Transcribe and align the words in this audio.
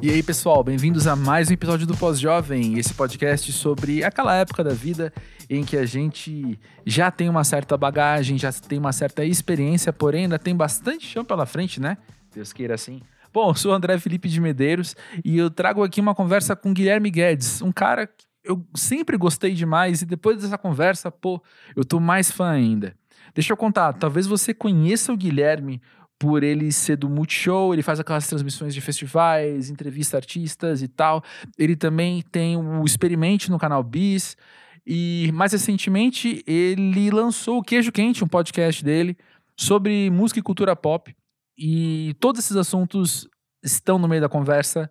E 0.00 0.10
aí, 0.10 0.22
pessoal, 0.22 0.62
bem-vindos 0.62 1.08
a 1.08 1.16
mais 1.16 1.50
um 1.50 1.54
episódio 1.54 1.84
do 1.84 1.96
Pós-Jovem, 1.96 2.78
esse 2.78 2.94
podcast 2.94 3.50
sobre 3.50 4.04
aquela 4.04 4.32
época 4.36 4.62
da 4.62 4.72
vida 4.72 5.12
em 5.50 5.64
que 5.64 5.76
a 5.76 5.84
gente 5.84 6.56
já 6.86 7.10
tem 7.10 7.28
uma 7.28 7.42
certa 7.42 7.76
bagagem, 7.76 8.38
já 8.38 8.52
tem 8.52 8.78
uma 8.78 8.92
certa 8.92 9.24
experiência, 9.24 9.92
porém 9.92 10.22
ainda 10.22 10.38
tem 10.38 10.54
bastante 10.54 11.04
chão 11.04 11.24
pela 11.24 11.44
frente, 11.46 11.80
né? 11.80 11.98
Deus 12.32 12.52
queira 12.52 12.76
assim. 12.76 13.00
Bom, 13.34 13.50
eu 13.50 13.54
sou 13.56 13.72
o 13.72 13.74
André 13.74 13.98
Felipe 13.98 14.28
de 14.28 14.40
Medeiros 14.40 14.94
e 15.24 15.36
eu 15.36 15.50
trago 15.50 15.82
aqui 15.82 16.00
uma 16.00 16.14
conversa 16.14 16.54
com 16.54 16.72
Guilherme 16.72 17.10
Guedes, 17.10 17.60
um 17.60 17.72
cara 17.72 18.06
que 18.06 18.24
eu 18.44 18.64
sempre 18.76 19.16
gostei 19.16 19.52
demais 19.52 20.00
e 20.00 20.06
depois 20.06 20.40
dessa 20.40 20.56
conversa, 20.56 21.10
pô, 21.10 21.42
eu 21.74 21.84
tô 21.84 21.98
mais 21.98 22.30
fã 22.30 22.50
ainda. 22.50 22.94
Deixa 23.34 23.52
eu 23.52 23.56
contar, 23.56 23.92
talvez 23.94 24.28
você 24.28 24.54
conheça 24.54 25.12
o 25.12 25.16
Guilherme 25.16 25.82
por 26.18 26.42
ele 26.42 26.72
ser 26.72 26.96
do 26.96 27.08
Multishow, 27.08 27.72
ele 27.72 27.82
faz 27.82 28.00
aquelas 28.00 28.26
transmissões 28.26 28.74
de 28.74 28.80
festivais, 28.80 29.70
entrevista 29.70 30.16
artistas 30.16 30.82
e 30.82 30.88
tal. 30.88 31.22
Ele 31.56 31.76
também 31.76 32.22
tem 32.22 32.56
o 32.56 32.84
Experimente 32.84 33.50
no 33.50 33.58
canal 33.58 33.82
Bis. 33.82 34.36
E 34.84 35.30
mais 35.32 35.52
recentemente 35.52 36.42
ele 36.46 37.10
lançou 37.10 37.58
o 37.58 37.62
Queijo 37.62 37.92
Quente, 37.92 38.24
um 38.24 38.28
podcast 38.28 38.82
dele 38.82 39.16
sobre 39.56 40.10
música 40.10 40.40
e 40.40 40.42
cultura 40.42 40.74
pop. 40.74 41.14
E 41.56 42.16
todos 42.18 42.40
esses 42.44 42.56
assuntos 42.56 43.28
estão 43.62 43.98
no 43.98 44.08
meio 44.08 44.20
da 44.20 44.28
conversa 44.28 44.90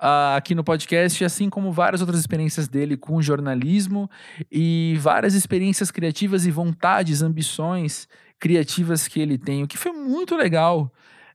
uh, 0.00 0.36
aqui 0.36 0.54
no 0.54 0.62
podcast, 0.62 1.24
assim 1.24 1.48
como 1.48 1.72
várias 1.72 2.00
outras 2.00 2.20
experiências 2.20 2.68
dele 2.68 2.96
com 2.96 3.20
jornalismo 3.22 4.10
e 4.50 4.96
várias 5.00 5.34
experiências 5.34 5.90
criativas 5.90 6.46
e 6.46 6.50
vontades, 6.50 7.22
ambições 7.22 8.08
criativas 8.40 9.06
que 9.06 9.20
ele 9.20 9.36
tem, 9.36 9.62
o 9.62 9.68
que 9.68 9.76
foi 9.76 9.92
muito 9.92 10.34
legal 10.34 10.90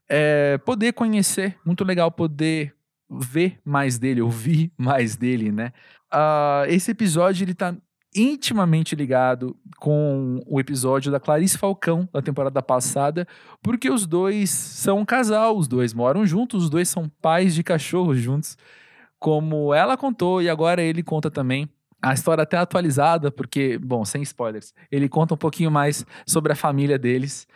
é, 0.08 0.58
poder 0.58 0.92
conhecer, 0.92 1.56
muito 1.64 1.84
legal 1.84 2.10
poder 2.10 2.74
ver 3.08 3.58
mais 3.64 3.98
dele, 3.98 4.20
ouvir 4.20 4.72
mais 4.76 5.16
dele, 5.16 5.52
né? 5.52 5.72
Uh, 6.12 6.66
esse 6.68 6.90
episódio 6.90 7.44
ele 7.44 7.54
tá 7.54 7.74
intimamente 8.14 8.96
ligado 8.96 9.54
com 9.78 10.40
o 10.46 10.58
episódio 10.58 11.12
da 11.12 11.20
Clarice 11.20 11.58
Falcão 11.58 12.08
da 12.12 12.22
temporada 12.22 12.62
passada, 12.62 13.26
porque 13.62 13.90
os 13.90 14.06
dois 14.06 14.48
são 14.50 15.00
um 15.00 15.04
casal, 15.04 15.56
os 15.56 15.68
dois 15.68 15.92
moram 15.92 16.24
juntos, 16.26 16.64
os 16.64 16.70
dois 16.70 16.88
são 16.88 17.10
pais 17.20 17.54
de 17.54 17.62
cachorros 17.62 18.18
juntos, 18.18 18.56
como 19.18 19.74
ela 19.74 19.96
contou 19.96 20.40
e 20.40 20.48
agora 20.48 20.82
ele 20.82 21.02
conta 21.02 21.30
também. 21.30 21.68
A 22.06 22.14
história 22.14 22.42
até 22.42 22.56
atualizada, 22.56 23.32
porque, 23.32 23.78
bom, 23.78 24.04
sem 24.04 24.22
spoilers, 24.22 24.72
ele 24.92 25.08
conta 25.08 25.34
um 25.34 25.36
pouquinho 25.36 25.72
mais 25.72 26.06
sobre 26.24 26.52
a 26.52 26.54
família 26.54 26.96
deles 26.96 27.48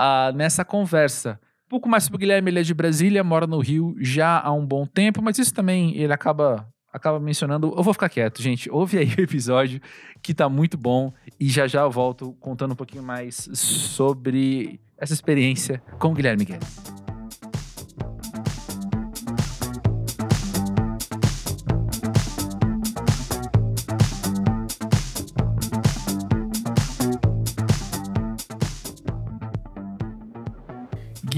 uh, 0.00 0.34
nessa 0.34 0.64
conversa. 0.64 1.38
Um 1.66 1.68
pouco 1.68 1.90
mais 1.90 2.04
sobre 2.04 2.16
o 2.16 2.18
Guilherme, 2.20 2.50
ele 2.50 2.60
é 2.60 2.62
de 2.62 2.72
Brasília, 2.72 3.22
mora 3.22 3.46
no 3.46 3.58
Rio 3.58 3.94
já 4.00 4.40
há 4.40 4.50
um 4.50 4.64
bom 4.64 4.86
tempo, 4.86 5.20
mas 5.20 5.38
isso 5.38 5.52
também 5.52 5.94
ele 5.94 6.10
acaba 6.10 6.66
acaba 6.90 7.20
mencionando. 7.20 7.74
Eu 7.76 7.82
vou 7.82 7.92
ficar 7.92 8.08
quieto, 8.08 8.40
gente. 8.40 8.70
Ouve 8.70 8.96
aí 8.96 9.12
o 9.18 9.20
episódio 9.20 9.78
que 10.22 10.32
tá 10.32 10.48
muito 10.48 10.78
bom 10.78 11.12
e 11.38 11.46
já 11.50 11.66
já 11.66 11.82
eu 11.82 11.90
volto 11.90 12.32
contando 12.40 12.72
um 12.72 12.76
pouquinho 12.76 13.02
mais 13.02 13.46
sobre 13.52 14.80
essa 14.96 15.12
experiência 15.12 15.82
com 15.98 16.08
o 16.08 16.14
Guilherme 16.14 16.46
Guedes. 16.46 16.97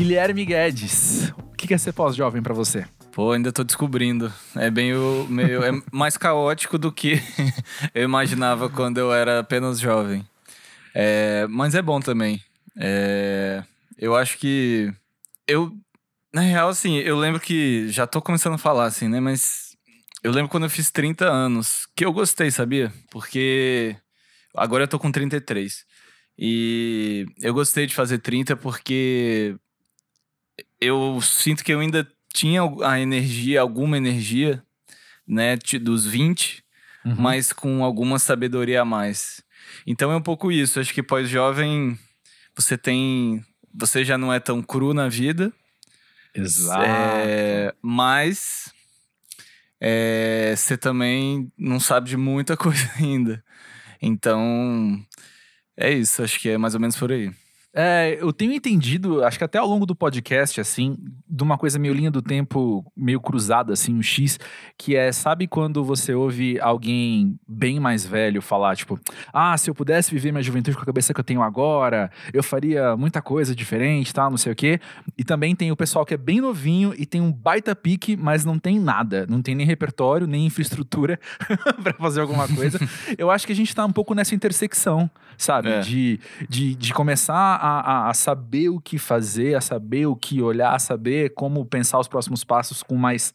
Guilherme 0.00 0.46
Guedes, 0.46 1.30
o 1.36 1.54
que 1.54 1.74
é 1.74 1.76
ser 1.76 1.92
pós-jovem 1.92 2.42
para 2.42 2.54
você? 2.54 2.86
Pô, 3.12 3.32
ainda 3.32 3.52
tô 3.52 3.62
descobrindo. 3.62 4.32
É 4.56 4.70
bem 4.70 4.94
o 4.94 5.26
meio. 5.28 5.62
É 5.62 5.72
mais 5.92 6.16
caótico 6.16 6.78
do 6.78 6.90
que 6.90 7.20
eu 7.94 8.04
imaginava 8.04 8.70
quando 8.70 8.96
eu 8.96 9.12
era 9.12 9.40
apenas 9.40 9.78
jovem. 9.78 10.26
É, 10.94 11.46
mas 11.50 11.74
é 11.74 11.82
bom 11.82 12.00
também. 12.00 12.42
É, 12.78 13.62
eu 13.98 14.16
acho 14.16 14.38
que. 14.38 14.90
Eu. 15.46 15.70
Na 16.32 16.40
real, 16.40 16.70
assim, 16.70 16.96
eu 16.96 17.18
lembro 17.18 17.38
que. 17.38 17.86
Já 17.90 18.06
tô 18.06 18.22
começando 18.22 18.54
a 18.54 18.58
falar, 18.58 18.86
assim, 18.86 19.06
né? 19.06 19.20
Mas. 19.20 19.76
Eu 20.24 20.32
lembro 20.32 20.50
quando 20.50 20.64
eu 20.64 20.70
fiz 20.70 20.90
30 20.90 21.26
anos, 21.26 21.86
que 21.94 22.06
eu 22.06 22.12
gostei, 22.14 22.50
sabia? 22.50 22.90
Porque. 23.10 23.94
Agora 24.56 24.84
eu 24.84 24.88
tô 24.88 24.98
com 24.98 25.12
33. 25.12 25.84
E 26.38 27.26
eu 27.42 27.52
gostei 27.52 27.86
de 27.86 27.94
fazer 27.94 28.16
30 28.16 28.56
porque. 28.56 29.58
Eu 30.80 31.20
sinto 31.22 31.64
que 31.64 31.72
eu 31.72 31.80
ainda 31.80 32.06
tinha 32.32 32.62
a 32.84 33.00
energia, 33.00 33.60
alguma 33.60 33.96
energia, 33.96 34.62
né, 35.26 35.56
dos 35.80 36.06
20, 36.06 36.64
uhum. 37.04 37.14
mas 37.16 37.52
com 37.52 37.84
alguma 37.84 38.18
sabedoria 38.18 38.82
a 38.82 38.84
mais. 38.84 39.42
Então 39.86 40.10
é 40.10 40.16
um 40.16 40.22
pouco 40.22 40.50
isso. 40.50 40.80
Acho 40.80 40.92
que 40.92 41.02
pós-jovem 41.02 41.98
você 42.56 42.76
tem. 42.76 43.44
Você 43.74 44.04
já 44.04 44.18
não 44.18 44.32
é 44.32 44.40
tão 44.40 44.62
cru 44.62 44.92
na 44.92 45.08
vida. 45.08 45.52
Exato. 46.34 46.82
É, 46.84 47.74
mas 47.82 48.72
é, 49.80 50.54
você 50.56 50.76
também 50.76 51.50
não 51.56 51.80
sabe 51.80 52.08
de 52.08 52.16
muita 52.16 52.56
coisa 52.58 52.90
ainda. 52.98 53.42
Então 54.00 55.04
é 55.76 55.92
isso. 55.92 56.22
Acho 56.22 56.38
que 56.38 56.48
é 56.48 56.58
mais 56.58 56.74
ou 56.74 56.80
menos 56.80 56.96
por 56.96 57.12
aí. 57.12 57.32
É, 57.72 58.18
eu 58.20 58.32
tenho 58.32 58.52
entendido, 58.52 59.22
acho 59.24 59.38
que 59.38 59.44
até 59.44 59.56
ao 59.56 59.66
longo 59.66 59.86
do 59.86 59.94
podcast, 59.94 60.60
assim, 60.60 60.96
de 61.28 61.42
uma 61.42 61.56
coisa 61.56 61.78
meio 61.78 61.94
linha 61.94 62.10
do 62.10 62.20
tempo, 62.20 62.84
meio 62.96 63.20
cruzada, 63.20 63.72
assim, 63.72 63.94
um 63.94 64.02
X, 64.02 64.40
que 64.76 64.96
é, 64.96 65.12
sabe 65.12 65.46
quando 65.46 65.84
você 65.84 66.12
ouve 66.12 66.58
alguém 66.60 67.38
bem 67.46 67.78
mais 67.78 68.04
velho 68.04 68.42
falar, 68.42 68.74
tipo, 68.74 68.98
ah, 69.32 69.56
se 69.56 69.70
eu 69.70 69.74
pudesse 69.74 70.10
viver 70.10 70.32
minha 70.32 70.42
juventude 70.42 70.76
com 70.76 70.82
a 70.82 70.86
cabeça 70.86 71.14
que 71.14 71.20
eu 71.20 71.24
tenho 71.24 71.42
agora, 71.42 72.10
eu 72.34 72.42
faria 72.42 72.96
muita 72.96 73.22
coisa 73.22 73.54
diferente, 73.54 74.12
tal, 74.12 74.30
não 74.30 74.36
sei 74.36 74.52
o 74.52 74.56
quê. 74.56 74.80
E 75.16 75.22
também 75.22 75.54
tem 75.54 75.70
o 75.70 75.76
pessoal 75.76 76.04
que 76.04 76.14
é 76.14 76.16
bem 76.16 76.40
novinho 76.40 76.92
e 76.98 77.06
tem 77.06 77.20
um 77.20 77.30
baita 77.32 77.76
pique, 77.76 78.16
mas 78.16 78.44
não 78.44 78.58
tem 78.58 78.80
nada, 78.80 79.26
não 79.28 79.40
tem 79.40 79.54
nem 79.54 79.66
repertório, 79.66 80.26
nem 80.26 80.46
infraestrutura 80.46 81.20
para 81.84 81.94
fazer 81.94 82.20
alguma 82.20 82.48
coisa. 82.48 82.80
eu 83.16 83.30
acho 83.30 83.46
que 83.46 83.52
a 83.52 83.56
gente 83.56 83.72
tá 83.72 83.84
um 83.84 83.92
pouco 83.92 84.12
nessa 84.12 84.34
intersecção, 84.34 85.08
sabe? 85.38 85.68
É. 85.68 85.80
De, 85.80 86.18
de, 86.48 86.74
de 86.74 86.92
começar 86.92 87.59
a, 87.60 87.80
a, 87.80 88.10
a, 88.10 88.14
saber 88.14 88.68
o 88.68 88.80
que 88.80 88.98
fazer, 88.98 89.54
a 89.54 89.60
saber 89.60 90.06
o 90.06 90.16
que 90.16 90.40
olhar, 90.40 90.74
a 90.74 90.78
saber 90.78 91.34
como 91.34 91.64
pensar 91.64 91.98
os 91.98 92.08
próximos 92.08 92.44
passos 92.44 92.82
com 92.82 92.96
mais 92.96 93.34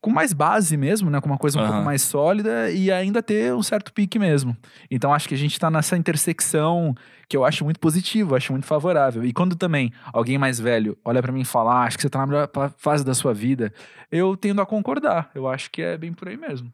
com 0.00 0.10
mais 0.10 0.32
base 0.32 0.76
mesmo, 0.76 1.10
né? 1.10 1.20
Com 1.20 1.28
uma 1.28 1.36
coisa 1.36 1.58
um 1.58 1.62
uhum. 1.62 1.68
pouco 1.68 1.84
mais 1.84 2.00
sólida 2.02 2.70
e 2.70 2.90
ainda 2.90 3.22
ter 3.22 3.52
um 3.54 3.62
certo 3.62 3.92
pique 3.92 4.18
mesmo. 4.18 4.56
Então 4.90 5.12
acho 5.12 5.28
que 5.28 5.34
a 5.34 5.38
gente 5.38 5.52
está 5.52 5.70
nessa 5.70 5.96
intersecção 5.96 6.94
que 7.28 7.36
eu 7.36 7.44
acho 7.44 7.64
muito 7.64 7.78
positivo, 7.78 8.34
acho 8.34 8.52
muito 8.52 8.66
favorável. 8.66 9.24
E 9.24 9.32
quando 9.32 9.54
também 9.54 9.92
alguém 10.12 10.38
mais 10.38 10.58
velho 10.58 10.96
olha 11.04 11.20
para 11.20 11.30
mim 11.30 11.42
e 11.42 11.44
fala, 11.44 11.74
ah, 11.74 11.84
acho 11.84 11.98
que 11.98 12.02
você 12.02 12.08
tá 12.08 12.18
na 12.18 12.26
melhor 12.26 12.50
fase 12.78 13.04
da 13.04 13.12
sua 13.12 13.34
vida, 13.34 13.72
eu 14.10 14.36
tendo 14.36 14.62
a 14.62 14.66
concordar. 14.66 15.30
Eu 15.34 15.46
acho 15.46 15.70
que 15.70 15.82
é 15.82 15.98
bem 15.98 16.14
por 16.14 16.28
aí 16.28 16.36
mesmo. 16.36 16.72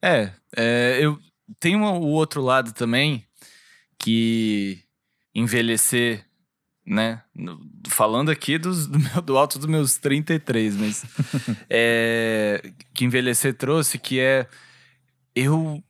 É, 0.00 0.30
é 0.56 0.98
eu 1.02 1.18
tenho 1.60 1.84
o 1.84 2.06
outro 2.06 2.40
lado 2.40 2.72
também 2.72 3.24
que 3.98 4.82
envelhecer, 5.38 6.24
né? 6.86 7.22
Falando 7.88 8.30
aqui 8.30 8.58
dos, 8.58 8.86
do, 8.86 8.98
meu, 8.98 9.22
do 9.22 9.38
alto 9.38 9.58
dos 9.58 9.68
meus 9.68 9.96
33, 9.96 10.76
mas. 10.76 11.04
é, 11.68 12.72
que 12.94 13.04
envelhecer 13.04 13.54
trouxe, 13.54 13.98
que 13.98 14.20
é. 14.20 14.46
Eu 15.34 15.82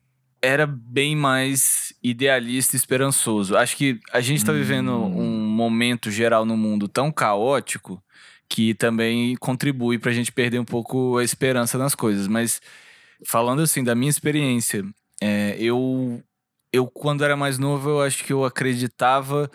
era 0.43 0.67
bem 0.67 1.17
mais 1.17 1.93
idealista 2.03 2.77
e 2.77 2.79
esperançoso. 2.79 3.57
Acho 3.57 3.77
que 3.77 3.99
a 4.13 4.21
gente 4.21 4.39
está 4.39 4.53
vivendo 4.53 4.93
hum. 4.93 5.21
um 5.21 5.47
momento 5.49 6.11
geral 6.11 6.45
no 6.45 6.57
mundo 6.57 6.87
tão 6.87 7.11
caótico 7.11 8.03
que 8.49 8.75
também 8.75 9.37
contribui 9.37 9.99
para 9.99 10.11
a 10.11 10.15
gente 10.15 10.33
perder 10.33 10.59
um 10.59 10.65
pouco 10.65 11.19
a 11.19 11.25
esperança 11.25 11.77
nas 11.77 11.95
coisas. 11.95 12.29
Mas 12.29 12.61
falando 13.27 13.63
assim 13.63 13.83
da 13.83 13.95
minha 13.95 14.11
experiência, 14.11 14.85
é, 15.21 15.57
eu 15.59 16.23
eu, 16.73 16.87
quando 16.87 17.25
era 17.25 17.37
mais 17.37 17.59
novo, 17.59 17.91
eu 17.91 18.03
acho 18.03 18.25
que 18.25 18.33
eu 18.33 18.45
acreditava 18.45 19.51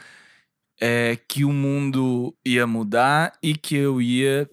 é, 0.80 1.18
que 1.28 1.46
o 1.46 1.52
mundo 1.52 2.36
ia 2.46 2.66
mudar 2.66 3.34
e 3.42 3.56
que 3.56 3.76
eu 3.76 4.02
ia 4.02 4.50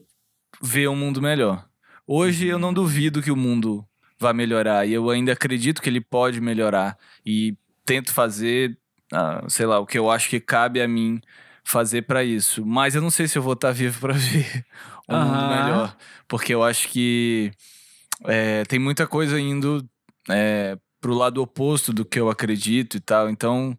ver 0.63 0.89
um 0.89 0.97
mundo 0.97 1.23
melhor. 1.23 1.67
Hoje 2.07 2.47
eu 2.47 2.59
não 2.59 2.73
duvido 2.73 3.23
que 3.23 3.31
o 3.31 3.37
mundo 3.37 3.87
vá 4.19 4.33
melhorar 4.33 4.87
e 4.87 4.93
eu 4.93 5.09
ainda 5.09 5.33
acredito 5.33 5.81
que 5.81 5.89
ele 5.89 6.01
pode 6.01 6.41
melhorar 6.41 6.99
e 7.25 7.57
tento 7.85 8.13
fazer, 8.13 8.77
ah, 9.13 9.45
sei 9.49 9.65
lá, 9.67 9.79
o 9.79 9.87
que 9.87 9.99
eu 9.99 10.11
acho 10.11 10.29
que 10.29 10.39
cabe 10.39 10.81
a 10.83 10.89
mim 10.89 11.21
fazer 11.65 12.03
para 12.03 12.23
isso. 12.23 12.65
Mas 12.67 12.95
eu 12.95 13.01
não 13.01 13.11
sei 13.11 13.27
se 13.27 13.39
eu 13.39 13.43
vou 13.43 13.55
estar 13.55 13.69
tá 13.69 13.73
vivo 13.73 13.99
para 14.01 14.13
ver 14.15 14.65
um 15.09 15.17
uhum. 15.17 15.25
mundo 15.25 15.49
melhor, 15.49 15.97
porque 16.29 16.55
eu 16.55 16.63
acho 16.63 16.89
que 16.89 17.51
é, 18.25 18.65
tem 18.65 18.79
muita 18.79 19.07
coisa 19.07 19.41
indo 19.41 19.89
é, 20.29 20.77
pro 21.01 21.15
lado 21.15 21.43
oposto 21.43 21.93
do 21.93 22.05
que 22.05 22.21
eu 22.21 22.29
acredito 22.31 22.97
e 22.97 23.01
tal. 23.01 23.31
Então, 23.31 23.77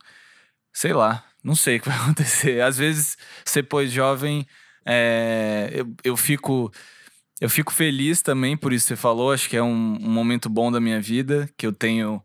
sei 0.74 0.94
lá, 0.94 1.24
não 1.44 1.56
sei 1.56 1.78
o 1.78 1.82
que 1.82 1.90
vai 1.90 1.98
acontecer. 2.02 2.62
Às 2.62 2.78
vezes, 2.78 3.18
ser 3.46 3.64
pós 3.64 3.92
jovem, 3.92 4.46
é, 4.86 5.70
eu, 5.74 5.94
eu 6.04 6.18
fico. 6.18 6.72
eu 7.40 7.50
fico 7.50 7.72
feliz 7.72 8.22
também 8.22 8.58
por 8.58 8.74
isso 8.74 8.86
que 8.86 8.90
você 8.90 8.96
falou. 8.96 9.32
Acho 9.32 9.50
que 9.50 9.58
é 9.58 9.64
um, 9.64 9.98
um 10.02 10.10
momento 10.10 10.50
bom 10.50 10.72
da 10.72 10.80
minha 10.80 11.02
vida, 11.02 11.50
que 11.58 11.66
eu 11.66 11.74
tenho 11.74 12.24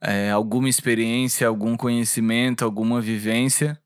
é, 0.00 0.30
alguma 0.30 0.68
experiência, 0.68 1.46
algum 1.48 1.76
conhecimento, 1.76 2.64
alguma 2.64 3.00
vivência. 3.00 3.80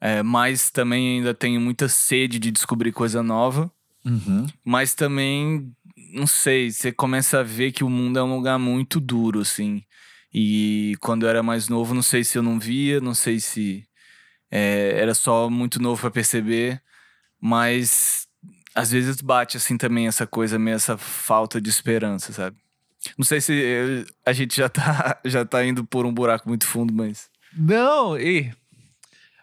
É, 0.00 0.22
mas 0.22 0.70
também 0.70 1.18
ainda 1.18 1.34
tenho 1.34 1.60
muita 1.60 1.86
sede 1.88 2.38
de 2.38 2.50
descobrir 2.50 2.92
coisa 2.92 3.22
nova. 3.22 3.70
Uhum. 4.04 4.46
Mas 4.64 4.94
também, 4.94 5.70
não 6.12 6.26
sei, 6.26 6.70
você 6.70 6.92
começa 6.92 7.40
a 7.40 7.42
ver 7.42 7.72
que 7.72 7.84
o 7.84 7.90
mundo 7.90 8.18
é 8.18 8.22
um 8.22 8.36
lugar 8.36 8.58
muito 8.58 9.00
duro, 9.00 9.40
assim. 9.40 9.82
E 10.32 10.96
quando 11.00 11.24
eu 11.24 11.28
era 11.28 11.42
mais 11.42 11.68
novo, 11.68 11.94
não 11.94 12.02
sei 12.02 12.24
se 12.24 12.38
eu 12.38 12.42
não 12.42 12.58
via, 12.58 13.00
não 13.00 13.14
sei 13.14 13.40
se 13.40 13.84
é, 14.50 14.94
era 14.96 15.14
só 15.14 15.50
muito 15.50 15.80
novo 15.80 16.00
para 16.00 16.10
perceber, 16.10 16.82
mas 17.40 18.26
às 18.74 18.90
vezes 18.90 19.20
bate 19.20 19.56
assim 19.56 19.76
também 19.76 20.06
essa 20.06 20.26
coisa, 20.26 20.58
meio 20.58 20.76
essa 20.76 20.96
falta 20.96 21.60
de 21.60 21.68
esperança, 21.68 22.32
sabe? 22.32 22.56
Não 23.16 23.24
sei 23.24 23.40
se 23.40 23.52
eh, 23.52 24.04
a 24.26 24.32
gente 24.32 24.56
já 24.56 24.68
tá, 24.68 25.18
já 25.24 25.44
tá 25.44 25.64
indo 25.64 25.84
por 25.84 26.04
um 26.04 26.12
buraco 26.12 26.48
muito 26.48 26.66
fundo, 26.66 26.92
mas. 26.92 27.30
Não, 27.56 28.18
e 28.18 28.52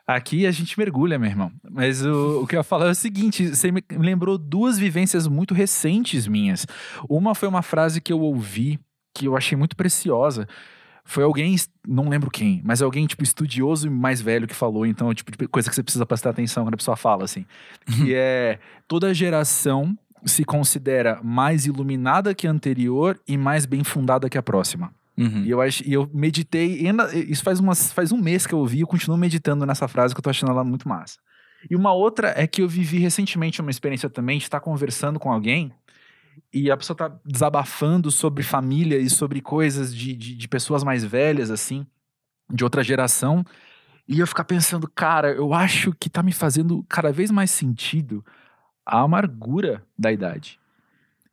aqui 0.07 0.47
a 0.47 0.51
gente 0.51 0.79
mergulha, 0.79 1.19
meu 1.19 1.29
irmão. 1.29 1.51
Mas 1.69 2.03
o, 2.03 2.41
o 2.43 2.47
que 2.47 2.55
eu 2.55 2.59
ia 2.59 2.63
falar 2.63 2.87
é 2.87 2.91
o 2.91 2.95
seguinte: 2.95 3.49
você 3.49 3.71
me 3.71 3.83
lembrou 3.91 4.37
duas 4.37 4.79
vivências 4.79 5.27
muito 5.27 5.53
recentes 5.53 6.25
minhas. 6.27 6.65
Uma 7.09 7.35
foi 7.35 7.49
uma 7.49 7.61
frase 7.61 7.99
que 7.99 8.13
eu 8.13 8.21
ouvi 8.21 8.79
que 9.13 9.27
eu 9.27 9.35
achei 9.35 9.57
muito 9.57 9.75
preciosa. 9.75 10.47
Foi 11.03 11.23
alguém, 11.23 11.55
não 11.87 12.09
lembro 12.09 12.29
quem, 12.29 12.61
mas 12.65 12.81
alguém, 12.81 13.07
tipo, 13.07 13.23
estudioso 13.23 13.87
e 13.87 13.89
mais 13.89 14.19
velho 14.21 14.45
que 14.45 14.53
falou, 14.53 14.85
então, 14.85 15.13
tipo, 15.13 15.31
coisa 15.47 15.69
que 15.69 15.75
você 15.75 15.81
precisa 15.81 16.05
prestar 16.05 16.31
atenção 16.31 16.65
quando 16.65 16.73
a 16.73 16.77
pessoa 16.77 16.97
fala, 16.97 17.23
assim. 17.23 17.45
Que 17.85 18.13
é 18.13 18.59
toda 18.89 19.13
geração 19.13 19.97
se 20.25 20.43
considera 20.43 21.21
mais 21.23 21.65
iluminada 21.65 22.35
que 22.35 22.45
a 22.45 22.51
anterior 22.51 23.17
e 23.25 23.37
mais 23.37 23.65
bem 23.65 23.85
fundada 23.85 24.29
que 24.29 24.37
a 24.37 24.43
próxima. 24.43 24.91
Uhum. 25.17 25.43
E 25.43 25.49
eu, 25.49 25.61
acho, 25.61 25.83
e 25.87 25.93
eu 25.93 26.09
meditei, 26.13 26.85
ainda- 26.87 27.13
isso 27.15 27.43
faz, 27.43 27.59
umas, 27.59 27.91
faz 27.91 28.11
um 28.11 28.17
mês 28.21 28.45
que 28.45 28.53
eu 28.53 28.59
ouvi, 28.59 28.81
eu 28.81 28.87
continuo 28.87 29.17
meditando 29.17 29.65
nessa 29.65 29.87
frase 29.87 30.13
que 30.13 30.19
eu 30.19 30.23
tô 30.23 30.29
achando 30.29 30.51
ela 30.51 30.63
muito 30.63 30.87
massa. 30.87 31.17
E 31.69 31.75
uma 31.75 31.91
outra 31.91 32.33
é 32.37 32.45
que 32.45 32.61
eu 32.61 32.69
vivi 32.69 32.99
recentemente 32.99 33.59
uma 33.61 33.71
experiência 33.71 34.09
também 34.09 34.37
de 34.37 34.43
estar 34.43 34.59
conversando 34.59 35.19
com 35.19 35.31
alguém 35.31 35.73
e 36.53 36.69
a 36.69 36.77
pessoa 36.77 36.95
tá 36.95 37.11
desabafando 37.25 38.11
sobre 38.11 38.43
família 38.43 38.97
e 38.97 39.09
sobre 39.09 39.41
coisas 39.41 39.93
de, 39.93 40.13
de, 40.13 40.35
de 40.35 40.47
pessoas 40.47 40.83
mais 40.83 41.03
velhas, 41.03 41.49
assim, 41.49 41.85
de 42.51 42.63
outra 42.63 42.83
geração. 42.83 43.43
E 44.07 44.19
eu 44.19 44.27
ficar 44.27 44.45
pensando, 44.45 44.87
cara, 44.87 45.31
eu 45.31 45.53
acho 45.53 45.93
que 45.93 46.09
tá 46.09 46.21
me 46.23 46.31
fazendo 46.31 46.85
cada 46.87 47.11
vez 47.11 47.31
mais 47.31 47.51
sentido 47.51 48.23
a 48.85 49.01
amargura 49.01 49.83
da 49.97 50.11
idade. 50.11 50.59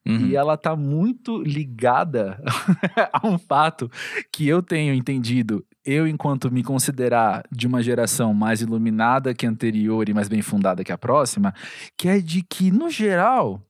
Uhum. 0.07 0.27
E 0.27 0.37
ela 0.37 0.57
tá 0.57 0.77
muito 0.77 1.43
ligada 1.43 2.39
a 3.13 3.27
um 3.27 3.39
fato 3.39 3.91
que 4.31 4.47
eu 4.47 4.63
tenho 4.63 4.93
entendido, 4.93 5.65
eu 5.85 6.07
enquanto 6.07 6.51
me 6.51 6.63
considerar 6.63 7.43
de 7.51 7.67
uma 7.67 7.83
geração 7.83 8.35
mais 8.35 8.61
iluminada 8.61 9.33
que 9.35 9.47
a 9.47 9.51
anterior 9.51 10.07
e 10.09 10.13
mais 10.15 10.29
bem 10.29 10.43
fundada 10.43 10.85
que 10.85 10.93
a 10.93 10.99
próxima, 10.99 11.55
que 11.97 12.07
é 12.09 12.19
de 12.21 12.43
que, 12.43 12.71
no 12.71 12.91
geral, 12.91 13.63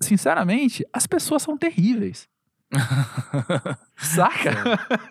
sinceramente, 0.00 0.84
as 0.92 1.06
pessoas 1.06 1.42
são 1.42 1.56
terríveis. 1.56 2.28
Saca? 3.96 4.50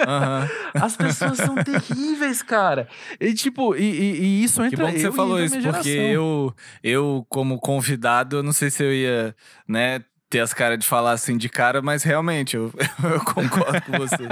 Aham. 0.06 0.50
As 0.74 0.98
pessoas 0.98 1.38
são 1.38 1.56
terríveis, 1.56 2.42
cara. 2.44 2.88
E 3.20 3.34
tipo, 3.34 3.76
e, 3.76 3.82
e- 3.84 4.22
e 4.22 4.44
isso 4.44 4.62
Que 4.62 4.68
entra 4.68 4.86
bom 4.86 4.92
que 4.92 5.00
você 5.00 5.12
falou 5.12 5.40
isso, 5.42 5.58
porque 5.62 5.90
eu, 5.90 6.54
eu, 6.84 7.26
como 7.30 7.60
convidado, 7.60 8.38
eu 8.38 8.44
não 8.44 8.52
sei 8.52 8.70
se 8.70 8.84
eu 8.84 8.94
ia, 8.94 9.36
né, 9.68 10.04
ter 10.34 10.40
as 10.40 10.52
caras 10.52 10.80
de 10.80 10.88
falar 10.88 11.12
assim 11.12 11.38
de 11.38 11.48
cara, 11.48 11.80
mas 11.80 12.02
realmente 12.02 12.56
eu, 12.56 12.74
eu 13.04 13.24
concordo 13.24 13.82
com 13.84 13.92
você. 14.00 14.24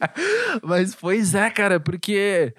Mas 0.62 0.94
pois 0.94 1.34
é, 1.34 1.48
cara, 1.48 1.80
porque 1.80 2.54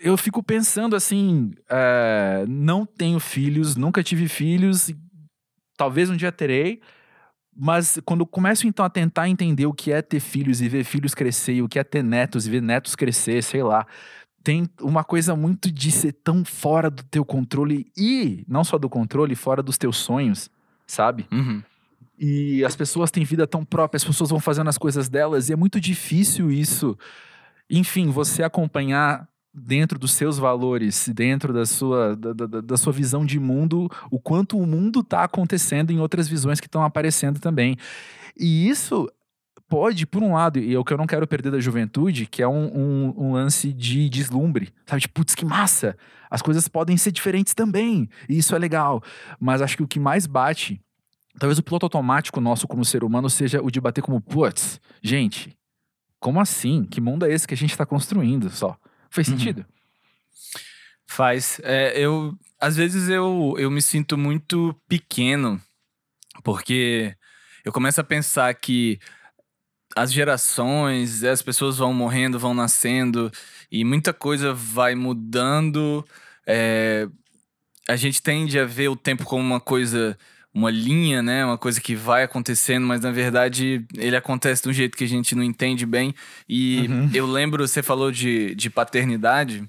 eu 0.00 0.16
fico 0.16 0.40
pensando 0.40 0.94
assim, 0.94 1.50
é, 1.68 2.44
não 2.46 2.86
tenho 2.86 3.18
filhos, 3.18 3.74
nunca 3.74 4.04
tive 4.04 4.28
filhos, 4.28 4.94
talvez 5.76 6.10
um 6.10 6.16
dia 6.16 6.30
terei, 6.30 6.80
mas 7.60 7.98
quando 8.04 8.24
começo 8.24 8.68
então 8.68 8.84
a 8.84 8.90
tentar 8.90 9.28
entender 9.28 9.66
o 9.66 9.72
que 9.72 9.90
é 9.90 10.00
ter 10.00 10.20
filhos 10.20 10.60
e 10.60 10.68
ver 10.68 10.84
filhos 10.84 11.14
crescer, 11.14 11.54
e 11.54 11.62
o 11.62 11.68
que 11.68 11.80
é 11.80 11.82
ter 11.82 12.04
netos 12.04 12.46
e 12.46 12.50
ver 12.50 12.62
netos 12.62 12.94
crescer, 12.94 13.42
sei 13.42 13.64
lá, 13.64 13.84
tem 14.44 14.68
uma 14.80 15.02
coisa 15.02 15.34
muito 15.34 15.72
de 15.72 15.90
ser 15.90 16.12
tão 16.12 16.44
fora 16.44 16.88
do 16.88 17.02
teu 17.02 17.24
controle 17.24 17.90
e 17.96 18.44
não 18.46 18.62
só 18.62 18.78
do 18.78 18.88
controle, 18.88 19.34
fora 19.34 19.60
dos 19.60 19.76
teus 19.76 19.96
sonhos, 19.96 20.48
sabe? 20.86 21.26
Uhum. 21.32 21.62
E 22.18 22.64
as 22.64 22.74
pessoas 22.74 23.10
têm 23.10 23.24
vida 23.24 23.46
tão 23.46 23.64
própria, 23.64 23.96
as 23.96 24.04
pessoas 24.04 24.30
vão 24.30 24.40
fazendo 24.40 24.68
as 24.68 24.76
coisas 24.78 25.08
delas, 25.08 25.48
e 25.48 25.52
é 25.52 25.56
muito 25.56 25.80
difícil 25.80 26.50
isso. 26.50 26.98
Enfim, 27.70 28.10
você 28.10 28.42
acompanhar 28.42 29.28
dentro 29.54 29.98
dos 29.98 30.12
seus 30.12 30.38
valores, 30.38 31.08
dentro 31.14 31.52
da 31.52 31.64
sua, 31.66 32.16
da, 32.16 32.32
da- 32.32 32.60
da 32.60 32.76
sua 32.76 32.92
visão 32.92 33.24
de 33.24 33.38
mundo, 33.38 33.88
o 34.10 34.18
quanto 34.18 34.58
o 34.58 34.66
mundo 34.66 35.00
está 35.00 35.24
acontecendo 35.24 35.90
em 35.90 35.98
outras 36.00 36.28
visões 36.28 36.60
que 36.60 36.66
estão 36.66 36.82
aparecendo 36.82 37.40
também. 37.40 37.76
E 38.38 38.68
isso 38.68 39.08
pode, 39.68 40.06
por 40.06 40.22
um 40.22 40.32
lado, 40.34 40.58
e 40.58 40.74
é 40.74 40.78
o 40.78 40.84
que 40.84 40.92
eu 40.92 40.98
não 40.98 41.06
quero 41.06 41.26
perder 41.26 41.50
da 41.50 41.60
juventude, 41.60 42.26
que 42.26 42.42
é 42.42 42.48
um, 42.48 42.66
um- 42.76 43.14
um 43.16 43.32
lance 43.32 43.72
de 43.72 44.08
deslumbre. 44.08 44.70
Sabe, 44.86 45.02
tipo, 45.02 45.14
putz, 45.14 45.34
que 45.34 45.44
massa! 45.44 45.96
As 46.30 46.42
coisas 46.42 46.68
podem 46.68 46.96
ser 46.96 47.10
diferentes 47.10 47.54
também, 47.54 48.08
e 48.28 48.38
isso 48.38 48.54
é 48.54 48.58
legal. 48.58 49.02
Mas 49.40 49.60
acho 49.62 49.76
que 49.76 49.82
o 49.82 49.88
que 49.88 49.98
mais 50.00 50.26
bate 50.26 50.80
talvez 51.38 51.58
o 51.58 51.62
piloto 51.62 51.86
automático 51.86 52.40
nosso 52.40 52.66
como 52.66 52.84
ser 52.84 53.04
humano 53.04 53.28
seja 53.30 53.62
o 53.62 53.70
de 53.70 53.80
bater 53.80 54.02
como, 54.02 54.20
putz, 54.20 54.80
gente, 55.02 55.56
como 56.20 56.40
assim? 56.40 56.84
Que 56.84 57.00
mundo 57.00 57.24
é 57.26 57.32
esse 57.32 57.46
que 57.46 57.54
a 57.54 57.56
gente 57.56 57.70
está 57.70 57.86
construindo 57.86 58.50
só? 58.50 58.76
Faz 59.10 59.28
Uhum. 59.28 59.38
sentido? 59.38 59.64
Faz. 61.06 61.60
É, 61.62 61.98
eu, 61.98 62.34
às 62.60 62.76
vezes 62.76 63.08
eu, 63.08 63.54
eu 63.58 63.70
me 63.70 63.80
sinto 63.80 64.16
muito 64.18 64.74
pequeno, 64.88 65.60
porque 66.44 67.14
eu 67.64 67.72
começo 67.72 68.00
a 68.00 68.04
pensar 68.04 68.52
que 68.54 68.98
as 69.96 70.12
gerações, 70.12 71.24
as 71.24 71.42
pessoas 71.42 71.78
vão 71.78 71.94
morrendo, 71.94 72.38
vão 72.38 72.52
nascendo, 72.54 73.32
e 73.70 73.84
muita 73.84 74.12
coisa 74.12 74.52
vai 74.52 74.94
mudando. 74.94 76.04
É, 76.46 77.08
a 77.88 77.96
gente 77.96 78.22
tende 78.22 78.58
a 78.58 78.64
ver 78.66 78.88
o 78.88 78.96
tempo 78.96 79.24
como 79.24 79.42
uma 79.42 79.60
coisa, 79.60 80.16
uma 80.58 80.70
linha, 80.70 81.22
né? 81.22 81.44
Uma 81.44 81.56
coisa 81.56 81.80
que 81.80 81.94
vai 81.94 82.22
acontecendo, 82.24 82.86
mas 82.86 83.00
na 83.00 83.10
verdade 83.10 83.84
ele 83.94 84.16
acontece 84.16 84.62
de 84.62 84.68
um 84.68 84.72
jeito 84.72 84.96
que 84.98 85.04
a 85.04 85.08
gente 85.08 85.34
não 85.34 85.42
entende 85.42 85.86
bem. 85.86 86.14
E 86.48 86.86
Uhum. 86.88 87.10
eu 87.14 87.26
lembro, 87.26 87.66
você 87.66 87.82
falou 87.82 88.10
de, 88.10 88.54
de 88.54 88.68
paternidade. 88.68 89.64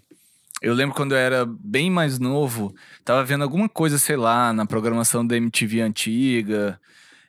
Eu 0.61 0.73
lembro 0.73 0.95
quando 0.95 1.13
eu 1.13 1.17
era 1.17 1.45
bem 1.45 1.89
mais 1.89 2.19
novo, 2.19 2.75
tava 3.05 3.23
vendo 3.23 3.43
alguma 3.43 3.69
coisa, 3.69 3.97
sei 3.97 4.17
lá, 4.17 4.51
na 4.51 4.65
programação 4.65 5.25
da 5.25 5.37
MTV 5.37 5.79
antiga, 5.81 6.77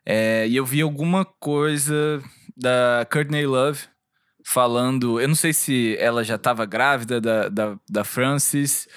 é, 0.04 0.48
e 0.48 0.56
eu 0.56 0.64
vi 0.66 0.80
alguma 0.80 1.24
coisa 1.24 2.20
da 2.56 3.06
Courtney 3.12 3.46
Love 3.46 3.78
falando. 4.44 5.20
Eu 5.20 5.28
não 5.28 5.34
sei 5.36 5.52
se 5.52 5.96
ela 6.00 6.24
já 6.24 6.34
estava 6.34 6.64
grávida 6.66 7.20
da, 7.20 7.48
da, 7.48 7.76
da 7.88 8.02
Frances 8.04 8.88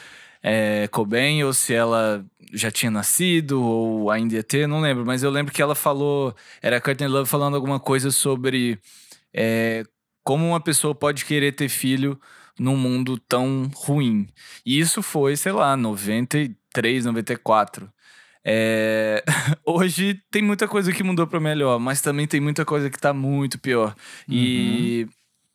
é, 0.43 0.87
Cobain 0.89 1.41
ou 1.43 1.53
se 1.53 1.73
ela 1.73 2.23
já 2.53 2.69
tinha 2.69 2.91
nascido 2.91 3.63
ou 3.63 4.11
ainda 4.11 4.35
ia 4.35 4.43
ter, 4.43 4.67
não 4.67 4.81
lembro, 4.81 5.05
mas 5.05 5.23
eu 5.23 5.31
lembro 5.31 5.53
que 5.53 5.61
ela 5.61 5.73
falou. 5.73 6.35
Era 6.61 6.77
a 6.77 6.81
Courtney 6.81 7.07
Love 7.07 7.29
falando 7.29 7.55
alguma 7.55 7.79
coisa 7.79 8.11
sobre 8.11 8.77
é, 9.33 9.83
como 10.23 10.47
uma 10.47 10.59
pessoa 10.59 10.93
pode 10.93 11.25
querer 11.25 11.53
ter 11.53 11.69
filho 11.69 12.19
num 12.59 12.77
mundo 12.77 13.17
tão 13.17 13.71
ruim. 13.73 14.27
E 14.65 14.79
isso 14.79 15.01
foi, 15.01 15.35
sei 15.35 15.51
lá, 15.51 15.75
93, 15.75 17.05
94. 17.05 17.91
É, 18.45 19.23
Hoje 19.65 20.21
tem 20.29 20.41
muita 20.41 20.67
coisa 20.67 20.91
que 20.91 21.03
mudou 21.03 21.25
para 21.25 21.39
melhor, 21.39 21.79
mas 21.79 22.01
também 22.01 22.27
tem 22.27 22.41
muita 22.41 22.65
coisa 22.65 22.89
que 22.89 22.99
tá 22.99 23.13
muito 23.13 23.57
pior. 23.57 23.95
E 24.29 25.07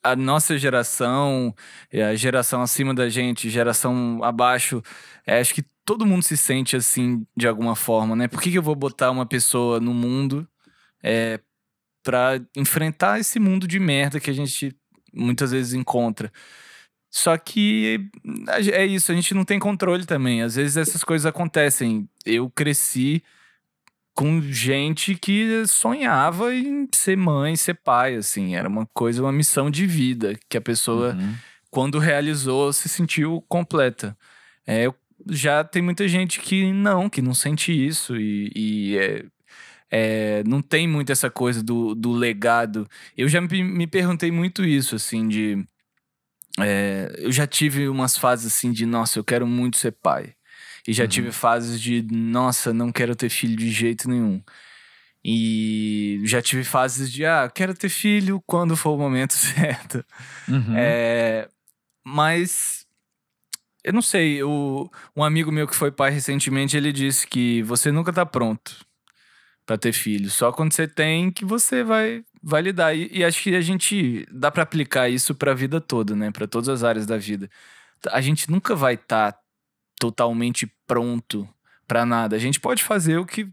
a 0.03 0.15
nossa 0.15 0.57
geração, 0.57 1.53
a 1.93 2.15
geração 2.15 2.61
acima 2.61 2.93
da 2.93 3.09
gente, 3.09 3.49
geração 3.49 4.23
abaixo, 4.23 4.81
é, 5.25 5.39
acho 5.39 5.53
que 5.53 5.63
todo 5.85 6.05
mundo 6.05 6.23
se 6.23 6.37
sente 6.37 6.75
assim 6.75 7.25
de 7.35 7.47
alguma 7.47 7.75
forma, 7.75 8.15
né? 8.15 8.27
Por 8.27 8.41
que, 8.41 8.51
que 8.51 8.57
eu 8.57 8.63
vou 8.63 8.75
botar 8.75 9.11
uma 9.11 9.25
pessoa 9.25 9.79
no 9.79 9.93
mundo 9.93 10.47
é, 11.03 11.39
para 12.03 12.41
enfrentar 12.55 13.19
esse 13.19 13.39
mundo 13.39 13.67
de 13.67 13.79
merda 13.79 14.19
que 14.19 14.29
a 14.29 14.33
gente 14.33 14.75
muitas 15.13 15.51
vezes 15.51 15.73
encontra? 15.73 16.31
Só 17.11 17.35
que 17.37 18.09
é 18.71 18.85
isso, 18.85 19.11
a 19.11 19.15
gente 19.15 19.33
não 19.33 19.43
tem 19.43 19.59
controle 19.59 20.05
também. 20.05 20.43
Às 20.43 20.55
vezes 20.55 20.77
essas 20.77 21.03
coisas 21.03 21.25
acontecem. 21.25 22.07
Eu 22.25 22.49
cresci 22.51 23.23
com 24.19 24.41
gente 24.41 25.15
que 25.15 25.65
sonhava 25.65 26.53
em 26.53 26.85
ser 26.93 27.15
mãe, 27.15 27.55
ser 27.55 27.75
pai, 27.75 28.15
assim. 28.15 28.53
Era 28.53 28.67
uma 28.67 28.85
coisa, 28.87 29.23
uma 29.23 29.31
missão 29.31 29.71
de 29.71 29.85
vida 29.87 30.37
que 30.49 30.57
a 30.57 30.61
pessoa, 30.61 31.13
Uhum. 31.13 31.35
quando 31.71 31.97
realizou, 31.99 32.73
se 32.73 32.89
sentiu 32.89 33.41
completa. 33.47 34.17
É, 34.67 34.91
já 35.29 35.63
tem 35.63 35.81
muita 35.81 36.05
gente 36.05 36.41
que 36.41 36.69
não, 36.73 37.09
que 37.09 37.21
não 37.21 37.33
sente 37.33 37.71
isso 37.71 38.17
e, 38.17 38.51
e 38.53 38.97
é, 38.97 39.25
é, 39.89 40.43
não 40.45 40.61
tem 40.61 40.85
muito 40.85 41.13
essa 41.13 41.29
coisa 41.29 41.63
do, 41.63 41.95
do 41.95 42.11
legado. 42.11 42.89
Eu 43.15 43.29
já 43.29 43.39
me, 43.39 43.63
me 43.63 43.87
perguntei 43.87 44.31
muito 44.31 44.65
isso, 44.65 44.97
assim, 44.97 45.29
de. 45.29 45.65
É, 46.59 47.15
eu 47.19 47.31
já 47.31 47.47
tive 47.47 47.87
umas 47.87 48.17
fases 48.17 48.47
assim 48.47 48.73
de, 48.73 48.85
nossa, 48.85 49.17
eu 49.17 49.23
quero 49.23 49.47
muito 49.47 49.77
ser 49.77 49.93
pai. 49.93 50.33
E 50.87 50.93
já 50.93 51.03
uhum. 51.03 51.09
tive 51.09 51.31
fases 51.31 51.79
de, 51.79 52.05
nossa, 52.11 52.73
não 52.73 52.91
quero 52.91 53.15
ter 53.15 53.29
filho 53.29 53.55
de 53.55 53.69
jeito 53.69 54.09
nenhum. 54.09 54.41
E 55.23 56.21
já 56.23 56.41
tive 56.41 56.63
fases 56.63 57.11
de, 57.11 57.25
ah, 57.25 57.51
quero 57.53 57.73
ter 57.73 57.89
filho 57.89 58.41
quando 58.45 58.75
for 58.75 58.91
o 58.91 58.97
momento 58.97 59.33
certo. 59.33 60.03
Uhum. 60.47 60.75
É, 60.77 61.49
mas, 62.05 62.85
eu 63.83 63.93
não 63.93 64.01
sei, 64.01 64.41
o, 64.43 64.89
um 65.15 65.23
amigo 65.23 65.51
meu 65.51 65.67
que 65.67 65.75
foi 65.75 65.91
pai 65.91 66.11
recentemente, 66.11 66.77
ele 66.77 66.91
disse 66.91 67.27
que 67.27 67.61
você 67.63 67.91
nunca 67.91 68.13
tá 68.13 68.25
pronto 68.25 68.85
para 69.69 69.77
ter 69.77 69.93
filho. 69.93 70.31
Só 70.31 70.51
quando 70.51 70.73
você 70.73 70.87
tem 70.87 71.31
que 71.31 71.45
você 71.45 71.83
vai, 71.83 72.23
vai 72.41 72.61
lidar. 72.61 72.95
E, 72.95 73.09
e 73.13 73.23
acho 73.23 73.43
que 73.43 73.55
a 73.55 73.61
gente 73.61 74.25
dá 74.31 74.49
para 74.49 74.63
aplicar 74.63 75.09
isso 75.09 75.35
para 75.35 75.51
a 75.51 75.55
vida 75.55 75.79
toda, 75.79 76.15
né? 76.15 76.31
Para 76.31 76.47
todas 76.47 76.69
as 76.69 76.83
áreas 76.83 77.05
da 77.05 77.17
vida. 77.17 77.47
A 78.11 78.19
gente 78.19 78.49
nunca 78.49 78.75
vai 78.75 78.95
estar 78.95 79.33
tá 79.33 79.38
totalmente 79.99 80.65
pronto 80.87 81.47
para 81.87 82.05
nada. 82.05 82.35
A 82.35 82.39
gente 82.39 82.59
pode 82.59 82.83
fazer 82.83 83.17
o 83.17 83.25
que 83.25 83.47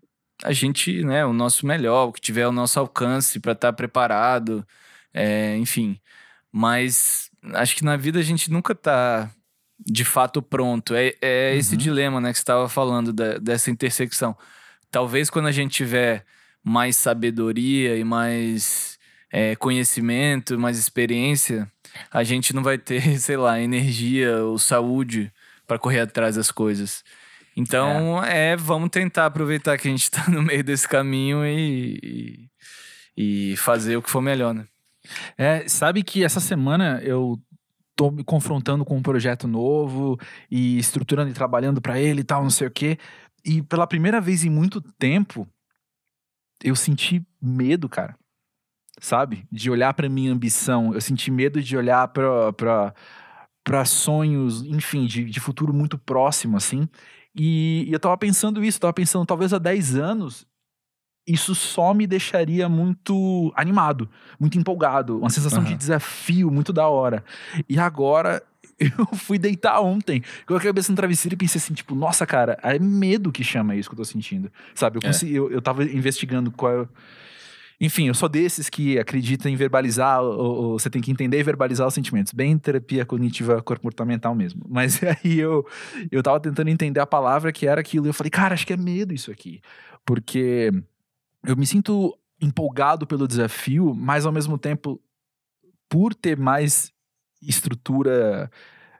a 0.44 0.52
gente, 0.52 1.02
né, 1.02 1.24
o 1.24 1.32
nosso 1.32 1.66
melhor, 1.66 2.08
o 2.08 2.12
que 2.12 2.20
tiver 2.20 2.44
ao 2.44 2.52
nosso 2.52 2.78
alcance 2.78 3.40
para 3.40 3.52
estar 3.52 3.68
tá 3.68 3.76
preparado, 3.76 4.66
é, 5.12 5.56
enfim. 5.56 5.98
Mas 6.52 7.30
acho 7.54 7.74
que 7.76 7.84
na 7.84 7.96
vida 7.96 8.18
a 8.18 8.22
gente 8.22 8.50
nunca 8.50 8.74
tá 8.74 9.30
de 9.78 10.04
fato 10.04 10.40
pronto. 10.42 10.94
É, 10.94 11.14
é 11.20 11.50
uhum. 11.52 11.58
esse 11.58 11.76
dilema, 11.76 12.20
né, 12.20 12.30
que 12.30 12.38
você 12.38 12.42
estava 12.42 12.68
falando 12.68 13.12
da, 13.12 13.38
dessa 13.38 13.70
intersecção. 13.70 14.36
Talvez 14.90 15.30
quando 15.30 15.46
a 15.46 15.52
gente 15.52 15.72
tiver 15.72 16.24
mais 16.62 16.96
sabedoria 16.96 17.96
e 17.96 18.04
mais 18.04 18.98
é, 19.30 19.56
conhecimento, 19.56 20.58
mais 20.58 20.78
experiência, 20.78 21.70
a 22.10 22.22
gente 22.22 22.54
não 22.54 22.62
vai 22.62 22.78
ter, 22.78 23.16
sei 23.20 23.36
lá, 23.36 23.60
energia 23.60 24.38
ou 24.44 24.58
saúde 24.58 25.32
para 25.66 25.78
correr 25.78 26.00
atrás 26.00 26.36
das 26.36 26.50
coisas. 26.50 27.02
Então, 27.56 28.22
é. 28.22 28.52
é. 28.52 28.56
vamos 28.56 28.90
tentar 28.90 29.26
aproveitar 29.26 29.78
que 29.78 29.88
a 29.88 29.90
gente 29.90 30.04
está 30.04 30.28
no 30.30 30.42
meio 30.42 30.62
desse 30.62 30.86
caminho 30.86 31.44
e, 31.44 32.48
e, 33.16 33.52
e, 33.52 33.56
fazer 33.56 33.96
o 33.96 34.02
que 34.02 34.10
for 34.10 34.20
melhor, 34.20 34.52
né? 34.52 34.66
É, 35.38 35.66
sabe 35.68 36.02
que 36.02 36.24
essa 36.24 36.40
semana 36.40 37.00
eu 37.02 37.40
tô 37.94 38.10
me 38.10 38.22
confrontando 38.22 38.84
com 38.84 38.96
um 38.96 39.02
projeto 39.02 39.48
novo 39.48 40.18
e 40.50 40.78
estruturando 40.78 41.30
e 41.30 41.34
trabalhando 41.34 41.80
para 41.80 41.98
ele 41.98 42.20
e 42.20 42.24
tal, 42.24 42.42
não 42.42 42.50
sei 42.50 42.66
o 42.66 42.70
quê. 42.70 42.98
E 43.44 43.62
pela 43.62 43.86
primeira 43.86 44.20
vez 44.20 44.44
em 44.44 44.50
muito 44.50 44.82
tempo, 44.98 45.48
eu 46.62 46.76
senti 46.76 47.24
medo, 47.40 47.88
cara. 47.88 48.16
Sabe? 49.00 49.46
De 49.50 49.70
olhar 49.70 49.94
para 49.94 50.08
minha 50.08 50.32
ambição. 50.32 50.92
Eu 50.92 51.00
senti 51.00 51.30
medo 51.30 51.62
de 51.62 51.76
olhar 51.76 52.08
para 52.08 52.94
para 53.66 53.84
sonhos, 53.84 54.62
enfim, 54.62 55.06
de, 55.06 55.24
de 55.24 55.40
futuro 55.40 55.74
muito 55.74 55.98
próximo, 55.98 56.56
assim. 56.56 56.88
E, 57.34 57.84
e 57.88 57.92
eu 57.92 57.98
tava 57.98 58.16
pensando 58.16 58.64
isso, 58.64 58.78
tava 58.78 58.92
pensando, 58.92 59.26
talvez 59.26 59.52
há 59.52 59.58
10 59.58 59.96
anos, 59.96 60.46
isso 61.26 61.52
só 61.52 61.92
me 61.92 62.06
deixaria 62.06 62.68
muito 62.68 63.52
animado, 63.56 64.08
muito 64.38 64.56
empolgado, 64.56 65.18
uma 65.18 65.30
sensação 65.30 65.58
uhum. 65.58 65.64
de 65.64 65.74
desafio 65.74 66.48
muito 66.48 66.72
da 66.72 66.86
hora. 66.86 67.24
E 67.68 67.76
agora 67.76 68.40
eu 68.78 69.06
fui 69.16 69.36
deitar 69.36 69.80
ontem, 69.80 70.22
com 70.46 70.54
a 70.54 70.60
cabeça 70.60 70.92
no 70.92 70.96
travesseiro 70.96 71.34
e 71.34 71.36
pensei 71.36 71.58
assim, 71.58 71.74
tipo, 71.74 71.96
nossa, 71.96 72.24
cara, 72.24 72.56
é 72.62 72.78
medo 72.78 73.32
que 73.32 73.42
chama 73.42 73.74
isso 73.74 73.88
que 73.88 73.94
eu 73.94 73.98
tô 73.98 74.04
sentindo. 74.04 74.48
Sabe, 74.76 74.98
eu, 74.98 75.00
é. 75.02 75.06
consegui, 75.08 75.34
eu, 75.34 75.50
eu 75.50 75.60
tava 75.60 75.82
investigando 75.82 76.52
qual 76.52 76.82
é 76.82 76.88
enfim, 77.80 78.08
eu 78.08 78.14
sou 78.14 78.28
desses 78.28 78.70
que 78.70 78.98
acreditam 78.98 79.50
em 79.50 79.56
verbalizar, 79.56 80.22
ou, 80.22 80.38
ou, 80.38 80.78
você 80.78 80.88
tem 80.88 81.02
que 81.02 81.10
entender 81.10 81.38
e 81.38 81.42
verbalizar 81.42 81.86
os 81.86 81.92
sentimentos. 81.92 82.32
Bem 82.32 82.56
terapia 82.56 83.04
cognitiva 83.04 83.62
comportamental 83.62 84.34
mesmo. 84.34 84.64
Mas 84.68 85.00
aí 85.02 85.38
eu, 85.38 85.66
eu 86.10 86.22
tava 86.22 86.40
tentando 86.40 86.68
entender 86.68 87.00
a 87.00 87.06
palavra 87.06 87.52
que 87.52 87.66
era 87.66 87.80
aquilo. 87.80 88.06
E 88.06 88.08
eu 88.08 88.14
falei, 88.14 88.30
cara, 88.30 88.54
acho 88.54 88.66
que 88.66 88.72
é 88.72 88.76
medo 88.76 89.12
isso 89.12 89.30
aqui. 89.30 89.60
Porque 90.04 90.72
eu 91.44 91.56
me 91.56 91.66
sinto 91.66 92.16
empolgado 92.40 93.06
pelo 93.06 93.28
desafio, 93.28 93.94
mas 93.94 94.26
ao 94.26 94.32
mesmo 94.32 94.58
tempo, 94.58 95.00
por 95.88 96.14
ter 96.14 96.36
mais 96.36 96.92
estrutura 97.40 98.50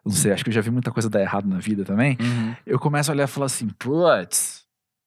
não 0.05 0.13
sei, 0.13 0.31
acho 0.31 0.45
que 0.45 0.51
eu 0.51 0.55
já 0.55 0.61
vi 0.61 0.71
muita 0.71 0.93
coisa 0.93 1.11
dar 1.11 1.21
errado 1.21 1.49
na 1.49 1.59
vida 1.59 1.85
também. 1.85 2.17
Uhum. 2.21 2.55
Eu 2.65 2.79
começo 2.79 3.11
a 3.11 3.15
olhar 3.15 3.25
e 3.25 3.27
falar 3.27 3.47
assim, 3.47 3.69
putz, 3.71 4.65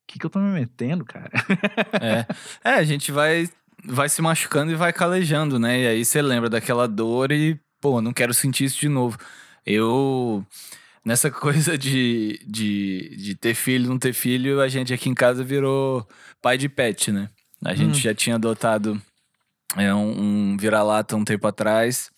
que, 0.09 0.17
que 0.17 0.25
eu 0.25 0.29
tô 0.29 0.39
me 0.39 0.51
metendo, 0.51 1.05
cara? 1.05 1.29
é. 2.01 2.25
é, 2.63 2.73
a 2.73 2.83
gente 2.83 3.11
vai 3.11 3.47
vai 3.85 4.09
se 4.09 4.21
machucando 4.21 4.71
e 4.71 4.75
vai 4.75 4.91
calejando, 4.91 5.57
né? 5.57 5.81
E 5.81 5.87
aí 5.87 6.03
você 6.03 6.21
lembra 6.21 6.49
daquela 6.49 6.87
dor 6.87 7.31
e, 7.31 7.57
pô, 7.79 8.01
não 8.01 8.11
quero 8.11 8.33
sentir 8.33 8.65
isso 8.65 8.79
de 8.79 8.89
novo. 8.89 9.17
Eu, 9.65 10.45
nessa 11.05 11.29
coisa 11.31 11.77
de, 11.77 12.43
de, 12.45 13.15
de 13.17 13.35
ter 13.35 13.53
filho, 13.53 13.87
não 13.87 13.99
ter 13.99 14.13
filho, 14.13 14.59
a 14.59 14.67
gente 14.67 14.93
aqui 14.93 15.09
em 15.09 15.13
casa 15.13 15.43
virou 15.43 16.05
pai 16.41 16.57
de 16.57 16.67
pet, 16.67 17.11
né? 17.11 17.29
A 17.63 17.73
gente 17.75 17.99
hum. 17.99 18.01
já 18.01 18.13
tinha 18.13 18.35
adotado 18.35 19.01
é, 19.77 19.93
um, 19.93 20.51
um 20.53 20.57
vira-lata 20.57 21.15
um 21.15 21.23
tempo 21.23 21.47
atrás. 21.47 22.11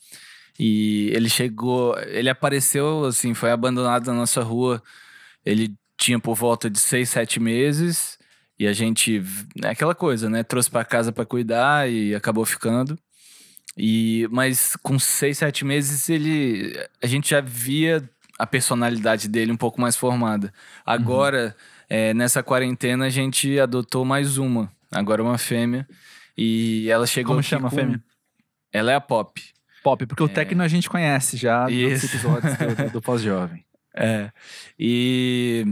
E 0.58 1.12
ele 1.14 1.30
chegou, 1.30 1.98
ele 2.00 2.30
apareceu 2.30 3.06
assim, 3.06 3.34
foi 3.34 3.52
abandonado 3.52 4.08
na 4.08 4.14
nossa 4.14 4.42
rua. 4.42 4.82
Ele 5.46 5.76
tinha 6.02 6.20
por 6.20 6.36
volta 6.36 6.68
de 6.68 6.80
seis, 6.80 7.10
sete 7.10 7.40
meses. 7.40 8.18
E 8.58 8.68
a 8.68 8.74
gente, 8.74 9.24
é 9.64 9.70
aquela 9.70 9.94
coisa, 9.94 10.30
né? 10.30 10.44
Trouxe 10.44 10.70
para 10.70 10.84
casa 10.84 11.12
para 11.12 11.26
cuidar 11.26 11.90
e 11.90 12.16
acabou 12.16 12.44
ficando. 12.44 12.98
E 13.78 14.28
mas 14.32 14.76
com 14.82 14.98
seis, 14.98 15.38
sete 15.38 15.64
meses 15.64 16.10
ele, 16.10 16.76
a 17.02 17.08
gente 17.08 17.30
já 17.30 17.40
via 17.40 18.04
a 18.38 18.48
personalidade 18.48 19.28
dele 19.28 19.52
um 19.52 19.58
pouco 19.58 19.80
mais 19.80 19.96
formada. 19.96 20.52
Agora, 20.84 21.56
uhum. 21.56 21.86
é, 21.90 22.14
nessa 22.14 22.42
quarentena, 22.42 23.06
a 23.06 23.10
gente 23.10 23.60
adotou 23.60 24.04
mais 24.04 24.38
uma. 24.38 24.72
Agora 24.92 25.24
uma 25.24 25.38
fêmea. 25.38 25.88
E 26.36 26.90
ela 26.90 27.06
chegou. 27.06 27.36
Como 27.36 27.44
chama 27.44 27.70
com... 27.70 27.76
a 27.76 27.80
fêmea? 27.80 28.04
Ela 28.74 28.92
é 28.92 28.96
a 28.96 29.02
Pop. 29.02 29.40
Pop, 29.84 30.06
porque 30.06 30.24
é... 30.24 30.26
o 30.26 30.30
Tecno 30.30 30.64
a 30.64 30.68
gente 30.68 30.90
conhece 30.90 31.38
já 31.38 31.66
dos 31.66 32.04
episódios 32.04 32.58
do, 32.58 32.92
do 32.94 33.02
pós-jovem. 33.04 33.64
É. 33.96 34.32
E, 34.80 35.66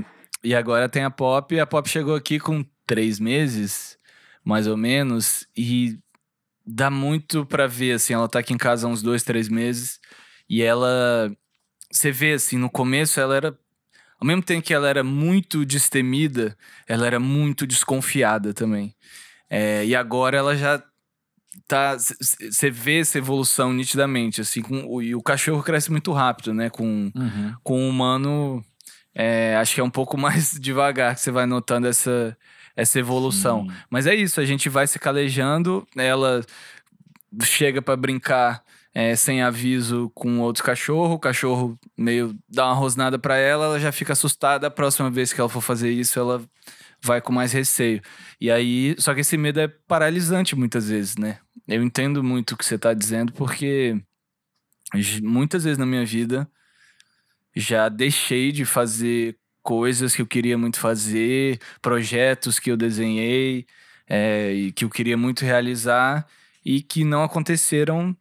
e 0.43 0.55
agora 0.55 0.89
tem 0.89 1.03
a 1.03 1.09
Pop. 1.11 1.59
A 1.59 1.65
Pop 1.65 1.87
chegou 1.89 2.15
aqui 2.15 2.39
com 2.39 2.65
três 2.85 3.19
meses, 3.19 3.97
mais 4.43 4.67
ou 4.67 4.77
menos, 4.77 5.47
e 5.55 5.97
dá 6.65 6.89
muito 6.89 7.45
para 7.45 7.67
ver, 7.67 7.93
assim, 7.93 8.13
ela 8.13 8.27
tá 8.27 8.39
aqui 8.39 8.53
em 8.53 8.57
casa 8.57 8.87
há 8.87 8.89
uns 8.89 9.01
dois, 9.01 9.23
três 9.23 9.49
meses, 9.49 9.99
e 10.49 10.61
ela. 10.61 11.31
Você 11.91 12.11
vê, 12.11 12.33
assim, 12.33 12.57
no 12.57 12.69
começo 12.69 13.19
ela 13.19 13.35
era. 13.35 13.59
Ao 14.19 14.27
mesmo 14.27 14.43
tempo 14.43 14.65
que 14.65 14.73
ela 14.73 14.89
era 14.89 15.01
muito 15.01 15.65
destemida, 15.65 16.57
ela 16.85 17.07
era 17.07 17.19
muito 17.21 17.65
desconfiada 17.65 18.53
também. 18.53 18.93
É, 19.49 19.85
e 19.85 19.95
agora 19.95 20.37
ela 20.37 20.57
já 20.57 20.83
tá 21.67 21.97
você 21.97 22.69
vê 22.69 22.99
essa 22.99 23.17
evolução 23.17 23.73
nitidamente 23.73 24.41
assim 24.41 24.61
com, 24.61 25.01
e 25.01 25.15
o 25.15 25.21
cachorro 25.21 25.63
cresce 25.63 25.91
muito 25.91 26.11
rápido 26.11 26.53
né 26.53 26.69
com, 26.69 27.11
uhum. 27.15 27.55
com 27.63 27.85
o 27.85 27.89
humano 27.89 28.63
é, 29.21 29.57
acho 29.57 29.75
que 29.75 29.81
é 29.81 29.83
um 29.83 29.89
pouco 29.89 30.15
mais 30.17 30.57
devagar 30.57 31.13
que 31.13 31.19
você 31.21 31.29
vai 31.29 31.45
notando 31.45 31.87
essa 31.87 32.37
essa 32.75 32.97
evolução. 32.97 33.65
Sim. 33.65 33.75
Mas 33.89 34.07
é 34.07 34.15
isso, 34.15 34.39
a 34.39 34.45
gente 34.45 34.69
vai 34.69 34.87
se 34.87 34.97
calejando, 34.97 35.85
ela 35.97 36.41
chega 37.43 37.81
para 37.81 37.97
brincar 37.97 38.63
é, 38.93 39.17
sem 39.17 39.41
aviso 39.41 40.09
com 40.15 40.39
outro 40.39 40.63
cachorro, 40.63 41.15
o 41.15 41.19
cachorro 41.19 41.77
meio 41.97 42.33
dá 42.47 42.67
uma 42.67 42.75
rosnada 42.75 43.19
para 43.19 43.35
ela, 43.35 43.65
ela 43.65 43.79
já 43.81 43.91
fica 43.91 44.13
assustada, 44.13 44.67
a 44.67 44.71
próxima 44.71 45.11
vez 45.11 45.33
que 45.33 45.41
ela 45.41 45.49
for 45.49 45.59
fazer 45.59 45.91
isso, 45.91 46.17
ela 46.17 46.41
vai 47.01 47.19
com 47.19 47.33
mais 47.33 47.51
receio. 47.51 48.01
E 48.39 48.49
aí, 48.49 48.95
só 48.97 49.13
que 49.13 49.19
esse 49.19 49.35
medo 49.35 49.59
é 49.59 49.67
paralisante 49.67 50.55
muitas 50.55 50.87
vezes, 50.87 51.17
né? 51.17 51.39
Eu 51.67 51.83
entendo 51.83 52.23
muito 52.23 52.53
o 52.53 52.57
que 52.57 52.65
você 52.65 52.77
tá 52.77 52.93
dizendo, 52.93 53.33
porque 53.33 54.01
muitas 55.21 55.65
vezes 55.65 55.77
na 55.77 55.85
minha 55.85 56.05
vida 56.05 56.49
já 57.55 57.89
deixei 57.89 58.51
de 58.51 58.65
fazer 58.65 59.37
coisas 59.61 60.15
que 60.15 60.21
eu 60.21 60.27
queria 60.27 60.57
muito 60.57 60.79
fazer, 60.79 61.59
projetos 61.81 62.59
que 62.59 62.71
eu 62.71 62.77
desenhei 62.77 63.65
é, 64.07 64.51
e 64.51 64.71
que 64.71 64.85
eu 64.85 64.89
queria 64.89 65.17
muito 65.17 65.45
realizar 65.45 66.27
e 66.65 66.81
que 66.81 67.03
não 67.03 67.23
aconteceram 67.23 68.15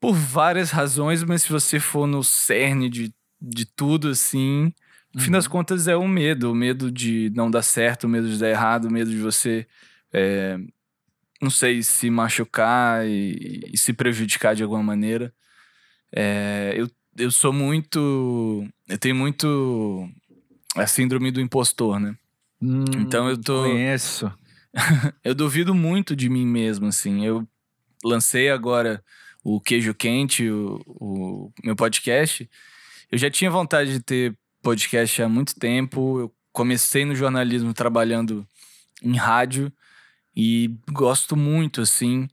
por 0.00 0.14
várias 0.14 0.70
razões, 0.70 1.22
mas 1.22 1.42
se 1.42 1.52
você 1.52 1.78
for 1.78 2.06
no 2.06 2.24
cerne 2.24 2.88
de, 2.88 3.14
de 3.40 3.64
tudo, 3.64 4.08
assim, 4.08 4.72
no 5.14 5.20
uhum. 5.20 5.24
fim 5.26 5.30
das 5.30 5.44
uhum. 5.44 5.52
contas 5.52 5.86
é 5.86 5.94
o 5.94 6.08
medo, 6.08 6.50
o 6.50 6.54
medo 6.54 6.90
de 6.90 7.30
não 7.36 7.50
dar 7.50 7.62
certo, 7.62 8.04
o 8.04 8.08
medo 8.08 8.28
de 8.28 8.38
dar 8.38 8.48
errado, 8.48 8.86
o 8.86 8.90
medo 8.90 9.10
de 9.10 9.18
você, 9.18 9.66
é, 10.12 10.58
não 11.40 11.50
sei, 11.50 11.82
se 11.82 12.10
machucar 12.10 13.06
e, 13.06 13.70
e, 13.72 13.78
se 13.78 13.92
prejudicar 13.92 14.56
de 14.56 14.62
alguma 14.62 14.82
maneira. 14.82 15.32
É, 16.12 16.74
eu, 16.76 16.90
eu 17.16 17.30
sou 17.30 17.52
muito. 17.52 18.66
Eu 18.88 18.98
tenho 18.98 19.14
muito 19.14 20.08
a 20.76 20.86
síndrome 20.86 21.30
do 21.30 21.40
impostor, 21.40 21.98
né? 22.00 22.16
Hum, 22.60 22.84
então 22.94 23.28
eu 23.28 23.40
tô. 23.40 23.62
Conheço. 23.64 24.32
eu 25.24 25.34
duvido 25.34 25.74
muito 25.74 26.16
de 26.16 26.28
mim 26.28 26.46
mesmo, 26.46 26.86
assim. 26.86 27.24
Eu 27.24 27.46
lancei 28.04 28.50
agora 28.50 29.02
o 29.44 29.60
Queijo 29.60 29.94
Quente, 29.94 30.48
o, 30.48 30.80
o 30.86 31.52
meu 31.62 31.76
podcast. 31.76 32.48
Eu 33.10 33.18
já 33.18 33.30
tinha 33.30 33.50
vontade 33.50 33.92
de 33.92 34.00
ter 34.00 34.36
podcast 34.62 35.22
há 35.22 35.28
muito 35.28 35.54
tempo. 35.58 36.20
Eu 36.20 36.34
comecei 36.52 37.04
no 37.04 37.14
jornalismo 37.14 37.74
trabalhando 37.74 38.46
em 39.02 39.16
rádio 39.16 39.72
e 40.34 40.74
gosto 40.90 41.36
muito, 41.36 41.82
assim, 41.82 42.28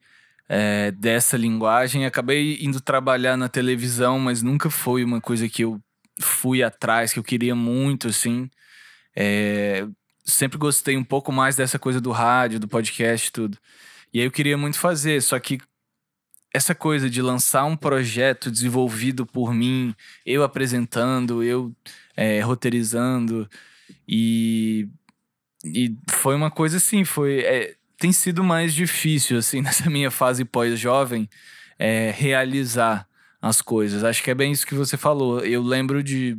é, 0.50 0.92
dessa 0.92 1.38
linguagem. 1.38 2.06
Acabei 2.06 2.58
indo 2.60 2.82
trabalhar 2.82 3.38
na 3.38 3.48
televisão, 3.48 4.20
mas 4.20 4.42
nunca 4.42 4.70
foi 4.70 5.04
uma 5.04 5.22
coisa 5.22 5.48
que 5.48 5.64
eu 5.64 5.80
fui 6.20 6.64
atrás, 6.64 7.14
que 7.14 7.20
eu 7.20 7.24
queria 7.24 7.56
muito, 7.56 8.08
assim. 8.08 8.50
É, 9.16 9.88
sempre 10.26 10.58
gostei 10.58 10.98
um 10.98 11.04
pouco 11.04 11.32
mais 11.32 11.56
dessa 11.56 11.78
coisa 11.78 12.02
do 12.02 12.12
rádio, 12.12 12.60
do 12.60 12.68
podcast, 12.68 13.32
tudo. 13.32 13.58
E 14.14 14.20
aí 14.20 14.26
eu 14.26 14.32
queria 14.32 14.58
muito 14.58 14.80
fazer, 14.80 15.22
só 15.22 15.40
que 15.40 15.60
essa 16.52 16.74
coisa 16.74 17.08
de 17.08 17.22
lançar 17.22 17.66
um 17.66 17.78
projeto 17.78 18.50
desenvolvido 18.50 19.26
por 19.26 19.54
mim, 19.54 19.94
eu 20.26 20.44
apresentando, 20.44 21.44
eu 21.44 21.72
é, 22.18 22.42
roteirizando, 22.42 23.48
e, 24.08 24.88
e 25.64 25.96
foi 26.10 26.36
uma 26.36 26.50
coisa 26.50 26.78
assim, 26.78 27.06
foi. 27.06 27.42
É, 27.42 27.76
tem 28.00 28.14
sido 28.14 28.44
mais 28.44 28.74
difícil, 28.74 29.38
assim, 29.38 29.62
nessa 29.62 29.90
minha 29.90 30.10
fase 30.10 30.46
pós-jovem, 30.46 31.30
é, 31.78 32.12
realizar 32.16 33.08
as 33.42 33.62
coisas. 33.62 34.04
Acho 34.04 34.24
que 34.24 34.32
é 34.32 34.36
bem 34.36 34.52
isso 34.52 34.66
que 34.66 34.76
você 34.76 34.98
falou. 34.98 35.40
Eu 35.42 35.62
lembro 35.62 36.02
de. 36.02 36.38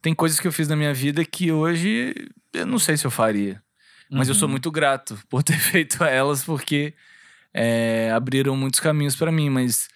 Tem 0.00 0.14
coisas 0.14 0.40
que 0.40 0.48
eu 0.48 0.52
fiz 0.52 0.66
na 0.68 0.76
minha 0.76 0.94
vida 0.94 1.24
que 1.24 1.52
hoje 1.52 2.14
eu 2.52 2.66
não 2.66 2.78
sei 2.78 2.96
se 2.96 3.06
eu 3.06 3.10
faria. 3.10 3.62
Mas 4.10 4.28
uhum. 4.28 4.34
eu 4.34 4.38
sou 4.38 4.46
uhum. 4.46 4.52
muito 4.52 4.70
grato 4.70 5.18
por 5.28 5.42
ter 5.42 5.58
feito 5.58 6.02
elas, 6.04 6.44
porque 6.44 6.94
é, 7.54 8.10
abriram 8.12 8.56
muitos 8.56 8.80
caminhos 8.80 9.16
para 9.16 9.30
mim. 9.30 9.48
Mas 9.48 9.88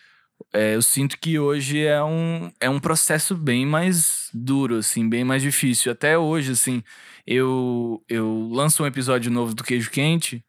é, 0.52 0.74
eu 0.74 0.82
sinto 0.82 1.18
que 1.18 1.38
hoje 1.38 1.84
é 1.84 2.02
um, 2.02 2.52
é 2.60 2.70
um 2.70 2.78
processo 2.78 3.36
bem 3.36 3.66
mais 3.66 4.30
duro, 4.32 4.76
assim, 4.76 5.08
bem 5.08 5.24
mais 5.24 5.42
difícil. 5.42 5.90
Até 5.90 6.16
hoje, 6.16 6.52
assim, 6.52 6.82
eu, 7.26 8.02
eu 8.08 8.48
lanço 8.52 8.82
um 8.82 8.86
episódio 8.86 9.30
novo 9.30 9.54
do 9.54 9.64
Queijo 9.64 9.90
Quente, 9.90 10.44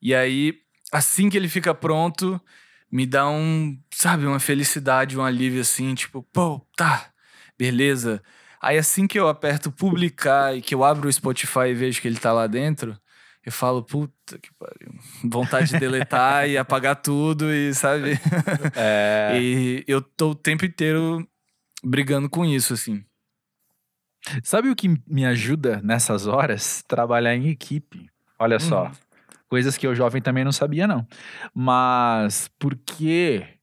e 0.00 0.14
aí, 0.14 0.54
assim 0.92 1.28
que 1.28 1.36
ele 1.36 1.48
fica 1.48 1.74
pronto, 1.74 2.40
me 2.90 3.06
dá 3.06 3.28
um, 3.28 3.78
sabe, 3.92 4.26
uma 4.26 4.40
felicidade, 4.40 5.18
um 5.18 5.24
alívio, 5.24 5.60
assim, 5.60 5.94
tipo, 5.94 6.22
pô, 6.32 6.66
tá, 6.76 7.10
beleza. 7.58 8.22
Aí 8.60 8.76
assim 8.76 9.06
que 9.06 9.18
eu 9.18 9.28
aperto 9.28 9.70
publicar 9.70 10.56
e 10.56 10.62
que 10.62 10.74
eu 10.74 10.82
abro 10.84 11.08
o 11.08 11.12
Spotify 11.12 11.68
e 11.68 11.74
vejo 11.74 12.00
que 12.00 12.08
ele 12.08 12.18
tá 12.18 12.32
lá 12.32 12.46
dentro, 12.46 12.98
eu 13.44 13.52
falo, 13.52 13.82
puta 13.82 14.38
que 14.38 14.50
pariu. 14.58 14.92
Vontade 15.24 15.70
de 15.70 15.78
deletar 15.78 16.48
e 16.48 16.58
apagar 16.58 16.96
tudo 16.96 17.52
e, 17.52 17.72
sabe? 17.74 18.18
É... 18.74 19.38
e 19.40 19.84
eu 19.86 20.02
tô 20.02 20.30
o 20.30 20.34
tempo 20.34 20.64
inteiro 20.64 21.26
brigando 21.82 22.28
com 22.28 22.44
isso, 22.44 22.74
assim. 22.74 23.04
Sabe 24.42 24.68
o 24.68 24.76
que 24.76 24.88
me 25.06 25.24
ajuda 25.24 25.80
nessas 25.82 26.26
horas? 26.26 26.82
Trabalhar 26.86 27.34
em 27.34 27.48
equipe. 27.48 28.10
Olha 28.38 28.56
hum. 28.56 28.60
só. 28.60 28.92
Coisas 29.48 29.76
que 29.76 29.86
eu 29.86 29.94
jovem 29.94 30.20
também 30.20 30.44
não 30.44 30.52
sabia, 30.52 30.86
não. 30.86 31.06
Mas 31.54 32.50
porque 32.58 33.58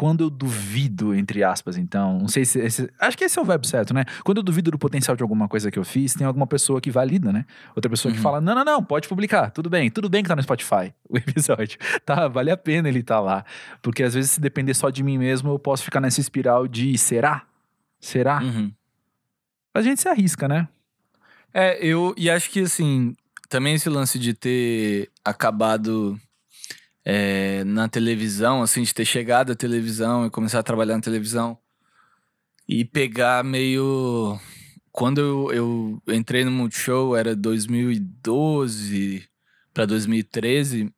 quando 0.00 0.24
eu 0.24 0.30
duvido, 0.30 1.14
entre 1.14 1.44
aspas, 1.44 1.76
então, 1.76 2.20
não 2.20 2.26
sei 2.26 2.46
se. 2.46 2.58
Esse, 2.58 2.90
acho 2.98 3.18
que 3.18 3.24
esse 3.24 3.38
é 3.38 3.42
o 3.42 3.44
verbo 3.44 3.66
certo, 3.66 3.92
né? 3.92 4.06
Quando 4.24 4.38
eu 4.38 4.42
duvido 4.42 4.70
do 4.70 4.78
potencial 4.78 5.14
de 5.14 5.22
alguma 5.22 5.46
coisa 5.46 5.70
que 5.70 5.78
eu 5.78 5.84
fiz, 5.84 6.14
tem 6.14 6.26
alguma 6.26 6.46
pessoa 6.46 6.80
que 6.80 6.90
valida, 6.90 7.30
né? 7.30 7.44
Outra 7.76 7.90
pessoa 7.90 8.10
uhum. 8.10 8.16
que 8.16 8.22
fala: 8.22 8.40
não, 8.40 8.54
não, 8.54 8.64
não, 8.64 8.82
pode 8.82 9.06
publicar, 9.06 9.50
tudo 9.50 9.68
bem, 9.68 9.90
tudo 9.90 10.08
bem 10.08 10.22
que 10.22 10.28
tá 10.30 10.34
no 10.34 10.42
Spotify 10.42 10.94
o 11.06 11.18
episódio. 11.18 11.78
Tá, 12.06 12.28
vale 12.28 12.50
a 12.50 12.56
pena 12.56 12.88
ele 12.88 13.02
tá 13.02 13.20
lá. 13.20 13.44
Porque 13.82 14.02
às 14.02 14.14
vezes, 14.14 14.30
se 14.30 14.40
depender 14.40 14.72
só 14.72 14.88
de 14.88 15.02
mim 15.02 15.18
mesmo, 15.18 15.50
eu 15.50 15.58
posso 15.58 15.84
ficar 15.84 16.00
nessa 16.00 16.18
espiral 16.18 16.66
de 16.66 16.96
será? 16.96 17.42
Será? 18.00 18.40
Uhum. 18.40 18.72
A 19.74 19.82
gente 19.82 20.00
se 20.00 20.08
arrisca, 20.08 20.48
né? 20.48 20.66
É, 21.52 21.78
eu. 21.84 22.14
E 22.16 22.30
acho 22.30 22.48
que 22.50 22.60
assim, 22.60 23.14
também 23.50 23.74
esse 23.74 23.88
lance 23.88 24.18
de 24.18 24.32
ter 24.32 25.10
acabado 25.24 26.18
é, 27.04 27.64
na 27.64 27.88
televisão, 27.88 28.62
assim, 28.62 28.82
de 28.82 28.94
ter 28.94 29.04
chegado 29.04 29.52
à 29.52 29.56
televisão 29.56 30.24
e 30.24 30.30
começar 30.30 30.60
a 30.60 30.62
trabalhar 30.62 30.94
na 30.94 31.02
televisão 31.02 31.58
e 32.66 32.84
pegar 32.84 33.44
meio. 33.44 34.38
Quando 34.92 35.20
eu, 35.20 36.00
eu 36.06 36.14
entrei 36.14 36.44
no 36.44 36.50
Multishow 36.50 37.16
era 37.16 37.34
2012 37.34 39.28
para 39.74 39.84
2013, 39.84 40.92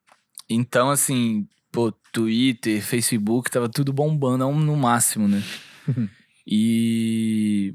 então, 0.48 0.90
assim, 0.90 1.48
pô, 1.70 1.90
Twitter, 2.12 2.82
Facebook, 2.82 3.50
tava 3.50 3.68
tudo 3.68 3.92
bombando 3.92 4.50
no 4.50 4.76
máximo, 4.76 5.26
né? 5.26 5.42
e 6.46 7.74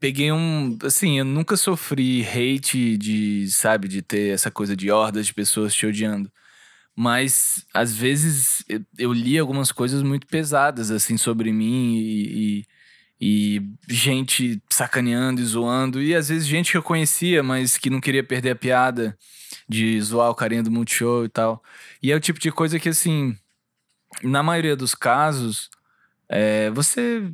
peguei 0.00 0.32
um. 0.32 0.78
Assim, 0.82 1.18
eu 1.18 1.24
nunca 1.24 1.56
sofri 1.56 2.24
hate 2.24 2.96
de, 2.96 3.48
sabe, 3.50 3.88
de 3.88 4.02
ter 4.02 4.34
essa 4.34 4.50
coisa 4.50 4.76
de 4.76 4.90
hordas 4.90 5.26
de 5.26 5.34
pessoas 5.34 5.74
te 5.74 5.86
odiando. 5.86 6.30
Mas, 6.96 7.64
às 7.72 7.94
vezes, 7.94 8.64
eu, 8.68 8.80
eu 8.98 9.12
li 9.12 9.38
algumas 9.38 9.70
coisas 9.72 10.02
muito 10.02 10.26
pesadas, 10.26 10.90
assim, 10.90 11.16
sobre 11.16 11.52
mim 11.52 11.96
e, 11.96 12.66
e, 13.20 13.58
e, 13.58 13.94
gente 13.94 14.60
sacaneando 14.68 15.40
e 15.40 15.44
zoando. 15.44 16.02
E, 16.02 16.14
às 16.14 16.28
vezes, 16.28 16.46
gente 16.46 16.72
que 16.72 16.76
eu 16.76 16.82
conhecia, 16.82 17.42
mas 17.42 17.76
que 17.78 17.90
não 17.90 18.00
queria 18.00 18.24
perder 18.24 18.50
a 18.50 18.56
piada 18.56 19.16
de 19.68 20.00
zoar 20.00 20.30
o 20.30 20.34
carinha 20.34 20.62
do 20.62 20.70
Multishow 20.70 21.24
e 21.24 21.28
tal. 21.28 21.62
E 22.02 22.10
é 22.10 22.16
o 22.16 22.20
tipo 22.20 22.40
de 22.40 22.50
coisa 22.50 22.80
que, 22.80 22.88
assim, 22.88 23.36
na 24.22 24.42
maioria 24.42 24.74
dos 24.76 24.94
casos, 24.94 25.70
é, 26.28 26.70
você 26.70 27.30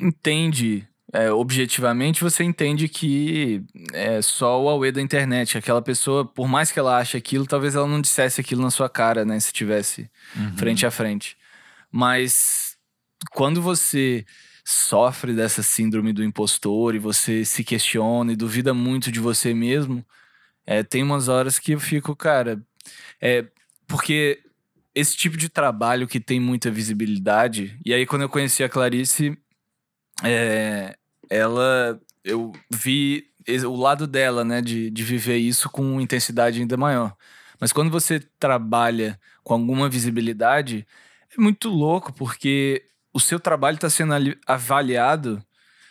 entende 0.00 0.88
é, 1.12 1.30
objetivamente, 1.30 2.22
você 2.22 2.42
entende 2.42 2.88
que 2.88 3.62
é 3.92 4.22
só 4.22 4.62
o 4.62 4.68
Aue 4.68 4.90
da 4.90 5.02
internet. 5.02 5.58
Aquela 5.58 5.82
pessoa, 5.82 6.24
por 6.24 6.48
mais 6.48 6.72
que 6.72 6.78
ela 6.78 6.96
ache 6.96 7.18
aquilo, 7.18 7.46
talvez 7.46 7.74
ela 7.74 7.86
não 7.86 8.00
dissesse 8.00 8.40
aquilo 8.40 8.62
na 8.62 8.70
sua 8.70 8.88
cara, 8.88 9.22
né? 9.22 9.38
Se 9.38 9.52
tivesse 9.52 10.10
uhum. 10.34 10.56
frente 10.56 10.86
a 10.86 10.90
frente. 10.90 11.36
Mas 11.90 12.78
quando 13.32 13.60
você 13.60 14.24
sofre 14.64 15.34
dessa 15.34 15.62
síndrome 15.62 16.14
do 16.14 16.24
impostor 16.24 16.94
e 16.94 16.98
você 16.98 17.44
se 17.44 17.62
questiona 17.62 18.32
e 18.32 18.36
duvida 18.36 18.72
muito 18.72 19.12
de 19.12 19.20
você 19.20 19.52
mesmo, 19.52 20.02
é, 20.64 20.82
tem 20.82 21.02
umas 21.02 21.28
horas 21.28 21.58
que 21.58 21.72
eu 21.72 21.80
fico, 21.80 22.16
cara. 22.16 22.64
É, 23.20 23.44
porque 23.86 24.40
esse 24.94 25.14
tipo 25.14 25.36
de 25.36 25.50
trabalho 25.50 26.08
que 26.08 26.18
tem 26.18 26.40
muita 26.40 26.70
visibilidade. 26.70 27.78
E 27.84 27.92
aí, 27.92 28.06
quando 28.06 28.22
eu 28.22 28.30
conheci 28.30 28.64
a 28.64 28.68
Clarice, 28.68 29.36
é, 30.24 30.96
ela 31.32 32.00
eu 32.22 32.52
vi 32.70 33.26
o 33.66 33.76
lado 33.76 34.06
dela, 34.06 34.44
né, 34.44 34.60
de, 34.60 34.90
de 34.90 35.02
viver 35.02 35.38
isso 35.38 35.68
com 35.68 36.00
intensidade 36.00 36.60
ainda 36.60 36.76
maior. 36.76 37.16
Mas 37.58 37.72
quando 37.72 37.90
você 37.90 38.20
trabalha 38.38 39.18
com 39.42 39.54
alguma 39.54 39.88
visibilidade, 39.88 40.86
é 41.36 41.40
muito 41.40 41.68
louco, 41.68 42.12
porque 42.12 42.84
o 43.12 43.18
seu 43.18 43.40
trabalho 43.40 43.76
está 43.76 43.90
sendo 43.90 44.12
avaliado, 44.46 45.44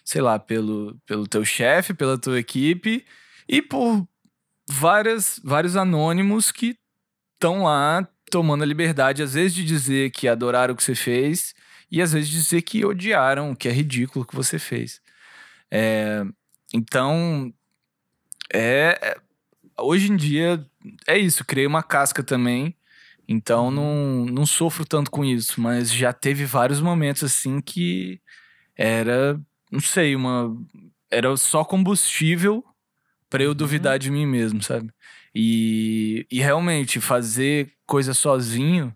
sei 0.06 0.22
lá, 0.22 0.40
pelo, 0.40 0.98
pelo 1.06 1.28
teu 1.28 1.44
chefe, 1.44 1.94
pela 1.94 2.18
tua 2.18 2.40
equipe 2.40 3.06
e 3.48 3.62
por 3.62 4.08
várias, 4.70 5.40
vários 5.44 5.76
anônimos 5.76 6.52
que 6.52 6.78
estão 7.34 7.64
lá 7.64 8.08
tomando 8.30 8.64
a 8.64 8.68
liberdade, 8.68 9.24
às 9.24 9.34
vezes, 9.34 9.54
de 9.54 9.66
dizer 9.66 10.12
que 10.12 10.28
adoraram 10.28 10.74
o 10.74 10.78
que 10.78 10.84
você 10.84 10.96
fez 10.96 11.54
e 11.92 12.02
às 12.02 12.14
vezes 12.14 12.30
dizer 12.30 12.62
que 12.62 12.86
odiaram, 12.86 13.54
que 13.54 13.68
é 13.68 13.72
ridículo 13.72 14.24
o 14.24 14.28
que 14.28 14.36
você 14.36 14.58
fez. 14.58 15.02
É, 15.72 16.24
então, 16.74 17.54
é, 18.54 19.00
é, 19.02 19.18
hoje 19.80 20.12
em 20.12 20.16
dia 20.16 20.66
é 21.08 21.18
isso. 21.18 21.46
Criei 21.46 21.66
uma 21.66 21.82
casca 21.84 22.22
também. 22.22 22.76
Então 23.28 23.66
uhum. 23.66 23.72
não, 23.72 24.26
não 24.26 24.46
sofro 24.46 24.86
tanto 24.86 25.10
com 25.10 25.24
isso, 25.24 25.62
mas 25.62 25.92
já 25.92 26.12
teve 26.12 26.44
vários 26.46 26.82
momentos 26.82 27.24
assim 27.24 27.62
que 27.62 28.20
era, 28.76 29.40
não 29.72 29.80
sei, 29.80 30.16
uma 30.16 30.56
era 31.10 31.36
só 31.38 31.64
combustível 31.64 32.64
para 33.30 33.44
eu 33.44 33.50
uhum. 33.50 33.56
duvidar 33.56 34.00
de 34.00 34.12
mim 34.12 34.26
mesmo, 34.26 34.62
sabe? 34.62 34.92
E, 35.34 36.26
e 36.30 36.40
realmente 36.42 37.00
fazer 37.00 37.72
coisa 37.86 38.14
sozinho 38.14 38.94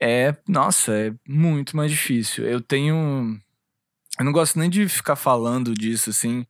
é, 0.00 0.36
nossa, 0.48 0.92
é 0.92 1.14
muito 1.26 1.76
mais 1.76 1.90
difícil. 1.90 2.44
Eu 2.44 2.60
tenho 2.60 3.40
eu 4.22 4.24
não 4.24 4.32
gosto 4.32 4.56
nem 4.56 4.70
de 4.70 4.88
ficar 4.88 5.16
falando 5.16 5.74
disso, 5.74 6.10
assim, 6.10 6.46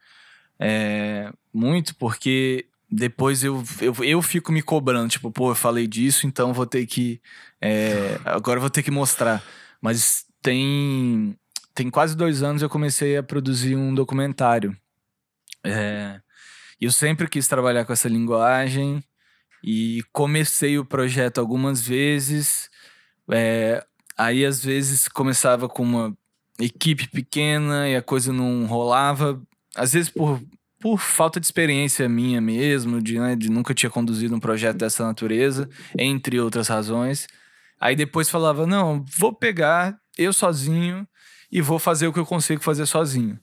é, 0.61 1.32
muito, 1.52 1.94
porque 1.96 2.66
depois 2.90 3.42
eu, 3.42 3.64
eu, 3.80 3.94
eu 4.04 4.20
fico 4.20 4.52
me 4.52 4.61
cobrando, 4.61 5.08
tipo, 5.08 5.30
pô, 5.30 5.52
eu 5.52 5.54
falei 5.54 5.87
disso, 5.87 6.26
então 6.26 6.52
vou 6.52 6.66
ter 6.66 6.85
que. 6.85 7.18
É, 7.58 8.20
agora 8.26 8.61
vou 8.61 8.68
ter 8.68 8.82
que 8.82 8.90
mostrar. 8.90 9.42
Mas 9.80 10.26
tem. 10.42 11.35
Tem 11.74 11.88
quase 11.88 12.14
dois 12.14 12.42
anos 12.42 12.61
eu 12.61 12.68
comecei 12.68 13.16
a 13.16 13.22
produzir 13.22 13.74
um 13.74 13.94
documentário. 13.94 14.76
É, 15.64 16.20
eu 16.78 16.92
sempre 16.92 17.26
quis 17.26 17.48
trabalhar 17.48 17.87
com 17.87 17.92
essa 17.94 18.08
linguagem. 18.08 19.02
E 19.64 20.02
comecei 20.12 20.78
o 20.78 20.85
projeto 20.85 21.38
algumas 21.38 21.80
vezes. 21.87 22.68
É, 23.30 23.82
aí, 24.18 24.44
às 24.44 24.62
vezes, 24.62 25.08
começava 25.08 25.68
com 25.68 25.82
uma 25.82 26.14
equipe 26.62 27.09
pequena 27.09 27.88
e 27.88 27.96
a 27.96 28.03
coisa 28.03 28.33
não 28.33 28.66
rolava. 28.66 29.40
Às 29.75 29.92
vezes, 29.92 30.11
por, 30.11 30.40
por 30.81 30.98
falta 30.98 31.38
de 31.38 31.46
experiência 31.46 32.09
minha 32.09 32.40
mesmo, 32.40 33.01
de, 33.01 33.18
né, 33.18 33.37
de 33.37 33.51
nunca 33.51 33.75
tinha 33.75 33.90
conduzido 33.90 34.35
um 34.35 34.40
projeto 34.40 34.79
dessa 34.79 35.05
natureza, 35.05 35.68
entre 35.98 36.40
outras 36.40 36.68
razões. 36.68 37.27
Aí 37.81 37.96
depois 37.96 38.31
falava: 38.31 38.66
não, 38.66 39.05
vou 39.18 39.33
pegar 39.33 39.96
eu 40.16 40.33
sozinho 40.33 41.07
e 41.51 41.61
vou 41.61 41.79
fazer 41.79 42.07
o 42.07 42.12
que 42.12 42.18
eu 42.18 42.27
consigo 42.27 42.62
fazer 42.62 42.87
sozinho. 42.87 43.38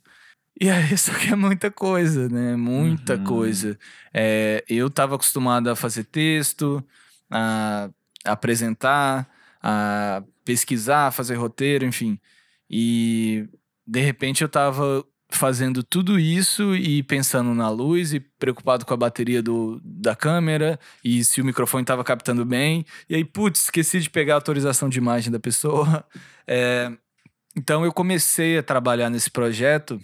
E 0.60 0.70
aí, 0.70 0.96
só 0.98 1.14
que 1.14 1.32
é 1.32 1.36
muita 1.36 1.72
coisa, 1.72 2.28
né? 2.28 2.56
Muita 2.56 3.16
uhum. 3.16 3.24
coisa. 3.24 3.80
É, 4.14 4.64
eu 4.68 4.88
estava 4.88 5.16
acostumado 5.16 5.70
a 5.70 5.76
fazer 5.76 6.04
texto, 6.04 6.84
a 7.32 7.90
apresentar, 8.26 9.30
a 9.62 10.24
pesquisar, 10.44 11.12
fazer 11.12 11.36
roteiro, 11.36 11.86
enfim. 11.86 12.20
E 12.70 13.48
de 13.86 14.00
repente 14.00 14.42
eu 14.42 14.48
estava 14.48 15.04
fazendo 15.32 15.84
tudo 15.84 16.20
isso 16.20 16.76
e 16.76 17.04
pensando 17.04 17.54
na 17.54 17.70
luz 17.70 18.14
e 18.14 18.20
preocupado 18.20 18.86
com 18.86 18.94
a 18.94 18.98
bateria 18.98 19.44
do, 19.44 19.80
da 19.84 20.16
câmera 20.16 20.80
e 21.04 21.24
se 21.24 21.40
o 21.40 21.46
microfone 21.46 21.84
estava 21.84 22.04
captando 22.04 22.44
bem. 22.44 22.86
E 23.08 23.16
aí, 23.16 23.24
putz, 23.24 23.64
esqueci 23.64 24.00
de 24.00 24.10
pegar 24.10 24.34
a 24.34 24.38
autorização 24.38 24.90
de 24.90 24.98
imagem 24.98 25.32
da 25.32 25.40
pessoa. 25.40 26.06
É, 26.52 26.92
então 27.56 27.86
eu 27.86 27.94
comecei 27.94 28.58
a 28.58 28.64
trabalhar 28.64 29.08
nesse 29.12 29.30
projeto 29.30 30.02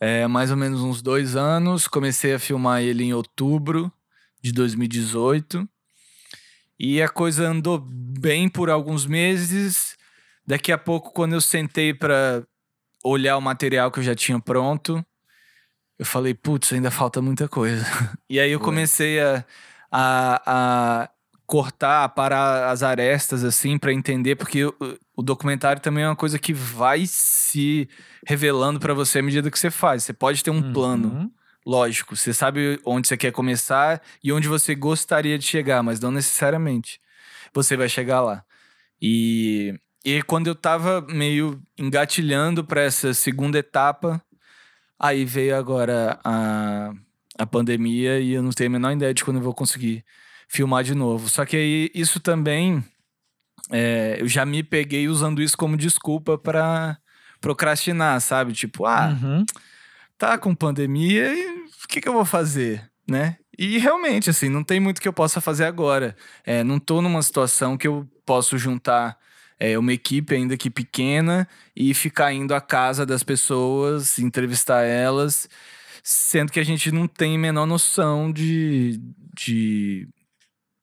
é, 0.00 0.26
mais 0.26 0.50
ou 0.50 0.56
menos 0.56 0.80
uns 0.80 1.02
dois 1.02 1.36
anos. 1.36 1.86
Comecei 1.86 2.32
a 2.32 2.38
filmar 2.38 2.82
ele 2.82 3.04
em 3.04 3.12
outubro 3.12 3.92
de 4.42 4.52
2018. 4.52 5.68
E 6.78 7.02
a 7.02 7.08
coisa 7.08 7.48
andou 7.48 7.78
bem 7.78 8.48
por 8.48 8.70
alguns 8.70 9.06
meses. 9.06 9.96
Daqui 10.46 10.70
a 10.72 10.78
pouco, 10.78 11.12
quando 11.12 11.34
eu 11.34 11.40
sentei 11.40 11.94
para 11.94 12.42
olhar 13.02 13.36
o 13.36 13.40
material 13.40 13.90
que 13.90 13.98
eu 13.98 14.02
já 14.02 14.14
tinha 14.14 14.38
pronto, 14.38 15.04
eu 15.98 16.04
falei, 16.04 16.34
putz, 16.34 16.72
ainda 16.72 16.90
falta 16.90 17.20
muita 17.22 17.48
coisa. 17.48 17.84
E 18.28 18.40
aí 18.40 18.50
eu 18.50 18.58
comecei 18.58 19.20
a, 19.20 19.44
a, 19.92 20.42
a 21.04 21.10
cortar, 21.46 22.08
parar 22.10 22.70
as 22.70 22.82
arestas, 22.82 23.44
assim, 23.44 23.78
para 23.78 23.92
entender, 23.92 24.34
porque 24.34 24.64
o, 24.64 24.74
o, 25.16 25.22
documentário 25.22 25.80
também 25.80 26.04
é 26.04 26.08
uma 26.08 26.16
coisa 26.16 26.38
que 26.38 26.52
vai 26.52 27.04
se 27.06 27.88
revelando 28.26 28.80
para 28.80 28.94
você 28.94 29.20
à 29.20 29.22
medida 29.22 29.50
que 29.50 29.58
você 29.58 29.70
faz. 29.70 30.04
Você 30.04 30.12
pode 30.12 30.42
ter 30.42 30.50
um 30.50 30.54
uhum. 30.54 30.72
plano, 30.72 31.32
lógico, 31.64 32.16
você 32.16 32.32
sabe 32.32 32.80
onde 32.84 33.06
você 33.06 33.16
quer 33.16 33.30
começar 33.30 34.02
e 34.22 34.32
onde 34.32 34.48
você 34.48 34.74
gostaria 34.74 35.38
de 35.38 35.44
chegar, 35.44 35.82
mas 35.82 36.00
não 36.00 36.10
necessariamente 36.10 37.00
você 37.52 37.76
vai 37.76 37.88
chegar 37.88 38.20
lá. 38.20 38.42
E, 39.00 39.78
e 40.04 40.22
quando 40.22 40.48
eu 40.48 40.54
tava 40.54 41.00
meio 41.08 41.62
engatilhando 41.78 42.62
para 42.62 42.82
essa 42.82 43.14
segunda 43.14 43.58
etapa, 43.58 44.22
aí 44.98 45.24
veio 45.24 45.56
agora 45.56 46.18
a, 46.22 46.92
a 47.38 47.46
pandemia 47.46 48.20
e 48.20 48.32
eu 48.32 48.42
não 48.42 48.50
tenho 48.50 48.68
a 48.68 48.72
menor 48.72 48.92
ideia 48.92 49.14
de 49.14 49.24
quando 49.24 49.38
eu 49.38 49.42
vou 49.42 49.54
conseguir 49.54 50.04
filmar 50.46 50.84
de 50.84 50.94
novo. 50.94 51.28
Só 51.30 51.44
que 51.46 51.56
aí 51.56 51.90
isso 51.94 52.20
também 52.20 52.84
é, 53.70 54.18
eu 54.20 54.28
já 54.28 54.44
me 54.44 54.62
peguei 54.62 55.08
usando 55.08 55.42
isso 55.42 55.56
como 55.56 55.76
desculpa 55.76 56.36
para 56.36 56.98
procrastinar, 57.40 58.20
sabe? 58.20 58.52
Tipo, 58.52 58.84
ah, 58.86 59.16
uhum. 59.22 59.44
tá 60.18 60.36
com 60.36 60.54
pandemia 60.54 61.32
e 61.32 61.64
o 61.64 61.88
que, 61.88 62.00
que 62.00 62.08
eu 62.08 62.12
vou 62.12 62.24
fazer, 62.24 62.90
né? 63.08 63.38
E 63.58 63.78
realmente, 63.78 64.28
assim, 64.28 64.48
não 64.48 64.64
tem 64.64 64.80
muito 64.80 65.00
que 65.00 65.08
eu 65.08 65.12
possa 65.12 65.40
fazer 65.40 65.64
agora. 65.64 66.16
É, 66.44 66.64
não 66.64 66.78
tô 66.78 67.00
numa 67.00 67.22
situação 67.22 67.76
que 67.76 67.86
eu 67.86 68.06
posso 68.26 68.58
juntar 68.58 69.16
é, 69.58 69.78
uma 69.78 69.92
equipe 69.92 70.34
ainda 70.34 70.56
que 70.56 70.70
pequena 70.70 71.48
e 71.74 71.94
ficar 71.94 72.32
indo 72.32 72.54
à 72.54 72.60
casa 72.60 73.06
das 73.06 73.22
pessoas, 73.22 74.18
entrevistar 74.18 74.82
elas, 74.82 75.48
sendo 76.02 76.52
que 76.52 76.60
a 76.60 76.64
gente 76.64 76.90
não 76.90 77.06
tem 77.06 77.38
menor 77.38 77.66
noção 77.66 78.32
de, 78.32 79.00
de 79.34 80.08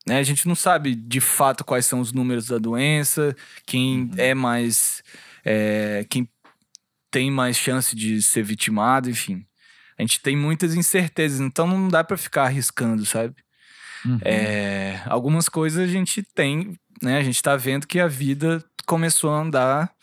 né? 0.07 0.17
A 0.17 0.23
gente 0.23 0.47
não 0.47 0.55
sabe 0.55 0.95
de 0.95 1.21
fato 1.21 1.63
quais 1.63 1.85
são 1.85 1.99
os 1.99 2.11
números 2.11 2.47
da 2.47 2.57
doença, 2.57 3.35
quem 3.65 4.03
uhum. 4.03 4.11
é 4.17 4.33
mais. 4.33 5.03
É, 5.43 6.05
quem 6.09 6.27
tem 7.09 7.29
mais 7.29 7.57
chance 7.57 7.95
de 7.95 8.21
ser 8.21 8.43
vitimado, 8.43 9.09
enfim. 9.09 9.45
A 9.97 10.01
gente 10.01 10.21
tem 10.21 10.35
muitas 10.35 10.73
incertezas, 10.73 11.39
então 11.39 11.67
não 11.67 11.87
dá 11.87 12.03
para 12.03 12.17
ficar 12.17 12.43
arriscando, 12.43 13.05
sabe? 13.05 13.35
Uhum. 14.05 14.19
É, 14.23 15.01
algumas 15.05 15.49
coisas 15.49 15.83
a 15.83 15.91
gente 15.91 16.23
tem, 16.23 16.75
né? 17.01 17.17
A 17.17 17.23
gente 17.23 17.41
tá 17.41 17.55
vendo 17.55 17.87
que 17.87 17.99
a 17.99 18.07
vida 18.07 18.63
começou 18.85 19.31
a 19.31 19.39
andar 19.39 19.93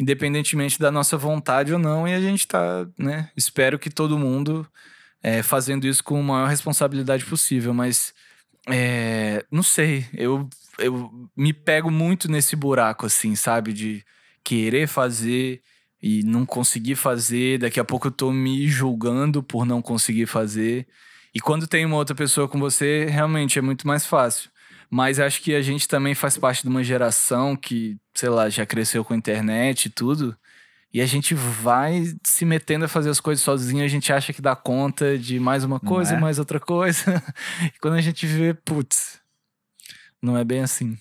independentemente 0.00 0.78
da 0.78 0.90
nossa 0.90 1.18
vontade 1.18 1.74
ou 1.74 1.78
não, 1.78 2.08
e 2.08 2.14
a 2.14 2.20
gente 2.20 2.48
tá, 2.48 2.88
né? 2.96 3.30
Espero 3.36 3.78
que 3.78 3.90
todo 3.90 4.18
mundo 4.18 4.66
é, 5.22 5.42
fazendo 5.42 5.86
isso 5.86 6.02
com 6.02 6.18
a 6.18 6.22
maior 6.22 6.48
responsabilidade 6.48 7.26
possível, 7.26 7.74
mas 7.74 8.14
é, 8.66 9.44
não 9.50 9.62
sei, 9.62 10.06
eu, 10.14 10.48
eu 10.78 11.28
me 11.36 11.52
pego 11.52 11.90
muito 11.90 12.30
nesse 12.30 12.56
buraco, 12.56 13.04
assim, 13.04 13.34
sabe? 13.34 13.74
De 13.74 14.02
querer 14.42 14.86
fazer 14.88 15.60
e 16.02 16.22
não 16.22 16.46
conseguir 16.46 16.94
fazer. 16.94 17.58
Daqui 17.58 17.78
a 17.78 17.84
pouco 17.84 18.06
eu 18.06 18.12
tô 18.12 18.32
me 18.32 18.66
julgando 18.68 19.42
por 19.42 19.66
não 19.66 19.82
conseguir 19.82 20.24
fazer. 20.24 20.86
E 21.34 21.40
quando 21.40 21.66
tem 21.66 21.84
uma 21.84 21.96
outra 21.96 22.14
pessoa 22.14 22.48
com 22.48 22.58
você, 22.58 23.04
realmente 23.04 23.58
é 23.58 23.62
muito 23.62 23.86
mais 23.86 24.06
fácil. 24.06 24.50
Mas 24.90 25.20
acho 25.20 25.40
que 25.40 25.54
a 25.54 25.62
gente 25.62 25.86
também 25.86 26.14
faz 26.14 26.36
parte 26.36 26.62
de 26.62 26.68
uma 26.68 26.82
geração 26.82 27.54
que, 27.54 27.96
sei 28.12 28.28
lá, 28.28 28.48
já 28.48 28.66
cresceu 28.66 29.04
com 29.04 29.14
a 29.14 29.16
internet 29.16 29.86
e 29.86 29.90
tudo. 29.90 30.36
E 30.92 31.00
a 31.00 31.06
gente 31.06 31.32
vai 31.32 32.12
se 32.26 32.44
metendo 32.44 32.84
a 32.84 32.88
fazer 32.88 33.10
as 33.10 33.20
coisas 33.20 33.44
sozinho, 33.44 33.84
a 33.84 33.88
gente 33.88 34.12
acha 34.12 34.32
que 34.32 34.42
dá 34.42 34.56
conta 34.56 35.16
de 35.16 35.38
mais 35.38 35.62
uma 35.62 35.78
coisa, 35.78 36.14
é? 36.14 36.18
mais 36.18 36.40
outra 36.40 36.58
coisa. 36.58 37.22
e 37.64 37.78
quando 37.78 37.94
a 37.94 38.00
gente 38.00 38.26
vê, 38.26 38.52
putz, 38.52 39.20
não 40.20 40.36
é 40.36 40.44
bem 40.44 40.62
assim. 40.62 40.98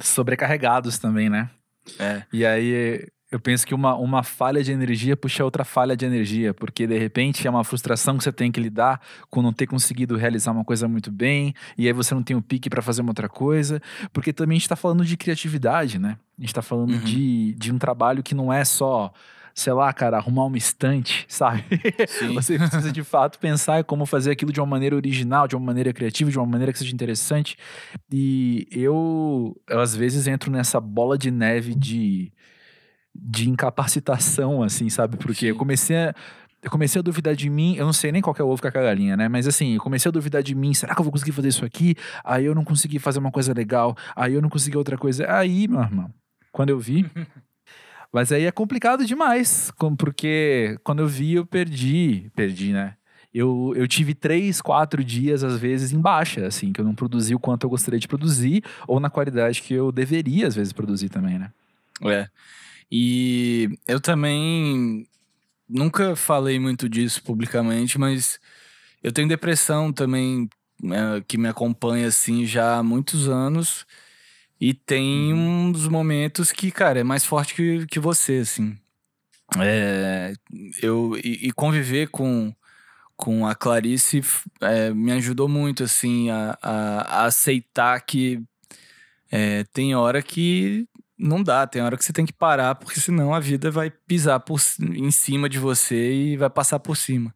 Sobrecarregados 0.00 0.98
também, 0.98 1.28
né? 1.28 1.50
É. 1.98 2.22
E 2.32 2.46
aí 2.46 3.08
eu 3.30 3.40
penso 3.40 3.66
que 3.66 3.74
uma, 3.74 3.94
uma 3.96 4.22
falha 4.22 4.62
de 4.62 4.70
energia 4.70 5.16
puxa 5.16 5.44
outra 5.44 5.64
falha 5.64 5.96
de 5.96 6.04
energia, 6.04 6.54
porque 6.54 6.86
de 6.86 6.98
repente 6.98 7.46
é 7.46 7.50
uma 7.50 7.64
frustração 7.64 8.16
que 8.16 8.24
você 8.24 8.32
tem 8.32 8.52
que 8.52 8.60
lidar 8.60 9.00
com 9.30 9.42
não 9.42 9.52
ter 9.52 9.66
conseguido 9.66 10.16
realizar 10.16 10.52
uma 10.52 10.64
coisa 10.64 10.86
muito 10.86 11.10
bem, 11.10 11.54
e 11.76 11.86
aí 11.86 11.92
você 11.92 12.14
não 12.14 12.22
tem 12.22 12.36
o 12.36 12.42
pique 12.42 12.70
para 12.70 12.82
fazer 12.82 13.02
uma 13.02 13.10
outra 13.10 13.28
coisa, 13.28 13.80
porque 14.12 14.32
também 14.32 14.56
a 14.56 14.58
gente 14.58 14.66
está 14.66 14.76
falando 14.76 15.04
de 15.04 15.16
criatividade, 15.16 15.98
né? 15.98 16.16
A 16.38 16.42
gente 16.42 16.50
está 16.50 16.62
falando 16.62 16.92
uhum. 16.92 17.00
de, 17.00 17.54
de 17.54 17.72
um 17.72 17.78
trabalho 17.78 18.22
que 18.22 18.34
não 18.34 18.52
é 18.52 18.64
só 18.64 19.12
sei 19.54 19.72
lá, 19.72 19.92
cara, 19.92 20.16
arrumar 20.16 20.46
uma 20.46 20.58
estante, 20.58 21.24
sabe? 21.30 21.64
Você 22.34 22.58
precisa 22.58 22.90
de 22.90 23.04
fato 23.04 23.38
pensar 23.38 23.84
como 23.84 24.04
fazer 24.04 24.32
aquilo 24.32 24.52
de 24.52 24.60
uma 24.60 24.66
maneira 24.66 24.96
original, 24.96 25.46
de 25.46 25.54
uma 25.54 25.64
maneira 25.64 25.92
criativa, 25.92 26.28
de 26.28 26.36
uma 26.36 26.46
maneira 26.46 26.72
que 26.72 26.78
seja 26.80 26.92
interessante. 26.92 27.56
E 28.12 28.66
eu, 28.72 29.56
eu 29.68 29.80
às 29.80 29.94
vezes 29.94 30.26
entro 30.26 30.50
nessa 30.50 30.80
bola 30.80 31.16
de 31.16 31.30
neve 31.30 31.72
de 31.72 32.32
de 33.14 33.48
incapacitação, 33.48 34.62
assim, 34.62 34.88
sabe? 34.90 35.16
Porque 35.16 35.40
Sim. 35.40 35.46
eu 35.46 35.56
comecei 35.56 35.96
a. 35.96 36.14
Eu 36.62 36.70
comecei 36.70 36.98
a 36.98 37.02
duvidar 37.02 37.34
de 37.34 37.50
mim, 37.50 37.76
eu 37.76 37.84
não 37.84 37.92
sei 37.92 38.10
nem 38.10 38.22
qual 38.22 38.34
é 38.38 38.42
o 38.42 38.48
ovo 38.48 38.62
com 38.62 38.68
a 38.68 38.70
galinha, 38.70 39.18
né? 39.18 39.28
Mas 39.28 39.46
assim, 39.46 39.74
eu 39.74 39.80
comecei 39.82 40.08
a 40.08 40.12
duvidar 40.12 40.42
de 40.42 40.54
mim, 40.54 40.72
será 40.72 40.94
que 40.94 41.00
eu 41.00 41.04
vou 41.04 41.12
conseguir 41.12 41.32
fazer 41.32 41.48
isso 41.48 41.62
aqui? 41.62 41.94
Aí 42.24 42.46
eu 42.46 42.54
não 42.54 42.64
consegui 42.64 42.98
fazer 42.98 43.18
uma 43.18 43.30
coisa 43.30 43.52
legal, 43.52 43.94
aí 44.16 44.32
eu 44.32 44.40
não 44.40 44.48
consegui 44.48 44.74
outra 44.74 44.96
coisa. 44.96 45.30
Aí, 45.30 45.68
meu 45.68 45.82
irmão, 45.82 46.10
quando 46.50 46.70
eu 46.70 46.78
vi. 46.78 47.04
Mas 48.10 48.30
aí 48.30 48.44
é 48.44 48.52
complicado 48.52 49.04
demais, 49.04 49.72
porque 49.98 50.78
quando 50.84 51.00
eu 51.00 51.06
vi, 51.08 51.34
eu 51.34 51.44
perdi. 51.44 52.30
Perdi, 52.34 52.72
né? 52.72 52.94
Eu, 53.34 53.72
eu 53.74 53.88
tive 53.88 54.14
três, 54.14 54.62
quatro 54.62 55.02
dias, 55.02 55.42
às 55.42 55.58
vezes, 55.58 55.92
em 55.92 56.00
baixa, 56.00 56.46
assim, 56.46 56.72
que 56.72 56.80
eu 56.80 56.84
não 56.84 56.94
produzi 56.94 57.34
o 57.34 57.40
quanto 57.40 57.64
eu 57.64 57.70
gostaria 57.70 57.98
de 57.98 58.06
produzir, 58.06 58.62
ou 58.86 59.00
na 59.00 59.10
qualidade 59.10 59.60
que 59.60 59.74
eu 59.74 59.90
deveria, 59.90 60.46
às 60.46 60.54
vezes, 60.54 60.72
produzir 60.72 61.08
também, 61.08 61.40
né? 61.40 61.50
É. 62.02 62.28
E 62.90 63.78
eu 63.88 64.00
também 64.00 65.06
nunca 65.68 66.14
falei 66.14 66.58
muito 66.58 66.88
disso 66.88 67.22
publicamente, 67.22 67.98
mas 67.98 68.38
eu 69.02 69.12
tenho 69.12 69.28
depressão 69.28 69.92
também, 69.92 70.48
né, 70.82 71.22
que 71.26 71.36
me 71.36 71.48
acompanha 71.48 72.08
assim 72.08 72.46
já 72.46 72.78
há 72.78 72.82
muitos 72.82 73.28
anos. 73.28 73.86
E 74.60 74.72
tem 74.72 75.32
uhum. 75.32 75.70
uns 75.70 75.88
momentos 75.88 76.52
que, 76.52 76.70
cara, 76.70 77.00
é 77.00 77.04
mais 77.04 77.24
forte 77.24 77.54
que, 77.54 77.86
que 77.86 77.98
você, 77.98 78.38
assim. 78.38 78.78
É, 79.60 80.32
eu, 80.82 81.16
e, 81.22 81.48
e, 81.48 81.52
conviver 81.52 82.08
com, 82.08 82.54
com 83.16 83.46
a 83.46 83.54
Clarice 83.54 84.22
é, 84.60 84.90
me 84.90 85.12
ajudou 85.12 85.48
muito, 85.48 85.84
assim, 85.84 86.30
a, 86.30 86.56
a, 86.62 87.00
a 87.00 87.24
aceitar 87.26 88.00
que 88.00 88.42
é, 89.30 89.64
tem 89.64 89.94
hora 89.94 90.22
que 90.22 90.88
não 91.24 91.42
dá, 91.42 91.66
tem 91.66 91.82
hora 91.82 91.96
que 91.96 92.04
você 92.04 92.12
tem 92.12 92.26
que 92.26 92.32
parar, 92.32 92.74
porque 92.74 93.00
senão 93.00 93.34
a 93.34 93.40
vida 93.40 93.70
vai 93.70 93.90
pisar 93.90 94.40
por, 94.40 94.60
em 94.80 95.10
cima 95.10 95.48
de 95.48 95.58
você 95.58 96.12
e 96.12 96.36
vai 96.36 96.50
passar 96.50 96.78
por 96.78 96.96
cima. 96.96 97.34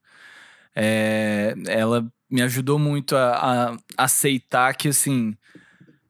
é, 0.76 1.54
ela 1.66 2.06
me 2.30 2.42
ajudou 2.42 2.78
muito 2.78 3.16
a, 3.16 3.70
a, 3.72 3.76
aceitar 3.96 4.74
que, 4.74 4.88
assim, 4.88 5.36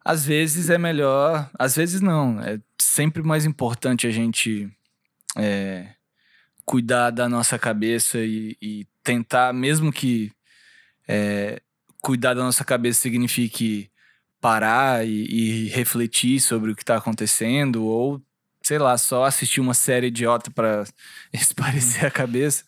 às 0.04 0.24
vezes 0.26 0.70
é 0.70 0.78
melhor, 0.78 1.48
às 1.58 1.76
vezes 1.76 2.00
não. 2.00 2.40
É 2.40 2.60
sempre 2.80 3.22
mais 3.22 3.44
importante 3.44 4.06
a 4.06 4.10
gente 4.10 4.68
é, 5.36 5.94
cuidar 6.64 7.10
da 7.10 7.28
nossa 7.28 7.58
cabeça 7.58 8.18
e, 8.18 8.56
e 8.60 8.86
tentar, 9.04 9.52
mesmo 9.52 9.92
que 9.92 10.32
é, 11.06 11.62
cuidar 12.02 12.34
da 12.34 12.42
nossa 12.42 12.64
cabeça 12.64 13.00
signifique 13.00 13.90
parar 14.40 15.06
e, 15.06 15.26
e 15.66 15.68
refletir 15.68 16.40
sobre 16.40 16.70
o 16.70 16.76
que 16.76 16.82
está 16.82 16.96
acontecendo, 16.96 17.84
ou 17.84 18.22
sei 18.62 18.78
lá, 18.78 18.96
só 18.98 19.24
assistir 19.24 19.60
uma 19.60 19.74
série 19.74 20.08
idiota 20.08 20.50
para 20.50 20.84
esparecer 21.32 22.06
a 22.06 22.10
cabeça, 22.10 22.64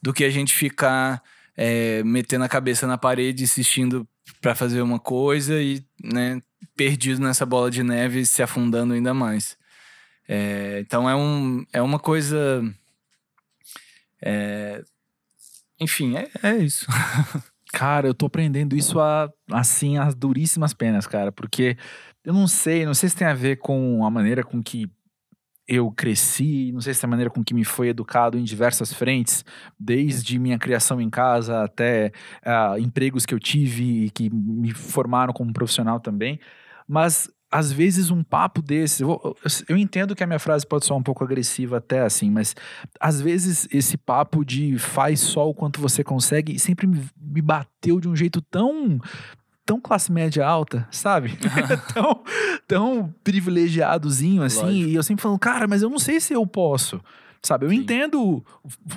do 0.00 0.12
que 0.12 0.24
a 0.24 0.30
gente 0.30 0.54
ficar 0.54 1.22
é, 1.56 2.02
metendo 2.04 2.44
a 2.44 2.48
cabeça 2.48 2.86
na 2.86 2.98
parede, 2.98 3.44
assistindo 3.44 4.06
para 4.40 4.54
fazer 4.54 4.82
uma 4.82 4.98
coisa 4.98 5.60
e, 5.60 5.84
né, 6.02 6.40
perdido 6.76 7.20
nessa 7.20 7.44
bola 7.46 7.70
de 7.70 7.82
neve, 7.82 8.24
se 8.26 8.42
afundando 8.42 8.94
ainda 8.94 9.12
mais. 9.14 9.56
É, 10.28 10.80
então 10.80 11.08
é, 11.08 11.14
um, 11.14 11.64
é 11.72 11.82
uma 11.82 11.98
coisa. 11.98 12.62
É, 14.20 14.82
enfim, 15.78 16.16
é, 16.16 16.30
é 16.42 16.56
isso. 16.58 16.86
Cara, 17.72 18.06
eu 18.06 18.14
tô 18.14 18.26
aprendendo 18.26 18.76
isso 18.76 19.00
a, 19.00 19.32
assim, 19.50 19.96
as 19.96 20.14
duríssimas 20.14 20.74
penas, 20.74 21.06
cara, 21.06 21.32
porque 21.32 21.76
eu 22.22 22.32
não 22.34 22.46
sei, 22.46 22.84
não 22.84 22.92
sei 22.92 23.08
se 23.08 23.16
tem 23.16 23.26
a 23.26 23.32
ver 23.34 23.56
com 23.56 24.04
a 24.04 24.10
maneira 24.10 24.44
com 24.44 24.62
que 24.62 24.90
eu 25.66 25.90
cresci, 25.90 26.70
não 26.72 26.80
sei 26.82 26.92
se 26.94 27.00
tem 27.00 27.08
a 27.08 27.10
maneira 27.10 27.30
com 27.30 27.42
que 27.42 27.54
me 27.54 27.64
foi 27.64 27.88
educado 27.88 28.38
em 28.38 28.44
diversas 28.44 28.92
frentes, 28.92 29.44
desde 29.78 30.38
minha 30.38 30.58
criação 30.58 31.00
em 31.00 31.08
casa 31.08 31.64
até 31.64 32.12
uh, 32.46 32.78
empregos 32.78 33.24
que 33.24 33.34
eu 33.34 33.40
tive 33.40 34.06
e 34.06 34.10
que 34.10 34.28
me 34.30 34.72
formaram 34.74 35.32
como 35.32 35.52
profissional 35.52 35.98
também, 36.00 36.38
mas 36.86 37.30
às 37.52 37.70
vezes 37.70 38.10
um 38.10 38.24
papo 38.24 38.62
desse, 38.62 39.02
eu, 39.02 39.36
eu, 39.68 39.76
entendo 39.76 40.16
que 40.16 40.24
a 40.24 40.26
minha 40.26 40.38
frase 40.38 40.66
pode 40.66 40.86
soar 40.86 40.98
um 40.98 41.02
pouco 41.02 41.22
agressiva 41.22 41.76
até 41.76 42.00
assim, 42.00 42.30
mas 42.30 42.56
às 42.98 43.20
vezes 43.20 43.68
esse 43.70 43.98
papo 43.98 44.42
de 44.42 44.78
faz 44.78 45.20
só 45.20 45.46
o 45.46 45.54
quanto 45.54 45.78
você 45.78 46.02
consegue 46.02 46.58
sempre 46.58 46.86
me, 46.86 47.04
me 47.20 47.42
bateu 47.42 48.00
de 48.00 48.08
um 48.08 48.16
jeito 48.16 48.40
tão 48.40 48.98
tão 49.66 49.80
classe 49.80 50.10
média 50.10 50.46
alta, 50.46 50.88
sabe? 50.90 51.38
tão, 51.92 52.24
tão 52.66 53.14
privilegiadozinho 53.22 54.42
assim, 54.42 54.62
Lógico. 54.62 54.88
e 54.88 54.94
eu 54.94 55.02
sempre 55.02 55.22
falo, 55.22 55.38
cara, 55.38 55.68
mas 55.68 55.82
eu 55.82 55.90
não 55.90 55.98
sei 55.98 56.20
se 56.20 56.32
eu 56.32 56.46
posso. 56.46 57.00
Sabe, 57.44 57.66
eu 57.66 57.70
Sim. 57.70 57.76
entendo 57.76 58.44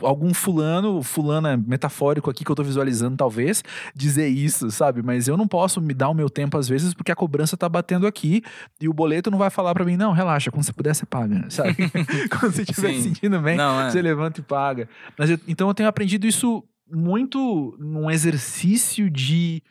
algum 0.03 0.31
fulano, 0.31 1.01
fulana 1.01 1.58
metafórico 1.58 2.29
aqui 2.29 2.45
que 2.45 2.51
eu 2.51 2.55
tô 2.55 2.63
visualizando, 2.63 3.17
talvez, 3.17 3.63
dizer 3.95 4.27
isso, 4.27 4.69
sabe? 4.69 5.01
Mas 5.01 5.27
eu 5.27 5.36
não 5.36 5.47
posso 5.47 5.81
me 5.81 5.95
dar 5.95 6.10
o 6.10 6.13
meu 6.13 6.29
tempo 6.29 6.55
às 6.55 6.69
vezes 6.69 6.93
porque 6.93 7.12
a 7.12 7.15
cobrança 7.15 7.58
tá 7.58 7.67
batendo 7.67 8.05
aqui 8.05 8.43
e 8.79 8.88
o 8.88 8.93
boleto 8.93 9.31
não 9.31 9.39
vai 9.39 9.49
falar 9.49 9.73
para 9.73 9.84
mim, 9.84 9.97
não, 9.97 10.12
relaxa, 10.12 10.51
quando 10.51 10.63
você 10.63 10.73
puder, 10.73 10.93
você 10.93 11.08
paga, 11.08 11.45
sabe? 11.49 11.75
quando 12.29 12.53
você 12.53 12.62
estiver 12.62 12.93
sentindo 13.01 13.39
bem, 13.41 13.58
não, 13.58 13.81
é. 13.81 13.89
você 13.89 13.99
levanta 13.99 14.39
e 14.39 14.43
paga. 14.43 14.88
Mas 15.17 15.31
eu, 15.31 15.39
então 15.47 15.67
eu 15.67 15.73
tenho 15.73 15.89
aprendido 15.89 16.27
isso 16.27 16.63
muito 16.88 17.75
num 17.79 18.12
exercício 18.12 19.10
de 19.10 19.63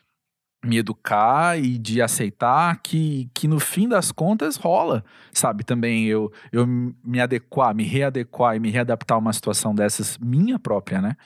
me 0.64 0.78
educar 0.78 1.58
e 1.58 1.78
de 1.78 2.00
aceitar 2.00 2.80
que, 2.82 3.28
que 3.34 3.46
no 3.46 3.60
fim 3.60 3.88
das 3.88 4.10
contas 4.10 4.56
rola, 4.56 5.04
sabe? 5.32 5.64
Também 5.64 6.06
eu, 6.06 6.32
eu 6.50 6.66
me 6.66 7.20
adequar, 7.20 7.74
me 7.74 7.84
readequar 7.84 8.56
e 8.56 8.60
me 8.60 8.70
readaptar 8.70 9.16
a 9.16 9.18
uma 9.18 9.32
situação 9.32 9.74
dessas 9.74 10.18
minha 10.18 10.58
própria, 10.58 11.00
né? 11.00 11.16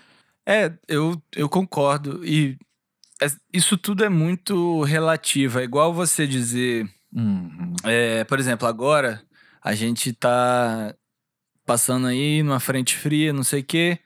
É, 0.46 0.72
eu, 0.88 1.20
eu 1.36 1.48
concordo. 1.48 2.24
E 2.24 2.58
é, 3.20 3.26
isso 3.52 3.76
tudo 3.76 4.04
é 4.04 4.08
muito 4.08 4.82
relativo. 4.82 5.60
É 5.60 5.64
igual 5.64 5.92
você 5.92 6.26
dizer. 6.26 6.88
Uhum. 7.12 7.74
É, 7.84 8.24
por 8.24 8.38
exemplo, 8.38 8.66
agora 8.66 9.22
a 9.62 9.74
gente 9.74 10.12
tá 10.12 10.94
passando 11.66 12.06
aí 12.06 12.42
numa 12.42 12.60
frente 12.60 12.96
fria, 12.96 13.32
não 13.32 13.42
sei 13.42 13.60
o 13.60 13.64
quê. 13.64 13.98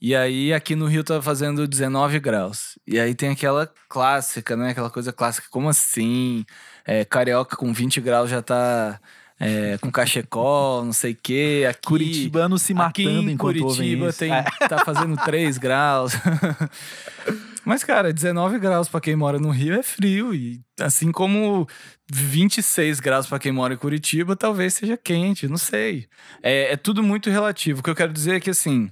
E 0.00 0.14
aí 0.14 0.52
aqui 0.52 0.74
no 0.74 0.86
Rio 0.86 1.04
tá 1.04 1.20
fazendo 1.20 1.68
19 1.68 2.18
graus. 2.20 2.78
E 2.86 2.98
aí 2.98 3.14
tem 3.14 3.30
aquela 3.30 3.70
clássica, 3.88 4.56
né? 4.56 4.70
Aquela 4.70 4.90
coisa 4.90 5.12
clássica, 5.12 5.46
como 5.50 5.68
assim? 5.68 6.44
É, 6.86 7.04
carioca 7.04 7.56
com 7.56 7.72
20 7.72 8.00
graus 8.00 8.30
já 8.30 8.40
tá 8.40 8.98
é, 9.38 9.78
com 9.78 9.90
cachecol, 9.90 10.84
não 10.84 10.92
sei 10.92 11.12
o 11.12 11.18
quê. 11.22 11.66
Aqui, 11.68 11.88
Curitibano 11.88 12.58
se 12.58 12.72
matando 12.74 12.90
aqui 12.90 13.02
em 13.08 13.30
enquanto 13.32 13.60
Curitiba 13.60 14.12
tem, 14.12 14.32
é. 14.32 14.42
tá 14.68 14.78
fazendo 14.84 15.16
3 15.16 15.58
graus. 15.58 16.12
Mas, 17.64 17.84
cara, 17.84 18.12
19 18.12 18.58
graus 18.58 18.88
para 18.88 19.00
quem 19.00 19.14
mora 19.14 19.38
no 19.38 19.50
Rio 19.50 19.74
é 19.74 19.82
frio. 19.82 20.34
E 20.34 20.60
assim 20.80 21.12
como 21.12 21.68
26 22.10 23.00
graus 23.00 23.26
para 23.26 23.38
quem 23.38 23.52
mora 23.52 23.74
em 23.74 23.76
Curitiba, 23.76 24.34
talvez 24.34 24.74
seja 24.74 24.96
quente, 24.96 25.46
não 25.46 25.58
sei. 25.58 26.06
É, 26.42 26.72
é 26.72 26.76
tudo 26.76 27.02
muito 27.02 27.30
relativo. 27.30 27.80
O 27.80 27.82
que 27.82 27.90
eu 27.90 27.94
quero 27.94 28.12
dizer 28.12 28.36
é 28.36 28.40
que, 28.40 28.50
assim, 28.50 28.90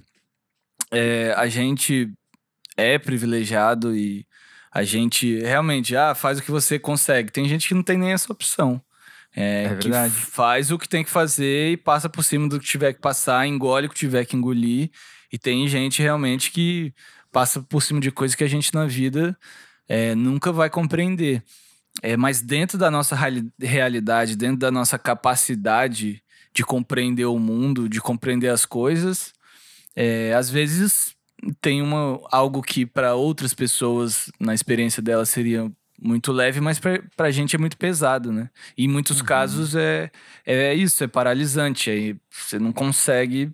é, 0.91 1.33
a 1.35 1.47
gente 1.47 2.11
é 2.77 2.97
privilegiado 2.97 3.95
e 3.95 4.25
a 4.71 4.83
gente 4.83 5.39
realmente 5.39 5.95
ah, 5.95 6.13
faz 6.13 6.39
o 6.39 6.41
que 6.41 6.51
você 6.51 6.77
consegue. 6.77 7.31
Tem 7.31 7.47
gente 7.47 7.67
que 7.67 7.73
não 7.73 7.83
tem 7.83 7.97
nem 7.97 8.11
essa 8.11 8.31
opção. 8.31 8.81
É, 9.35 9.65
é 9.65 9.69
verdade. 9.69 10.13
faz 10.13 10.71
o 10.71 10.77
que 10.77 10.89
tem 10.89 11.03
que 11.03 11.09
fazer 11.09 11.71
e 11.71 11.77
passa 11.77 12.09
por 12.09 12.23
cima 12.23 12.47
do 12.47 12.59
que 12.59 12.65
tiver 12.65 12.93
que 12.93 12.99
passar, 12.99 13.45
engole 13.45 13.87
o 13.87 13.89
que 13.89 13.95
tiver 13.95 14.25
que 14.25 14.35
engolir. 14.35 14.89
E 15.31 15.37
tem 15.37 15.67
gente 15.67 16.01
realmente 16.01 16.51
que 16.51 16.93
passa 17.31 17.61
por 17.61 17.81
cima 17.81 17.99
de 17.99 18.11
coisas 18.11 18.35
que 18.35 18.43
a 18.43 18.47
gente 18.47 18.73
na 18.73 18.85
vida 18.85 19.37
é, 19.87 20.15
nunca 20.15 20.51
vai 20.51 20.69
compreender. 20.69 21.43
É, 22.01 22.15
mas 22.15 22.41
dentro 22.41 22.77
da 22.77 22.89
nossa 22.89 23.15
realidade, 23.59 24.35
dentro 24.35 24.57
da 24.57 24.71
nossa 24.71 24.97
capacidade 24.97 26.23
de 26.53 26.63
compreender 26.63 27.25
o 27.25 27.37
mundo, 27.37 27.89
de 27.89 27.99
compreender 27.99 28.49
as 28.49 28.65
coisas, 28.65 29.33
é, 30.01 30.33
às 30.33 30.49
vezes 30.49 31.13
tem 31.59 31.81
uma, 31.81 32.21
algo 32.31 32.61
que 32.61 32.85
para 32.85 33.15
outras 33.15 33.53
pessoas, 33.53 34.31
na 34.39 34.53
experiência 34.53 35.03
delas, 35.03 35.27
seria 35.27 35.69
muito 36.01 36.31
leve, 36.31 36.61
mas 36.61 36.79
pra, 36.79 37.03
pra 37.17 37.31
gente 37.31 37.53
é 37.53 37.59
muito 37.59 37.75
pesado, 37.75 38.31
né? 38.31 38.49
E 38.77 38.85
em 38.85 38.87
muitos 38.87 39.19
uhum. 39.19 39.25
casos 39.25 39.75
é, 39.75 40.09
é 40.45 40.73
isso, 40.73 41.03
é 41.03 41.07
paralisante. 41.07 41.89
Aí 41.89 42.15
você 42.29 42.57
não 42.57 42.71
consegue 42.71 43.51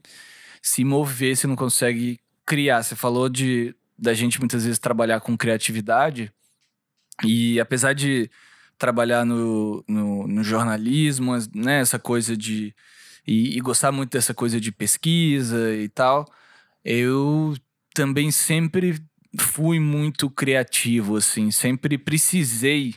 se 0.62 0.84
mover, 0.84 1.36
você 1.36 1.48
não 1.48 1.56
consegue 1.56 2.20
criar. 2.46 2.84
Você 2.84 2.96
falou 2.96 3.28
de 3.28 3.76
da 3.98 4.14
gente 4.14 4.38
muitas 4.38 4.66
vezes 4.66 4.78
trabalhar 4.78 5.22
com 5.22 5.36
criatividade, 5.36 6.32
e 7.24 7.60
apesar 7.60 7.94
de 7.94 8.30
trabalhar 8.78 9.26
no, 9.26 9.84
no, 9.88 10.28
no 10.28 10.44
jornalismo, 10.44 11.32
né, 11.56 11.80
essa 11.80 11.98
coisa 11.98 12.38
de 12.38 12.76
e, 13.28 13.58
e 13.58 13.60
gostar 13.62 13.92
muito 13.92 14.12
dessa 14.12 14.34
coisa 14.34 14.60
de 14.60 14.72
pesquisa 14.72 15.74
e 15.76 15.90
tal, 15.90 16.26
eu 16.84 17.56
também 17.94 18.32
sempre 18.32 19.02
fui 19.40 19.80
muito 19.80 20.30
criativo, 20.30 21.18
assim, 21.18 21.52
sempre 21.52 21.98
precisei 21.98 22.96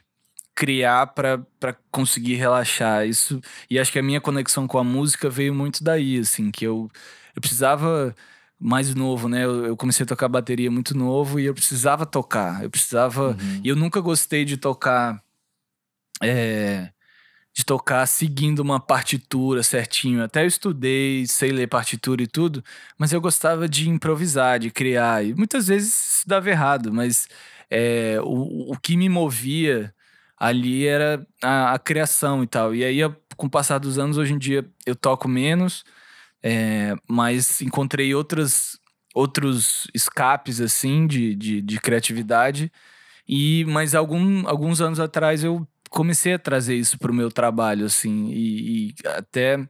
criar 0.55 1.07
para 1.09 1.73
conseguir 1.91 2.35
relaxar. 2.35 3.07
Isso 3.07 3.41
e 3.71 3.79
acho 3.79 3.93
que 3.93 3.99
a 3.99 4.03
minha 4.03 4.21
conexão 4.21 4.67
com 4.67 4.79
a 4.79 4.85
música 4.85 5.31
veio 5.31 5.55
muito 5.55 5.85
daí, 5.85 6.19
assim, 6.19 6.51
que 6.51 6.65
eu, 6.65 6.91
eu 7.35 7.41
precisava 7.41 8.15
mais 8.59 8.95
novo, 8.95 9.29
né? 9.29 9.45
Eu, 9.45 9.67
eu 9.67 9.77
comecei 9.77 10.03
a 10.03 10.07
tocar 10.07 10.29
bateria 10.29 10.71
muito 10.71 10.97
novo 10.97 11.39
e 11.39 11.45
eu 11.45 11.55
precisava 11.55 12.05
tocar. 12.05 12.63
Eu 12.63 12.71
precisava. 12.71 13.31
Uhum. 13.31 13.61
E 13.63 13.69
eu 13.69 13.77
nunca 13.77 14.01
gostei 14.01 14.45
de 14.45 14.57
tocar. 14.57 15.23
É, 16.21 16.91
de 17.59 17.65
tocar 17.65 18.07
seguindo 18.07 18.61
uma 18.61 18.79
partitura 18.79 19.65
certinho. 19.65 20.23
Até 20.23 20.45
eu 20.45 20.47
estudei, 20.47 21.27
sei 21.27 21.51
ler 21.51 21.67
partitura 21.67 22.23
e 22.23 22.27
tudo, 22.29 22.63
mas 22.97 23.13
eu 23.13 23.21
gostava 23.21 23.69
de 23.69 23.89
improvisar, 23.91 24.61
de 24.61 24.71
criar. 24.71 25.27
E 25.27 25.35
muitas 25.35 25.67
vezes 25.67 26.19
isso 26.19 26.29
dava 26.29 26.49
errado, 26.49 26.93
mas 26.93 27.27
é, 27.69 28.17
o, 28.23 28.73
o 28.73 28.79
que 28.79 28.97
me 28.97 29.09
movia 29.09 29.93
ali 30.39 30.87
era 30.87 31.27
a, 31.43 31.73
a, 31.75 31.79
criação 31.81 32.45
e 32.45 32.47
tal. 32.47 32.77
E 32.77 32.85
aí, 32.85 33.01
com 33.37 33.49
o 33.49 33.51
passar 33.51 33.79
dos 33.79 33.99
anos, 33.99 34.19
hoje 34.19 34.35
em 34.35 34.39
dia 34.39 34.65
eu 34.87 34.95
toco 34.95 35.27
menos, 35.27 35.85
é, 36.41 36.95
mas 37.09 37.61
encontrei 37.61 38.15
outras, 38.15 38.79
outros 39.13 39.89
escapes 39.93 40.61
assim 40.61 41.09
de, 41.09 41.35
de, 41.35 41.61
de 41.61 41.81
criatividade. 41.81 42.71
E 43.29 43.65
mas 43.67 43.97
algum, 43.97 44.47
alguns 44.49 44.81
anos 44.81 45.01
atrás 45.01 45.43
eu 45.43 45.67
comecei 45.89 46.35
a 46.35 46.39
trazer 46.39 46.75
isso 46.77 46.99
para 46.99 47.11
o 47.11 47.15
meu 47.15 47.31
trabalho, 47.31 47.87
assim, 47.87 48.29
e, 48.31 48.91
e 48.91 48.95
até 49.07 49.69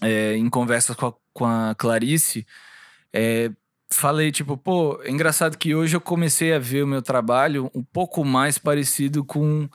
é, 0.00 0.36
em 0.36 0.48
conversas 0.50 0.96
com 0.96 1.06
a, 1.06 1.14
com 1.32 1.46
a 1.46 1.74
Clarice, 1.76 2.46
é, 3.12 3.50
falei, 3.92 4.32
tipo, 4.32 4.56
pô, 4.56 5.00
é 5.02 5.10
engraçado 5.10 5.56
que 5.58 5.74
hoje 5.74 5.96
eu 5.96 6.00
comecei 6.00 6.52
a 6.52 6.58
ver 6.58 6.82
o 6.84 6.86
meu 6.86 7.02
trabalho 7.02 7.70
um 7.74 7.82
pouco 7.82 8.24
mais 8.24 8.58
parecido 8.58 9.24
com 9.24 9.68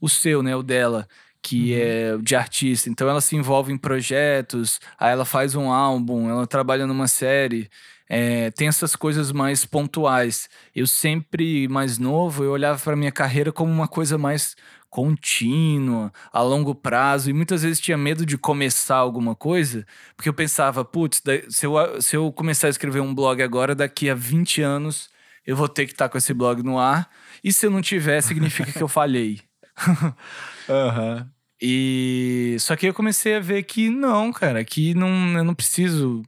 o 0.00 0.08
seu, 0.08 0.42
né, 0.42 0.56
o 0.56 0.62
dela, 0.62 1.06
que 1.42 1.74
uhum. 1.74 1.80
é 1.80 2.18
de 2.22 2.34
artista. 2.36 2.90
Então 2.90 3.08
ela 3.08 3.20
se 3.20 3.36
envolve 3.36 3.72
em 3.72 3.78
projetos, 3.78 4.80
aí 4.98 5.12
ela 5.12 5.24
faz 5.24 5.54
um 5.54 5.70
álbum, 5.70 6.28
ela 6.28 6.46
trabalha 6.46 6.86
numa 6.86 7.08
série. 7.08 7.68
é, 8.08 8.50
tem 8.52 8.68
essas 8.68 8.94
coisas 8.96 9.32
mais 9.32 9.64
pontuais. 9.64 10.48
Eu 10.74 10.86
sempre, 10.86 11.68
mais 11.68 11.98
novo, 11.98 12.44
eu 12.44 12.52
olhava 12.52 12.78
para 12.82 12.96
minha 12.96 13.12
carreira 13.12 13.52
como 13.52 13.70
uma 13.72 13.88
coisa 13.88 14.16
mais 14.16 14.56
contínua, 14.96 16.10
a 16.32 16.40
longo 16.40 16.74
prazo, 16.74 17.28
e 17.28 17.32
muitas 17.34 17.62
vezes 17.62 17.78
tinha 17.78 17.98
medo 17.98 18.24
de 18.24 18.38
começar 18.38 18.96
alguma 18.96 19.34
coisa, 19.34 19.86
porque 20.16 20.26
eu 20.26 20.32
pensava, 20.32 20.86
putz, 20.86 21.22
se 21.50 21.66
eu, 21.66 22.00
se 22.00 22.16
eu 22.16 22.32
começar 22.32 22.68
a 22.68 22.70
escrever 22.70 23.00
um 23.00 23.14
blog 23.14 23.42
agora, 23.42 23.74
daqui 23.74 24.08
a 24.08 24.14
20 24.14 24.62
anos 24.62 25.10
eu 25.46 25.54
vou 25.54 25.68
ter 25.68 25.84
que 25.84 25.92
estar 25.92 26.06
tá 26.06 26.08
com 26.08 26.16
esse 26.16 26.32
blog 26.32 26.62
no 26.62 26.78
ar, 26.78 27.10
e 27.44 27.52
se 27.52 27.66
eu 27.66 27.70
não 27.70 27.82
tiver, 27.82 28.22
significa 28.22 28.72
que 28.72 28.82
eu 28.82 28.88
falhei. 28.88 29.42
uhum. 30.66 31.26
E 31.60 32.56
só 32.58 32.74
que 32.74 32.86
eu 32.86 32.94
comecei 32.94 33.36
a 33.36 33.40
ver 33.40 33.64
que 33.64 33.90
não, 33.90 34.32
cara, 34.32 34.64
que 34.64 34.94
não, 34.94 35.36
eu 35.36 35.44
não 35.44 35.54
preciso 35.54 36.22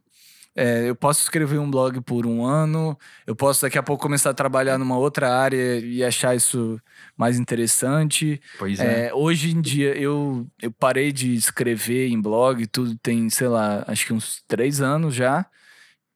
é, 0.59 0.91
eu 0.91 0.97
posso 0.97 1.23
escrever 1.23 1.61
um 1.61 1.71
blog 1.71 2.01
por 2.01 2.27
um 2.27 2.45
ano, 2.45 2.99
eu 3.25 3.37
posso 3.37 3.63
daqui 3.63 3.79
a 3.79 3.83
pouco 3.83 4.03
começar 4.03 4.31
a 4.31 4.35
trabalhar 4.35 4.77
numa 4.77 4.99
outra 4.99 5.33
área 5.33 5.79
e 5.79 6.03
achar 6.03 6.35
isso 6.35 6.81
mais 7.17 7.39
interessante. 7.39 8.41
Pois 8.59 8.81
é. 8.81 9.07
é. 9.07 9.15
hoje 9.15 9.53
em 9.53 9.61
dia 9.61 9.97
eu, 9.97 10.49
eu 10.61 10.73
parei 10.73 11.13
de 11.13 11.33
escrever 11.33 12.09
em 12.09 12.21
blog, 12.21 12.67
tudo 12.67 12.99
tem, 12.99 13.31
sei 13.31 13.47
lá, 13.47 13.85
acho 13.87 14.05
que 14.05 14.13
uns 14.13 14.43
três 14.49 14.81
anos 14.81 15.15
já. 15.15 15.47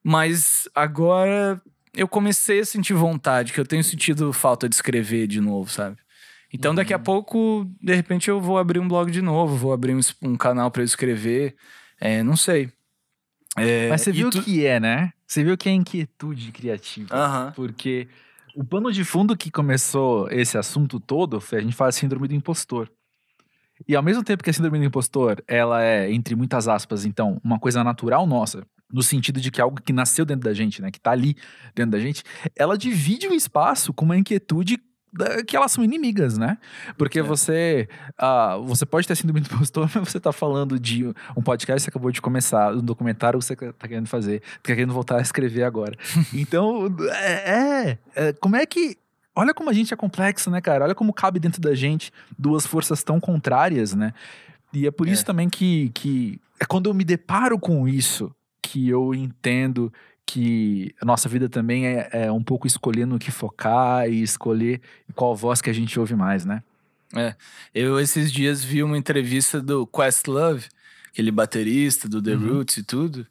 Mas 0.03 0.67
agora 0.75 1.61
eu 1.95 2.05
comecei 2.05 2.59
a 2.59 2.65
sentir 2.65 2.93
vontade, 2.93 3.53
que 3.53 3.59
eu 3.61 3.65
tenho 3.65 3.81
sentido 3.83 4.33
falta 4.33 4.67
de 4.67 4.75
escrever 4.75 5.25
de 5.25 5.39
novo, 5.39 5.71
sabe? 5.71 5.95
Então 6.51 6.75
daqui 6.75 6.93
a 6.93 6.97
uhum. 6.97 7.03
pouco, 7.03 7.71
de 7.81 7.95
repente, 7.95 8.29
eu 8.29 8.41
vou 8.41 8.57
abrir 8.57 8.79
um 8.79 8.89
blog 8.89 9.09
de 9.09 9.21
novo, 9.21 9.55
vou 9.55 9.71
abrir 9.71 9.95
um, 9.95 10.01
um 10.21 10.35
canal 10.35 10.69
para 10.69 10.83
escrever. 10.83 11.55
É, 11.97 12.21
não 12.21 12.35
sei. 12.35 12.69
É, 13.57 13.89
Mas 13.89 14.01
você 14.01 14.11
viu 14.11 14.27
o 14.27 14.31
tu... 14.31 14.41
que 14.41 14.65
é, 14.65 14.79
né? 14.79 15.13
Você 15.27 15.43
viu 15.43 15.57
que 15.57 15.69
é 15.69 15.71
inquietude 15.71 16.51
criativa. 16.51 17.15
Uhum. 17.15 17.51
Porque 17.51 18.07
o 18.55 18.63
pano 18.63 18.91
de 18.91 19.03
fundo 19.03 19.37
que 19.37 19.51
começou 19.51 20.29
esse 20.31 20.57
assunto 20.57 20.99
todo 20.99 21.39
foi 21.39 21.59
a 21.59 21.61
gente 21.61 21.75
fala 21.75 21.91
síndrome 21.91 22.27
do 22.27 22.33
impostor. 22.33 22.89
E 23.87 23.95
ao 23.95 24.03
mesmo 24.03 24.23
tempo 24.23 24.43
que 24.43 24.49
a 24.49 24.53
síndrome 24.53 24.79
do 24.79 24.85
impostor, 24.85 25.43
ela 25.47 25.83
é, 25.83 26.11
entre 26.11 26.35
muitas 26.35 26.67
aspas, 26.67 27.05
então, 27.05 27.39
uma 27.43 27.59
coisa 27.59 27.83
natural 27.83 28.25
nossa, 28.25 28.65
no 28.91 29.01
sentido 29.01 29.41
de 29.41 29.49
que 29.49 29.59
é 29.59 29.63
algo 29.63 29.81
que 29.81 29.91
nasceu 29.91 30.23
dentro 30.23 30.43
da 30.43 30.53
gente, 30.53 30.81
né, 30.81 30.91
que 30.91 30.99
tá 30.99 31.11
ali 31.11 31.35
dentro 31.75 31.91
da 31.91 31.99
gente, 31.99 32.23
ela 32.55 32.77
divide 32.77 33.27
o 33.27 33.33
espaço 33.33 33.91
com 33.91 34.05
uma 34.05 34.17
inquietude 34.17 34.77
que 35.47 35.55
elas 35.55 35.71
são 35.71 35.83
inimigas, 35.83 36.37
né? 36.37 36.57
Porque 36.97 37.19
é. 37.19 37.21
você 37.21 37.87
uh, 38.21 38.63
você 38.63 38.85
pode 38.85 39.07
ter 39.07 39.15
sido 39.15 39.31
muito 39.33 39.53
impostor, 39.53 39.89
mas 39.93 40.09
você 40.09 40.19
tá 40.19 40.31
falando 40.31 40.79
de 40.79 41.05
um 41.35 41.41
podcast 41.41 41.81
que 41.81 41.83
você 41.83 41.89
acabou 41.89 42.11
de 42.11 42.21
começar, 42.21 42.73
um 42.73 42.81
documentário 42.81 43.39
que 43.39 43.45
você 43.45 43.55
tá 43.55 43.87
querendo 43.87 44.07
fazer, 44.07 44.41
tá 44.61 44.73
querendo 44.73 44.93
voltar 44.93 45.17
a 45.17 45.21
escrever 45.21 45.63
agora. 45.63 45.97
então, 46.33 46.87
é, 47.21 47.31
é, 47.33 47.97
é, 48.15 48.33
como 48.33 48.55
é 48.55 48.65
que 48.65 48.97
olha 49.35 49.53
como 49.53 49.69
a 49.69 49.73
gente 49.73 49.93
é 49.93 49.97
complexo, 49.97 50.49
né, 50.49 50.61
cara? 50.61 50.85
Olha 50.85 50.95
como 50.95 51.13
cabe 51.13 51.39
dentro 51.39 51.61
da 51.61 51.73
gente 51.75 52.11
duas 52.37 52.65
forças 52.65 53.03
tão 53.03 53.19
contrárias, 53.19 53.93
né? 53.93 54.13
E 54.73 54.87
é 54.87 54.91
por 54.91 55.07
isso 55.07 55.21
é. 55.21 55.25
também 55.25 55.49
que, 55.49 55.89
que 55.93 56.39
é 56.59 56.65
quando 56.65 56.89
eu 56.89 56.93
me 56.93 57.03
deparo 57.03 57.59
com 57.59 57.87
isso 57.87 58.33
que 58.61 58.89
eu 58.89 59.13
entendo 59.13 59.93
que 60.25 60.93
a 61.01 61.05
nossa 61.05 61.27
vida 61.27 61.49
também 61.49 61.85
é, 61.85 62.09
é, 62.11 62.31
um 62.31 62.43
pouco 62.43 62.65
escolher 62.65 63.05
no 63.05 63.19
que 63.19 63.31
focar 63.31 64.09
e 64.09 64.21
escolher 64.21 64.81
qual 65.15 65.35
voz 65.35 65.61
que 65.61 65.69
a 65.69 65.73
gente 65.73 65.99
ouve 65.99 66.15
mais, 66.15 66.45
né? 66.45 66.63
É. 67.15 67.35
Eu 67.73 67.99
esses 67.99 68.31
dias 68.31 68.63
vi 68.63 68.81
uma 68.81 68.97
entrevista 68.97 69.61
do 69.61 69.85
Questlove, 69.85 70.65
aquele 71.11 71.31
baterista 71.31 72.09
do 72.09 72.21
The 72.21 72.35
uhum. 72.35 72.53
Roots 72.55 72.77
e 72.77 72.83
tudo, 72.83 73.27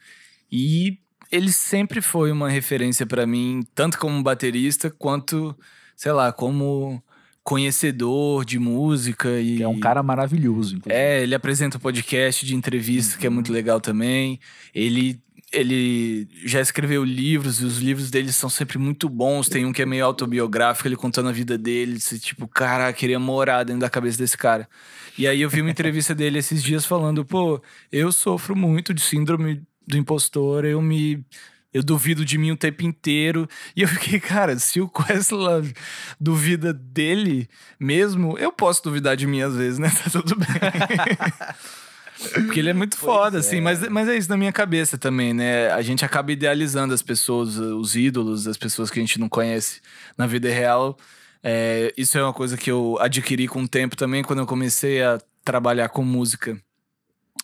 e 0.51 0.99
ele 1.31 1.51
sempre 1.51 2.01
foi 2.01 2.31
uma 2.31 2.49
referência 2.49 3.07
para 3.07 3.27
mim, 3.27 3.67
tanto 3.75 3.99
como 3.99 4.23
baterista 4.23 4.91
quanto, 4.91 5.57
sei 5.97 6.13
lá, 6.13 6.31
como 6.31 7.03
conhecedor 7.43 8.45
de 8.45 8.59
música 8.59 9.41
e 9.41 9.57
que 9.57 9.63
é 9.63 9.69
um 9.69 9.81
cara 9.81 10.03
maravilhoso. 10.03 10.77
Inclusive. 10.77 11.03
É, 11.03 11.23
ele 11.23 11.35
apresenta 11.35 11.77
um 11.77 11.81
podcast 11.81 12.47
de 12.47 12.55
entrevista 12.55 13.15
uhum. 13.15 13.21
que 13.21 13.27
é 13.27 13.31
muito 13.31 13.49
uhum. 13.49 13.55
legal 13.55 13.81
também. 13.81 14.39
Ele 14.75 15.21
ele 15.53 16.27
já 16.45 16.61
escreveu 16.61 17.05
livros 17.05 17.61
e 17.61 17.65
os 17.65 17.79
livros 17.79 18.11
dele 18.11 18.33
são 18.33 18.49
sempre 18.49 18.79
muito 18.79 19.09
bons. 19.09 19.49
Tem 19.49 19.67
um 19.67 19.73
que 19.73 19.83
é 19.83 19.87
meio 19.87 20.05
autobiográfico, 20.05 20.89
ele 20.89 20.97
contando 20.97 21.29
a 21.29 21.33
vida 21.33 21.59
dele. 21.59 21.95
Disse, 21.95 22.19
tipo, 22.19 22.49
cara, 22.49 22.93
queria 22.93 23.19
morar 23.19 23.65
dentro 23.65 23.81
da 23.81 23.91
cabeça 23.91 24.19
desse 24.19 24.37
cara. 24.37 24.69
E 25.17 25.27
aí 25.29 25.43
eu 25.43 25.51
vi 25.51 25.61
uma 25.61 25.71
entrevista 25.71 26.15
dele 26.15 26.39
esses 26.39 26.63
dias 26.63 26.87
falando, 26.87 27.25
pô, 27.25 27.63
eu 27.91 28.11
sofro 28.11 28.57
muito 28.57 28.95
de 28.95 29.03
síndrome 29.03 29.63
do 29.87 29.97
impostor, 29.97 30.65
eu 30.65 30.81
me. 30.81 31.25
Eu 31.73 31.83
duvido 31.83 32.23
de 32.23 32.37
mim 32.37 32.51
o 32.51 32.57
tempo 32.57 32.83
inteiro. 32.85 33.49
E 33.75 33.81
eu 33.81 33.89
fiquei, 33.89 34.21
cara, 34.21 34.59
se 34.59 34.79
o 34.81 34.89
Questlove 34.89 35.73
duvida 36.21 36.71
dele 36.73 37.49
mesmo, 37.81 38.37
eu 38.37 38.53
posso 38.53 38.83
duvidar 38.83 39.17
de 39.17 39.27
mim 39.27 39.41
às 39.41 39.57
vezes, 39.57 39.79
né? 39.79 39.91
Tá 40.05 40.11
tudo 40.11 40.37
bem. 40.37 40.47
Porque 42.19 42.61
ele 42.61 42.71
é 42.71 42.73
muito 42.73 42.97
pois 42.97 43.13
foda, 43.13 43.39
assim, 43.39 43.57
é. 43.57 43.59
assim. 43.59 43.61
Mas, 43.61 43.89
mas 43.89 44.09
é 44.09 44.17
isso 44.17 44.29
na 44.29 44.37
minha 44.37 44.53
cabeça 44.53 44.97
também, 44.99 45.33
né? 45.33 45.71
A 45.71 45.83
gente 45.83 46.05
acaba 46.05 46.33
idealizando 46.33 46.95
as 46.95 47.03
pessoas, 47.03 47.57
os 47.57 47.97
ídolos, 47.97 48.47
as 48.47 48.57
pessoas 48.57 48.91
que 48.91 48.99
a 48.99 49.03
gente 49.03 49.19
não 49.19 49.29
conhece 49.29 49.81
na 50.17 50.27
vida 50.27 50.49
real. 50.49 50.97
É, 51.43 51.93
isso 51.97 52.17
é 52.17 52.23
uma 52.23 52.33
coisa 52.33 52.57
que 52.57 52.71
eu 52.71 52.97
adquiri 53.01 53.49
com 53.49 53.63
o 53.63 53.69
tempo 53.69 53.97
também, 53.97 54.23
quando 54.23 54.39
eu 54.41 54.47
comecei 54.47 55.03
a 55.03 55.21
trabalhar 55.45 55.89
com 55.89 56.05
música. 56.05 56.61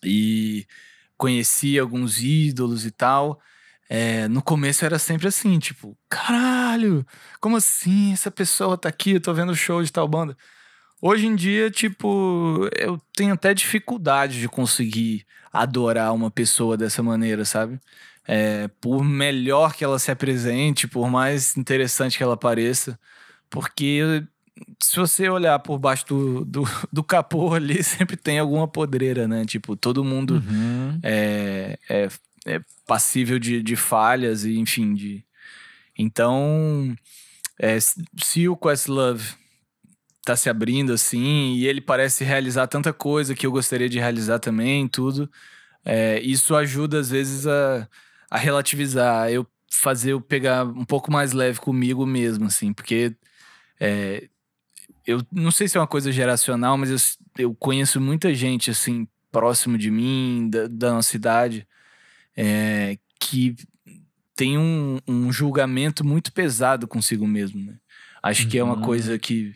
E 0.02 0.66
conheci 1.16 1.78
alguns 1.78 2.22
ídolos 2.22 2.86
e 2.86 2.90
tal. 2.90 3.40
É, 3.90 4.28
no 4.28 4.42
começo 4.42 4.84
era 4.84 4.98
sempre 4.98 5.28
assim, 5.28 5.58
tipo, 5.58 5.96
caralho, 6.08 7.06
como 7.40 7.56
assim? 7.56 8.12
Essa 8.12 8.30
pessoa 8.30 8.76
tá 8.76 8.88
aqui, 8.88 9.12
eu 9.12 9.20
tô 9.20 9.32
vendo 9.32 9.50
o 9.50 9.56
show 9.56 9.82
de 9.82 9.90
tal 9.90 10.06
banda. 10.06 10.36
Hoje 11.00 11.26
em 11.26 11.36
dia, 11.36 11.70
tipo, 11.70 12.68
eu 12.76 13.00
tenho 13.14 13.34
até 13.34 13.54
dificuldade 13.54 14.40
de 14.40 14.48
conseguir 14.48 15.24
adorar 15.52 16.12
uma 16.12 16.30
pessoa 16.30 16.76
dessa 16.76 17.02
maneira, 17.02 17.44
sabe? 17.44 17.80
É, 18.26 18.68
por 18.80 19.02
melhor 19.04 19.74
que 19.74 19.84
ela 19.84 19.98
se 19.98 20.10
apresente, 20.10 20.88
por 20.88 21.08
mais 21.08 21.56
interessante 21.56 22.18
que 22.18 22.22
ela 22.22 22.36
pareça, 22.36 22.98
porque 23.48 24.24
se 24.82 24.96
você 24.96 25.28
olhar 25.28 25.58
por 25.60 25.78
baixo 25.78 26.04
do, 26.06 26.44
do, 26.44 26.64
do 26.92 27.04
capô 27.04 27.54
ali, 27.54 27.82
sempre 27.84 28.16
tem 28.16 28.38
alguma 28.38 28.66
podreira, 28.66 29.28
né? 29.28 29.44
Tipo, 29.44 29.76
todo 29.76 30.04
mundo 30.04 30.42
uhum. 30.46 30.98
é, 31.02 31.78
é, 31.88 32.08
é, 32.46 32.60
passível 32.86 33.38
de, 33.38 33.62
de 33.62 33.76
falhas 33.76 34.44
e, 34.44 34.58
enfim, 34.58 34.94
de... 34.94 35.24
Então, 35.96 36.96
é, 37.58 37.78
se 37.80 38.48
o 38.48 38.56
Questlove 38.56 39.34
tá 40.32 40.36
se 40.36 40.50
abrindo 40.50 40.92
assim, 40.92 41.54
e 41.54 41.66
ele 41.66 41.80
parece 41.80 42.22
realizar 42.22 42.66
tanta 42.66 42.92
coisa 42.92 43.34
que 43.34 43.46
eu 43.46 43.50
gostaria 43.50 43.88
de 43.88 43.98
realizar 43.98 44.38
também, 44.38 44.86
tudo. 44.86 45.30
É, 45.84 46.20
isso 46.20 46.54
ajuda 46.54 47.00
às 47.00 47.08
vezes 47.08 47.46
a, 47.46 47.88
a 48.30 48.36
relativizar, 48.36 49.30
eu 49.30 49.46
fazer 49.70 50.12
eu 50.12 50.20
pegar 50.20 50.64
um 50.66 50.84
pouco 50.84 51.10
mais 51.10 51.32
leve 51.32 51.60
comigo 51.60 52.04
mesmo, 52.04 52.46
assim, 52.46 52.74
porque 52.74 53.14
é, 53.80 54.28
eu 55.06 55.22
não 55.32 55.50
sei 55.50 55.66
se 55.66 55.78
é 55.78 55.80
uma 55.80 55.86
coisa 55.86 56.12
geracional, 56.12 56.76
mas 56.76 56.90
eu, 56.90 57.44
eu 57.44 57.54
conheço 57.54 57.98
muita 57.98 58.34
gente 58.34 58.70
assim 58.70 59.08
próximo 59.32 59.78
de 59.78 59.90
mim, 59.90 60.48
da, 60.50 60.66
da 60.68 60.92
nossa 60.92 61.10
cidade, 61.10 61.66
é, 62.36 62.98
que 63.18 63.56
tem 64.36 64.58
um, 64.58 64.98
um 65.08 65.32
julgamento 65.32 66.04
muito 66.04 66.32
pesado 66.32 66.86
consigo 66.86 67.26
mesmo, 67.26 67.64
né? 67.64 67.78
Acho 68.22 68.44
uhum. 68.44 68.48
que 68.50 68.58
é 68.58 68.64
uma 68.64 68.80
coisa 68.82 69.12
uhum. 69.12 69.18
que 69.18 69.54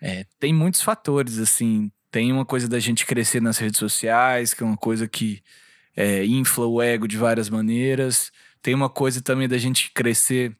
é, 0.00 0.24
tem 0.38 0.52
muitos 0.52 0.82
fatores, 0.82 1.38
assim. 1.38 1.90
Tem 2.10 2.32
uma 2.32 2.44
coisa 2.44 2.68
da 2.68 2.78
gente 2.78 3.06
crescer 3.06 3.40
nas 3.40 3.58
redes 3.58 3.78
sociais, 3.78 4.54
que 4.54 4.62
é 4.62 4.66
uma 4.66 4.76
coisa 4.76 5.06
que 5.06 5.42
é, 5.96 6.24
infla 6.24 6.66
o 6.66 6.82
ego 6.82 7.06
de 7.06 7.16
várias 7.16 7.48
maneiras. 7.50 8.32
Tem 8.62 8.74
uma 8.74 8.88
coisa 8.88 9.20
também 9.22 9.48
da 9.48 9.58
gente 9.58 9.90
crescer 9.92 10.56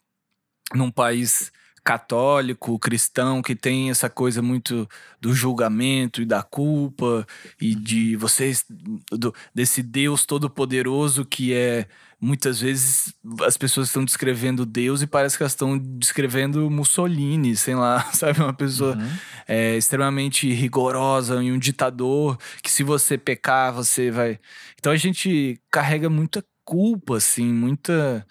num 0.74 0.90
país 0.90 1.50
católico, 1.82 2.78
cristão, 2.78 3.42
que 3.42 3.56
tem 3.56 3.90
essa 3.90 4.08
coisa 4.08 4.42
muito 4.42 4.88
do 5.20 5.32
julgamento 5.32 6.20
e 6.20 6.26
da 6.26 6.42
culpa 6.42 7.26
e 7.60 7.74
de 7.74 8.16
vocês, 8.16 8.64
do, 9.10 9.34
desse 9.54 9.82
Deus 9.82 10.26
todo-poderoso 10.26 11.24
que 11.24 11.54
é 11.54 11.88
muitas 12.20 12.60
vezes 12.60 13.14
as 13.46 13.56
pessoas 13.56 13.88
estão 13.88 14.04
descrevendo 14.04 14.66
Deus 14.66 15.00
e 15.00 15.06
parece 15.06 15.36
que 15.36 15.42
elas 15.42 15.52
estão 15.52 15.78
descrevendo 15.78 16.70
Mussolini, 16.70 17.56
sei 17.56 17.74
lá, 17.74 18.02
sabe? 18.12 18.40
Uma 18.40 18.52
pessoa 18.52 18.94
uhum. 18.94 19.10
é, 19.48 19.76
extremamente 19.76 20.52
rigorosa 20.52 21.42
e 21.42 21.50
um 21.50 21.58
ditador 21.58 22.38
que 22.62 22.70
se 22.70 22.82
você 22.82 23.16
pecar, 23.16 23.72
você 23.72 24.10
vai. 24.10 24.38
Então 24.78 24.92
a 24.92 24.96
gente 24.96 25.58
carrega 25.70 26.10
muita 26.10 26.44
culpa, 26.64 27.16
assim, 27.16 27.46
muita. 27.46 28.26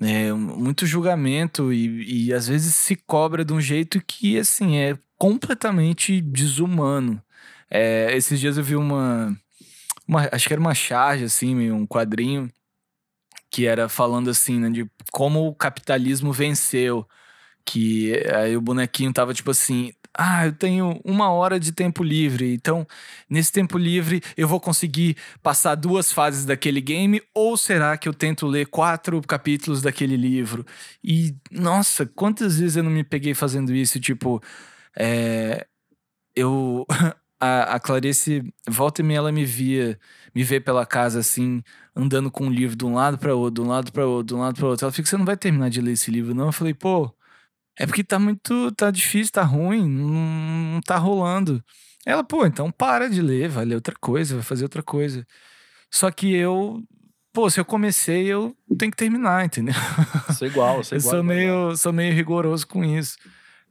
É, 0.00 0.32
muito 0.32 0.86
julgamento 0.86 1.72
e, 1.72 2.26
e 2.28 2.32
às 2.32 2.46
vezes 2.46 2.74
se 2.74 2.94
cobra 2.94 3.44
de 3.44 3.52
um 3.52 3.60
jeito 3.60 4.00
que, 4.06 4.38
assim, 4.38 4.76
é 4.76 4.96
completamente 5.18 6.20
desumano. 6.20 7.20
É, 7.68 8.16
esses 8.16 8.38
dias 8.40 8.56
eu 8.56 8.64
vi 8.64 8.76
uma, 8.76 9.36
uma. 10.06 10.28
Acho 10.32 10.46
que 10.46 10.54
era 10.54 10.60
uma 10.60 10.74
charge, 10.74 11.24
assim, 11.24 11.70
um 11.70 11.86
quadrinho 11.86 12.48
que 13.50 13.66
era 13.66 13.88
falando 13.88 14.30
assim, 14.30 14.58
né, 14.60 14.70
de 14.70 14.90
como 15.12 15.46
o 15.48 15.54
capitalismo 15.54 16.32
venceu. 16.32 17.06
Que 17.64 18.14
aí 18.34 18.56
o 18.56 18.60
bonequinho 18.60 19.12
tava 19.12 19.34
tipo 19.34 19.50
assim: 19.50 19.92
ah, 20.14 20.46
eu 20.46 20.52
tenho 20.52 21.00
uma 21.04 21.30
hora 21.30 21.60
de 21.60 21.72
tempo 21.72 22.02
livre, 22.02 22.52
então 22.54 22.86
nesse 23.28 23.52
tempo 23.52 23.78
livre 23.78 24.22
eu 24.36 24.48
vou 24.48 24.60
conseguir 24.60 25.16
passar 25.42 25.74
duas 25.76 26.12
fases 26.12 26.44
daquele 26.44 26.80
game, 26.80 27.22
ou 27.34 27.56
será 27.56 27.96
que 27.96 28.08
eu 28.08 28.14
tento 28.14 28.46
ler 28.46 28.66
quatro 28.66 29.20
capítulos 29.22 29.82
daquele 29.82 30.16
livro? 30.16 30.66
E 31.04 31.34
nossa, 31.50 32.06
quantas 32.06 32.58
vezes 32.58 32.76
eu 32.76 32.82
não 32.82 32.90
me 32.90 33.04
peguei 33.04 33.34
fazendo 33.34 33.74
isso? 33.74 34.00
Tipo, 34.00 34.42
é, 34.96 35.66
eu. 36.34 36.86
A, 37.40 37.76
a 37.76 37.80
Clarice, 37.80 38.42
volta 38.68 39.00
e 39.00 39.04
meia, 39.04 39.18
ela 39.18 39.32
me 39.32 39.44
via, 39.46 39.98
me 40.34 40.44
vê 40.44 40.60
pela 40.60 40.84
casa 40.84 41.20
assim, 41.20 41.62
andando 41.96 42.30
com 42.30 42.46
um 42.46 42.50
livro 42.50 42.76
de 42.76 42.84
um 42.84 42.94
lado 42.94 43.18
para 43.18 43.34
outro, 43.34 43.62
de 43.62 43.68
um 43.68 43.70
lado 43.70 43.92
para 43.92 44.06
outro, 44.06 44.26
de 44.26 44.34
um 44.34 44.40
lado 44.40 44.54
para 44.56 44.66
outro. 44.66 44.84
Ela 44.86 44.92
fica, 44.92 45.08
você 45.08 45.16
não 45.16 45.24
vai 45.24 45.36
terminar 45.36 45.70
de 45.70 45.80
ler 45.80 45.92
esse 45.92 46.10
livro, 46.10 46.34
não? 46.34 46.46
Eu 46.46 46.52
falei, 46.52 46.74
pô, 46.74 47.14
é 47.78 47.86
porque 47.86 48.04
tá 48.04 48.18
muito. 48.18 48.70
tá 48.72 48.90
difícil, 48.90 49.32
tá 49.32 49.42
ruim, 49.42 49.88
não, 49.88 50.74
não 50.74 50.80
tá 50.82 50.96
rolando. 50.98 51.64
Ela, 52.06 52.24
pô, 52.24 52.46
então 52.46 52.70
para 52.70 53.08
de 53.08 53.22
ler, 53.22 53.48
vai 53.48 53.64
ler 53.64 53.74
outra 53.76 53.94
coisa, 54.00 54.34
vai 54.34 54.42
fazer 54.44 54.64
outra 54.64 54.82
coisa. 54.82 55.26
Só 55.90 56.10
que 56.10 56.32
eu. 56.34 56.82
Pô, 57.32 57.48
se 57.50 57.60
eu 57.60 57.64
comecei, 57.64 58.26
eu 58.26 58.56
tenho 58.78 58.90
que 58.90 58.96
terminar, 58.96 59.44
entendeu? 59.46 59.74
Sou 60.28 60.46
igual, 60.48 60.82
sou 60.84 60.96
eu 60.98 61.00
igual. 61.00 61.14
sou 61.16 61.24
meio, 61.24 61.76
sou 61.76 61.92
meio 61.92 62.14
rigoroso 62.14 62.66
com 62.66 62.84
isso. 62.84 63.16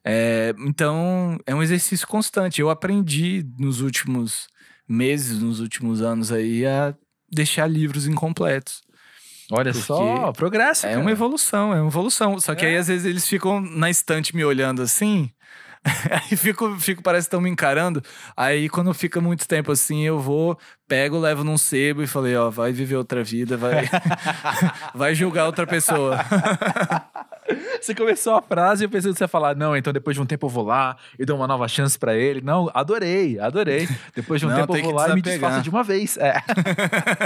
É, 0.09 0.55
então, 0.59 1.37
é 1.45 1.53
um 1.53 1.61
exercício 1.61 2.07
constante. 2.07 2.59
Eu 2.59 2.69
aprendi 2.69 3.45
nos 3.59 3.81
últimos 3.81 4.47
meses, 4.87 5.39
nos 5.41 5.59
últimos 5.59 6.01
anos 6.01 6.31
aí, 6.31 6.65
a 6.65 6.95
deixar 7.31 7.67
livros 7.67 8.07
incompletos. 8.07 8.81
Olha 9.51 9.71
Porque 9.71 9.85
só, 9.85 10.31
progresso. 10.31 10.85
É 10.85 10.89
cara. 10.89 11.01
uma 11.01 11.11
evolução, 11.11 11.73
é 11.73 11.81
uma 11.81 11.89
evolução. 11.89 12.39
Só 12.39 12.55
que 12.55 12.65
É. 12.65 12.69
aí, 12.69 12.77
às 12.77 12.87
vezes, 12.87 13.05
eles 13.05 13.27
ficam 13.27 13.59
na 13.61 13.89
estante 13.89 14.35
me 14.35 14.43
olhando 14.43 14.81
assim. 14.81 15.29
Aí 16.11 16.35
fico, 16.35 16.77
fico, 16.77 17.01
parece 17.01 17.25
que 17.25 17.27
estão 17.29 17.39
me 17.39 17.49
encarando. 17.49 18.03
Aí, 18.35 18.67
quando 18.67 18.93
fica 18.93 19.21
muito 19.21 19.47
tempo 19.47 19.71
assim, 19.71 20.03
eu 20.05 20.19
vou, 20.19 20.59
pego, 20.89 21.17
levo 21.17 21.41
num 21.41 21.57
sebo 21.57 22.03
e 22.03 22.07
falei, 22.07 22.35
ó, 22.35 22.49
vai 22.49 22.73
viver 22.73 22.97
outra 22.97 23.23
vida, 23.23 23.55
vai, 23.55 23.89
vai 24.93 25.15
julgar 25.15 25.45
outra 25.45 25.65
pessoa. 25.65 26.19
Você 27.81 27.95
começou 27.95 28.35
a 28.35 28.41
frase 28.41 28.83
e 28.83 28.85
eu 28.85 28.89
pensei 28.89 29.11
que 29.11 29.17
você 29.17 29.23
ia 29.23 29.27
falar, 29.27 29.55
não, 29.55 29.75
então 29.75 29.91
depois 29.93 30.15
de 30.15 30.21
um 30.21 30.25
tempo 30.25 30.45
eu 30.45 30.49
vou 30.49 30.65
lá 30.65 30.97
e 31.17 31.25
dou 31.25 31.35
uma 31.37 31.47
nova 31.47 31.67
chance 31.67 31.97
pra 31.97 32.13
ele. 32.15 32.41
Não, 32.41 32.69
adorei, 32.73 33.39
adorei. 33.39 33.87
Depois 34.15 34.39
de 34.39 34.45
um 34.47 34.49
Não, 34.49 34.57
tempo 34.57 34.75
eu 34.77 34.83
vou 34.83 34.93
lá 34.93 35.09
e 35.09 35.15
me 35.15 35.21
desapegar. 35.21 35.49
desfaço 35.49 35.63
de 35.63 35.69
uma 35.69 35.83
vez. 35.83 36.17
É. 36.17 36.35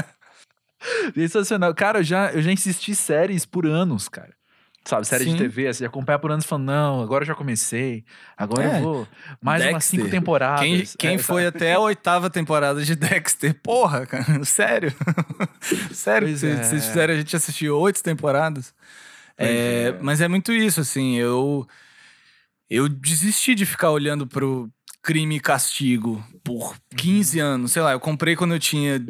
Sensacional. 1.15 1.73
Cara, 1.73 1.99
eu 1.99 2.03
já, 2.03 2.31
eu 2.31 2.41
já 2.41 2.51
insisti 2.51 2.93
séries 2.95 3.45
por 3.45 3.65
anos, 3.65 4.07
cara. 4.09 4.33
Sabe, 4.85 5.07
série 5.07 5.23
de 5.23 5.31
Sim. 5.31 5.37
TV, 5.37 5.67
assim, 5.69 5.85
acompanhar 5.85 6.19
por 6.19 6.29
anos 6.29 6.45
falando, 6.45 6.65
não, 6.65 7.01
agora 7.01 7.23
eu 7.23 7.27
já 7.27 7.33
comecei, 7.33 8.03
agora 8.35 8.63
É. 8.65 8.77
eu 8.79 8.81
vou. 8.83 9.07
Mais 9.41 9.63
umas 9.63 9.73
Dexter. 9.75 9.99
cinco 9.99 10.11
temporadas. 10.11 10.59
Quem, 10.59 10.83
quem 10.99 11.15
É, 11.15 11.17
foi 11.17 11.45
até 11.47 11.73
a 11.75 11.79
oitava 11.79 12.29
temporada 12.29 12.81
de 12.83 12.93
Dexter? 12.93 13.55
Porra, 13.63 14.05
cara, 14.05 14.25
sério? 14.43 14.93
sério 15.93 16.27
Pois 16.27 16.41
vocês 16.41 16.59
é. 16.59 16.63
vocês 16.63 16.85
fizeram 16.85 17.13
a 17.13 17.17
gente 17.17 17.33
assistir 17.33 17.69
oito 17.69 18.03
temporadas? 18.03 18.73
É, 19.37 19.87
é. 19.89 19.99
Mas 20.01 20.21
é 20.21 20.27
muito 20.27 20.51
isso, 20.51 20.81
assim, 20.81 21.15
eu, 21.17 21.67
eu 22.69 22.87
desisti 22.89 23.55
de 23.55 23.65
ficar 23.65 23.91
olhando 23.91 24.25
pro 24.27 24.69
crime 25.01 25.35
e 25.37 25.39
castigo 25.39 26.23
por 26.43 26.75
15 26.95 27.39
Uhum. 27.41 27.47
anos. 27.47 27.71
Sei 27.73 27.81
lá, 27.81 27.91
eu 27.91 27.99
comprei 27.99 28.35
quando 28.35 28.53
eu 28.53 28.59
tinha 28.59 29.01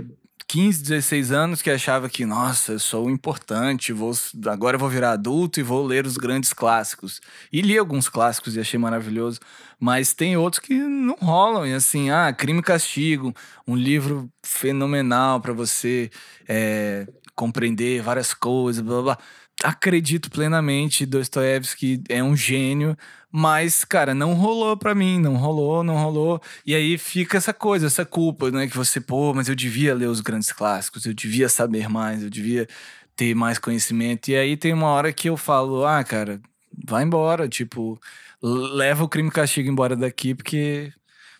15, 0.48 0.82
16 0.84 1.32
anos, 1.32 1.62
que 1.62 1.70
achava 1.72 2.10
que, 2.10 2.26
nossa, 2.26 2.74
eu 2.74 2.80
sou 2.80 3.10
importante, 3.10 3.94
vou, 3.94 4.12
agora 4.48 4.76
eu 4.76 4.80
vou 4.80 4.90
virar 4.90 5.12
adulto 5.14 5.60
e 5.60 5.64
vou 5.64 5.86
ler 5.86 6.06
os 6.06 6.18
grandes 6.18 6.52
clássicos. 6.54 7.22
E 7.52 7.62
li 7.62 7.78
alguns 7.78 8.10
clássicos 8.10 8.56
e 8.56 8.60
achei 8.60 8.80
maravilhoso. 8.80 9.40
Mas 9.80 10.14
tem 10.14 10.36
outros 10.38 10.60
que 10.60 10.74
não 10.76 11.16
rolam. 11.16 11.66
E 11.68 11.74
assim, 11.74 12.10
ah, 12.10 12.32
Crime 12.34 12.60
e 12.60 12.64
Castigo, 12.64 13.34
um 13.68 13.76
livro 13.76 14.30
fenomenal 14.46 15.40
para 15.42 15.54
você 15.54 16.10
é, 16.48 17.08
compreender 17.36 18.02
várias 18.02 18.34
coisas, 18.34 18.82
blá 18.82 19.02
blá 19.02 19.16
blá. 19.16 19.18
Acredito 19.62 20.30
plenamente, 20.30 21.06
Dostoiévski 21.06 22.02
é 22.10 22.22
um 22.24 22.36
gênio, 22.36 22.98
mas, 23.32 23.86
cara, 23.86 24.14
não 24.14 24.34
rolou 24.34 24.76
pra 24.76 24.94
mim, 24.94 25.20
não 25.20 25.36
rolou, 25.38 25.84
não 25.84 25.96
rolou. 25.98 26.42
E 26.66 26.76
aí 26.76 26.98
fica 26.98 27.38
essa 27.38 27.54
coisa, 27.54 27.88
essa 27.88 28.06
culpa, 28.06 28.52
né? 28.52 28.68
Que 28.68 28.76
você, 28.76 29.00
pô, 29.00 29.34
mas 29.34 29.48
eu 29.48 29.56
devia 29.56 29.94
ler 29.96 30.08
os 30.08 30.20
grandes 30.22 30.52
clássicos, 30.52 31.06
eu 31.06 31.14
devia 31.14 31.48
saber 31.48 31.88
mais, 31.88 32.24
eu 32.24 32.30
devia 32.30 32.68
ter 33.16 33.34
mais 33.36 33.58
conhecimento. 33.58 34.30
E 34.30 34.36
aí 34.36 34.58
tem 34.58 34.74
uma 34.74 34.88
hora 34.88 35.14
que 35.14 35.30
eu 35.30 35.38
falo, 35.38 35.86
ah, 35.86 36.04
cara, 36.04 36.42
vai 36.86 37.04
embora, 37.04 37.48
tipo, 37.48 37.98
leva 38.42 39.04
o 39.04 39.10
crime 39.10 39.30
e 39.30 39.32
castigo 39.32 39.70
embora 39.70 39.96
daqui, 39.96 40.36
porque 40.36 40.92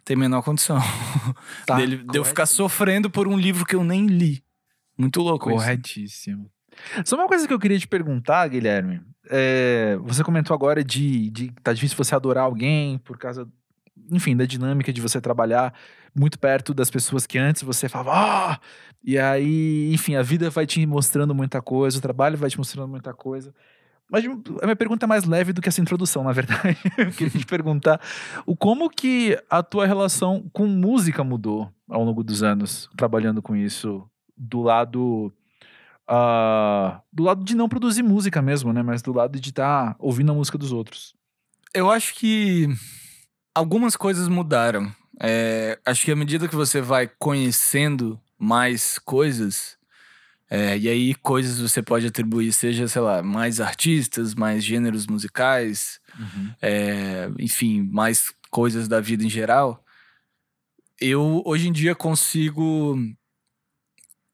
tem 0.06 0.16
menor 0.16 0.44
condição 0.44 0.80
Tá, 1.66 1.76
dele, 1.76 1.98
de 1.98 2.18
eu 2.18 2.24
ficar 2.24 2.46
sofrendo 2.46 3.10
por 3.10 3.28
um 3.28 3.38
livro 3.38 3.66
que 3.66 3.76
eu 3.76 3.84
nem 3.84 4.06
li. 4.06 4.42
Muito 4.98 5.22
louco 5.22 5.50
isso. 5.52 5.66
Só 7.06 7.16
uma 7.16 7.28
coisa 7.28 7.48
que 7.48 7.54
eu 7.54 7.60
queria 7.60 7.80
te 7.80 7.88
perguntar, 7.88 8.48
Guilherme. 8.48 9.02
É, 9.30 9.98
você 10.02 10.24
comentou 10.24 10.54
agora 10.54 10.84
de, 10.84 11.30
de 11.30 11.52
tá 11.64 11.74
difícil 11.74 11.98
você 11.98 12.14
adorar 12.14 12.46
alguém 12.46 12.98
por 13.00 13.18
causa, 13.18 13.48
enfim, 14.12 14.36
da 14.36 14.46
dinâmica 14.46 14.92
de 14.92 15.02
você 15.02 15.22
trabalhar 15.22 15.74
muito 16.16 16.38
perto 16.38 16.74
das 16.74 16.90
pessoas 16.90 17.26
que 17.26 17.38
antes 17.38 17.64
você 17.64 17.90
falava, 17.90 18.12
ah! 18.14 18.60
E 19.04 19.18
aí, 19.18 19.92
enfim, 19.94 20.16
a 20.16 20.22
vida 20.22 20.50
vai 20.50 20.66
te 20.66 20.86
mostrando 20.86 21.34
muita 21.34 21.62
coisa, 21.62 21.98
o 21.98 22.02
trabalho 22.02 22.38
vai 22.38 22.50
te 22.50 22.58
mostrando 22.58 22.88
muita 22.88 23.14
coisa. 23.14 23.54
Mas 24.10 24.24
a 24.26 24.66
minha 24.66 24.76
pergunta 24.76 25.06
é 25.06 25.08
mais 25.08 25.26
leve 25.26 25.52
do 25.52 25.62
que 25.62 25.70
essa 25.70 25.82
introdução, 25.82 26.24
na 26.24 26.32
verdade. 26.32 26.78
Eu 26.98 27.12
queria 27.12 27.40
te 27.40 27.46
perguntar 27.46 28.00
o 28.46 28.56
como 28.56 28.90
que 28.90 29.38
a 29.50 29.64
tua 29.64 29.86
relação 29.86 30.48
com 30.54 30.68
música 30.68 31.24
mudou 31.24 31.72
ao 31.90 32.04
longo 32.04 32.24
dos 32.24 32.44
anos, 32.44 32.90
trabalhando 32.96 33.42
com 33.42 33.56
isso, 33.56 34.08
do 34.38 34.62
lado 34.62 35.34
ah, 36.08 37.02
do 37.12 37.24
lado 37.24 37.44
de 37.44 37.56
não 37.56 37.70
produzir 37.70 38.04
música 38.04 38.42
mesmo, 38.42 38.74
né? 38.74 38.82
Mas 38.84 39.02
do 39.02 39.14
lado 39.14 39.40
de 39.40 39.50
estar 39.50 39.96
ouvindo 40.00 40.32
a 40.32 40.36
música 40.36 40.58
dos 40.58 40.72
outros. 40.72 41.14
Eu 41.74 41.90
acho 41.90 42.14
que 42.16 42.68
algumas 43.54 43.96
coisas 43.96 44.28
mudaram. 44.28 44.94
É, 45.22 45.80
acho 45.86 46.04
que 46.06 46.12
à 46.12 46.16
medida 46.16 46.48
que 46.48 46.56
você 46.56 46.82
vai 46.82 47.10
conhecendo 47.20 48.20
mais 48.38 49.00
coisas, 49.00 49.78
é, 50.50 50.78
e 50.78 50.90
aí 50.90 51.16
coisas 51.16 51.60
você 51.60 51.82
pode 51.82 52.08
atribuir, 52.08 52.52
seja, 52.52 52.88
sei 52.88 53.02
lá, 53.02 53.24
mais 53.24 53.62
artistas, 53.62 54.36
mais 54.36 54.64
gêneros 54.64 55.08
musicais, 55.08 56.00
é, 56.62 57.30
enfim, 57.40 57.82
mais 57.92 58.34
coisas 58.50 58.88
da 58.88 59.00
vida 59.00 59.24
em 59.24 59.30
geral, 59.30 59.84
eu 61.00 61.42
hoje 61.46 61.70
em 61.70 61.72
dia 61.72 61.96
consigo 61.96 62.98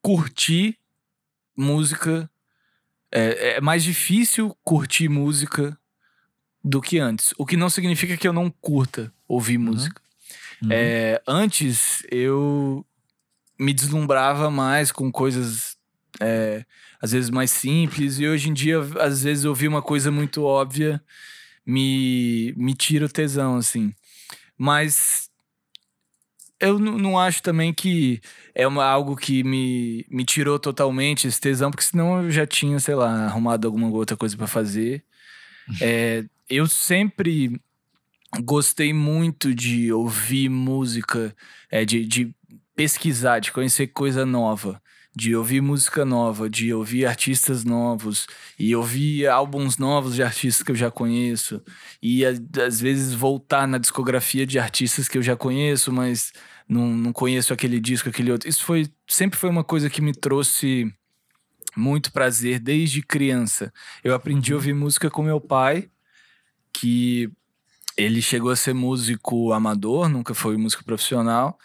curtir 0.01 0.78
música. 1.59 2.29
É, 3.11 3.57
é 3.57 3.61
mais 3.61 3.83
difícil 3.83 4.55
curtir 4.63 5.09
música 5.09 5.77
do 6.63 6.81
que 6.81 6.99
antes. 6.99 7.33
O 7.37 7.45
que 7.45 7.57
não 7.57 7.69
significa 7.69 8.17
que 8.17 8.27
eu 8.27 8.33
não 8.33 8.49
curta 8.49 9.11
ouvir 9.27 9.57
música. 9.57 10.01
Uhum. 10.61 10.69
É, 10.71 11.21
antes 11.27 12.03
eu 12.11 12.85
me 13.59 13.73
deslumbrava 13.73 14.49
mais 14.49 14.91
com 14.91 15.11
coisas 15.11 15.77
é, 16.19 16.65
às 17.01 17.11
vezes 17.11 17.29
mais 17.29 17.51
simples, 17.51 18.19
e 18.19 18.27
hoje 18.27 18.49
em 18.49 18.53
dia, 18.53 18.79
às 18.99 19.23
vezes, 19.23 19.45
ouvir 19.45 19.67
uma 19.67 19.81
coisa 19.81 20.11
muito 20.11 20.43
óbvia 20.43 21.01
me, 21.65 22.53
me 22.57 22.73
tira 22.73 23.05
o 23.05 23.09
tesão, 23.09 23.55
assim. 23.55 23.93
Mas 24.57 25.28
eu 26.59 26.77
não 26.77 27.17
acho 27.17 27.41
também 27.41 27.73
que 27.73 28.21
é 28.53 28.67
uma, 28.67 28.83
algo 28.83 29.15
que 29.15 29.43
me, 29.43 30.05
me 30.09 30.25
tirou 30.25 30.59
totalmente 30.59 31.27
esse 31.27 31.39
tesão, 31.39 31.71
porque 31.71 31.85
senão 31.85 32.23
eu 32.23 32.31
já 32.31 32.45
tinha, 32.45 32.79
sei 32.79 32.95
lá, 32.95 33.25
arrumado 33.25 33.67
alguma 33.67 33.89
outra 33.89 34.17
coisa 34.17 34.35
pra 34.35 34.47
fazer. 34.47 35.03
É, 35.81 36.25
eu 36.49 36.67
sempre 36.67 37.59
gostei 38.43 38.93
muito 38.93 39.53
de 39.53 39.91
ouvir 39.93 40.49
música, 40.49 41.35
é, 41.71 41.85
de, 41.85 42.05
de 42.05 42.35
pesquisar, 42.75 43.39
de 43.39 43.51
conhecer 43.51 43.87
coisa 43.87 44.25
nova, 44.25 44.81
de 45.15 45.35
ouvir 45.35 45.61
música 45.61 46.05
nova, 46.05 46.49
de 46.49 46.73
ouvir 46.73 47.05
artistas 47.05 47.63
novos 47.63 48.27
e 48.57 48.75
ouvir 48.75 49.27
álbuns 49.27 49.77
novos 49.77 50.15
de 50.15 50.23
artistas 50.23 50.63
que 50.63 50.71
eu 50.71 50.75
já 50.75 50.91
conheço 50.91 51.61
e 52.01 52.23
às 52.25 52.79
vezes 52.79 53.13
voltar 53.13 53.67
na 53.67 53.77
discografia 53.77 54.45
de 54.45 54.59
artistas 54.59 55.07
que 55.07 55.17
eu 55.17 55.21
já 55.21 55.35
conheço, 55.35 55.91
mas 55.91 56.31
não, 56.67 56.87
não 56.87 57.11
conheço 57.11 57.51
aquele 57.51 57.79
disco, 57.79 58.09
aquele 58.09 58.31
outro. 58.31 58.47
Isso 58.47 58.63
foi 58.63 58.87
sempre 59.07 59.37
foi 59.37 59.49
uma 59.49 59.63
coisa 59.63 59.89
que 59.89 60.01
me 60.01 60.13
trouxe 60.13 60.93
muito 61.75 62.11
prazer 62.11 62.59
desde 62.59 63.01
criança. 63.01 63.73
Eu 64.03 64.13
aprendi 64.13 64.53
a 64.53 64.55
ouvir 64.55 64.73
música 64.73 65.09
com 65.09 65.23
meu 65.23 65.41
pai, 65.41 65.89
que 66.71 67.31
ele 67.97 68.21
chegou 68.21 68.51
a 68.51 68.55
ser 68.55 68.73
músico 68.73 69.51
amador, 69.51 70.07
nunca 70.07 70.33
foi 70.33 70.55
músico 70.55 70.85
profissional, 70.85 71.57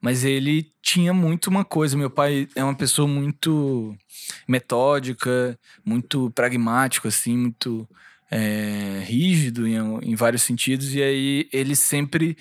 Mas 0.00 0.24
ele 0.24 0.70
tinha 0.80 1.12
muito 1.12 1.48
uma 1.48 1.64
coisa. 1.64 1.96
Meu 1.96 2.10
pai 2.10 2.48
é 2.54 2.62
uma 2.62 2.74
pessoa 2.74 3.08
muito 3.08 3.96
metódica, 4.46 5.58
muito 5.84 6.30
pragmático, 6.30 7.08
assim, 7.08 7.36
muito 7.36 7.88
é, 8.30 9.02
rígido 9.04 9.66
em, 9.66 9.76
em 10.02 10.14
vários 10.14 10.42
sentidos. 10.42 10.94
E 10.94 11.02
aí 11.02 11.48
ele 11.52 11.74
sempre 11.74 12.36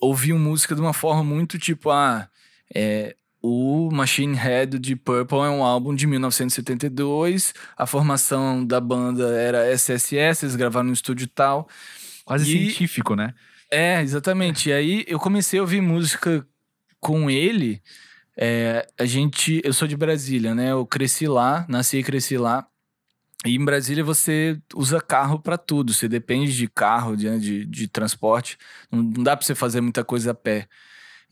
ouviam 0.00 0.38
música 0.38 0.74
de 0.74 0.80
uma 0.80 0.92
forma 0.92 1.22
muito 1.22 1.58
tipo, 1.58 1.90
ah, 1.90 2.28
é, 2.74 3.14
o 3.42 3.90
Machine 3.90 4.36
Head 4.36 4.78
de 4.78 4.96
Purple 4.96 5.38
é 5.38 5.50
um 5.50 5.64
álbum 5.64 5.94
de 5.94 6.06
1972, 6.06 7.54
a 7.76 7.86
formação 7.86 8.64
da 8.64 8.80
banda 8.80 9.34
era 9.34 9.70
SSS, 9.70 10.44
eles 10.44 10.56
gravaram 10.56 10.88
no 10.88 10.92
estúdio 10.92 11.26
tal. 11.26 11.68
Quase 12.24 12.44
e... 12.44 12.52
científico, 12.52 13.14
né? 13.14 13.34
É, 13.70 14.02
exatamente. 14.02 14.68
E 14.68 14.72
aí 14.72 15.04
eu 15.06 15.18
comecei 15.18 15.58
a 15.58 15.62
ouvir 15.62 15.80
música 15.80 16.46
com 17.00 17.30
ele. 17.30 17.82
É, 18.36 18.86
a 18.98 19.04
gente, 19.04 19.60
eu 19.64 19.72
sou 19.72 19.88
de 19.88 19.96
Brasília, 19.96 20.54
né? 20.54 20.72
Eu 20.72 20.86
cresci 20.86 21.26
lá, 21.26 21.66
nasci 21.68 21.98
e 21.98 22.02
cresci 22.02 22.38
lá. 22.38 22.66
E 23.44 23.56
em 23.56 23.64
Brasília 23.64 24.04
você 24.04 24.60
usa 24.74 25.00
carro 25.00 25.38
para 25.38 25.56
tudo, 25.56 25.94
você 25.94 26.06
depende 26.08 26.54
de 26.54 26.68
carro, 26.68 27.16
de, 27.16 27.38
de, 27.38 27.64
de 27.66 27.88
transporte. 27.88 28.58
Não, 28.90 29.02
não 29.02 29.22
dá 29.22 29.36
para 29.36 29.46
você 29.46 29.54
fazer 29.54 29.80
muita 29.80 30.04
coisa 30.04 30.32
a 30.32 30.34
pé. 30.34 30.68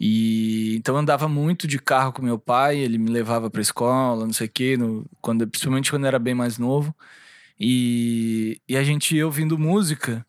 E 0.00 0.76
então 0.76 0.94
eu 0.94 1.00
andava 1.00 1.28
muito 1.28 1.66
de 1.66 1.78
carro 1.78 2.12
com 2.12 2.22
meu 2.22 2.38
pai, 2.38 2.78
ele 2.78 2.98
me 2.98 3.10
levava 3.10 3.50
para 3.50 3.60
escola, 3.60 4.24
não 4.24 4.32
sei 4.32 4.46
o 4.46 4.50
quê, 4.50 4.76
no, 4.76 5.04
quando, 5.20 5.46
principalmente 5.46 5.90
quando 5.90 6.06
era 6.06 6.18
bem 6.18 6.34
mais 6.34 6.56
novo. 6.58 6.94
E, 7.60 8.60
e 8.68 8.76
a 8.76 8.84
gente 8.84 9.16
ia 9.16 9.26
ouvindo 9.26 9.58
música 9.58 10.24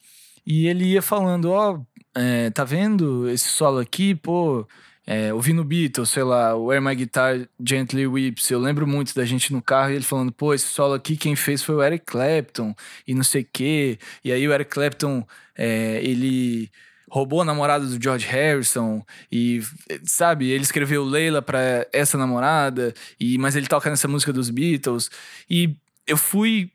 e 0.45 0.67
ele 0.67 0.85
ia 0.85 1.01
falando: 1.01 1.51
Ó, 1.51 1.75
oh, 1.75 1.85
é, 2.15 2.49
tá 2.49 2.63
vendo 2.63 3.29
esse 3.29 3.49
solo 3.49 3.79
aqui? 3.79 4.15
Pô, 4.15 4.67
é, 5.09 5.33
ouvindo 5.33 5.63
Beatles, 5.63 6.11
sei 6.11 6.21
lá, 6.21 6.55
Where 6.55 6.79
My 6.79 6.93
Guitar 6.93 7.49
Gently 7.59 8.05
Weeps. 8.05 8.51
Eu 8.51 8.59
lembro 8.59 8.85
muito 8.85 9.15
da 9.15 9.25
gente 9.25 9.51
no 9.51 9.59
carro 9.59 9.89
e 9.89 9.95
ele 9.95 10.03
falando: 10.03 10.31
pô, 10.31 10.53
esse 10.53 10.67
solo 10.67 10.93
aqui 10.93 11.17
quem 11.17 11.35
fez 11.35 11.63
foi 11.63 11.73
o 11.73 11.81
Eric 11.81 12.05
Clapton 12.05 12.75
e 13.07 13.15
não 13.15 13.23
sei 13.23 13.41
o 13.41 13.47
quê. 13.51 13.97
E 14.23 14.31
aí 14.31 14.47
o 14.47 14.53
Eric 14.53 14.69
Clapton, 14.69 15.25
é, 15.57 15.99
ele 16.03 16.69
roubou 17.09 17.41
a 17.41 17.45
namorada 17.45 17.87
do 17.87 17.99
George 17.99 18.27
Harrison 18.27 19.03
e 19.31 19.63
sabe, 20.03 20.51
ele 20.51 20.61
escreveu 20.61 21.03
Leila 21.03 21.41
para 21.41 21.87
essa 21.91 22.15
namorada 22.15 22.93
e 23.19 23.35
mas 23.39 23.55
ele 23.55 23.65
toca 23.65 23.89
nessa 23.89 24.07
música 24.07 24.31
dos 24.31 24.51
Beatles 24.51 25.09
e 25.49 25.75
eu 26.05 26.17
fui 26.17 26.71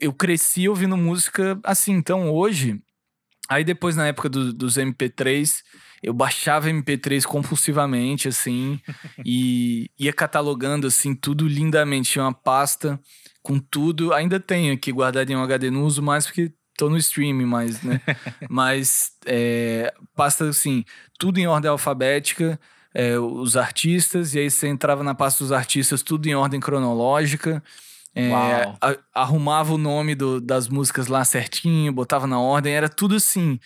eu 0.00 0.14
cresci 0.14 0.66
ouvindo 0.66 0.96
música 0.96 1.60
assim, 1.62 1.92
então 1.92 2.30
hoje 2.30 2.80
aí 3.50 3.62
depois 3.62 3.96
na 3.96 4.06
época 4.06 4.30
do, 4.30 4.50
dos 4.50 4.78
MP3 4.78 5.62
eu 6.04 6.12
baixava 6.12 6.68
MP3 6.68 7.24
compulsivamente 7.24 8.28
assim 8.28 8.78
e 9.24 9.90
ia 9.98 10.12
catalogando 10.12 10.86
assim 10.86 11.14
tudo 11.14 11.48
lindamente, 11.48 12.12
tinha 12.12 12.24
uma 12.24 12.34
pasta 12.34 13.00
com 13.42 13.58
tudo, 13.58 14.12
ainda 14.12 14.38
tenho 14.38 14.74
aqui 14.74 14.92
guardado 14.92 15.30
em 15.30 15.36
um 15.36 15.42
HD, 15.42 15.70
não 15.70 15.84
uso 15.84 16.02
mais 16.02 16.26
porque 16.26 16.52
tô 16.76 16.90
no 16.90 16.96
streaming 16.96 17.46
mais, 17.46 17.82
né? 17.82 18.00
Mas 18.48 19.12
é, 19.26 19.92
pasta 20.14 20.48
assim, 20.48 20.84
tudo 21.18 21.38
em 21.38 21.46
ordem 21.46 21.70
alfabética, 21.70 22.58
é, 22.94 23.18
os 23.18 23.56
artistas, 23.56 24.34
e 24.34 24.40
aí 24.40 24.50
você 24.50 24.68
entrava 24.68 25.02
na 25.02 25.14
pasta 25.14 25.42
dos 25.42 25.52
artistas, 25.52 26.02
tudo 26.02 26.26
em 26.26 26.34
ordem 26.34 26.60
cronológica. 26.60 27.62
É, 28.16 28.32
a, 28.32 28.96
arrumava 29.12 29.74
o 29.74 29.78
nome 29.78 30.14
do, 30.14 30.40
das 30.40 30.68
músicas 30.68 31.08
lá 31.08 31.24
certinho, 31.24 31.92
botava 31.92 32.28
na 32.28 32.38
ordem, 32.38 32.72
era 32.72 32.88
tudo 32.88 33.16
assim, 33.16 33.58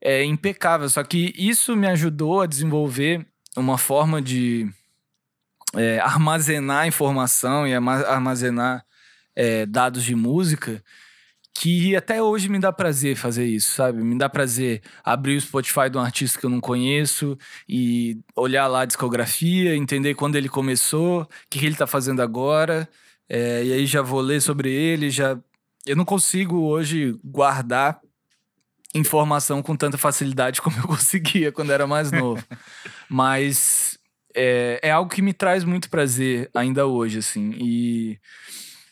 é, 0.00 0.24
impecável. 0.24 0.88
Só 0.88 1.02
que 1.02 1.34
isso 1.36 1.76
me 1.76 1.86
ajudou 1.86 2.40
a 2.40 2.46
desenvolver 2.46 3.26
uma 3.56 3.78
forma 3.78 4.22
de 4.22 4.68
é, 5.74 5.98
armazenar 6.00 6.86
informação 6.86 7.66
e 7.66 7.74
armazenar 7.74 8.84
é, 9.34 9.66
dados 9.66 10.04
de 10.04 10.14
música 10.14 10.82
que 11.54 11.94
até 11.94 12.22
hoje 12.22 12.48
me 12.48 12.58
dá 12.58 12.72
prazer 12.72 13.16
fazer 13.16 13.44
isso, 13.44 13.72
sabe? 13.72 14.02
Me 14.02 14.16
dá 14.16 14.28
prazer 14.30 14.82
abrir 15.04 15.36
o 15.36 15.40
Spotify 15.40 15.90
de 15.90 15.98
um 15.98 16.00
artista 16.00 16.38
que 16.38 16.46
eu 16.46 16.50
não 16.50 16.60
conheço 16.60 17.36
e 17.68 18.18
olhar 18.34 18.66
lá 18.66 18.82
a 18.82 18.84
discografia, 18.86 19.76
entender 19.76 20.14
quando 20.14 20.36
ele 20.36 20.48
começou, 20.48 21.22
o 21.22 21.28
que, 21.50 21.64
ele 21.64 21.74
tá 21.74 21.86
fazendo 21.86 22.22
agora, 22.22 22.88
é, 23.28 23.64
e 23.64 23.72
aí 23.74 23.86
já 23.86 24.00
vou 24.00 24.20
ler 24.20 24.40
sobre 24.40 24.72
ele, 24.72 25.10
já... 25.10 25.38
Eu 25.86 25.96
não 25.96 26.04
consigo 26.04 26.60
hoje 26.62 27.18
guardar 27.22 28.00
informação 28.94 29.62
com 29.62 29.76
tanta 29.76 29.96
facilidade 29.96 30.60
como 30.60 30.76
eu 30.78 30.86
conseguia 30.88 31.52
quando 31.52 31.72
era 31.72 31.86
mais 31.86 32.10
novo. 32.10 32.42
Mas 33.08 33.98
é, 34.34 34.80
é 34.82 34.90
algo 34.90 35.10
que 35.10 35.22
me 35.22 35.32
traz 35.32 35.64
muito 35.64 35.90
prazer 35.90 36.50
ainda 36.54 36.86
hoje, 36.86 37.18
assim, 37.18 37.52
e... 37.58 38.18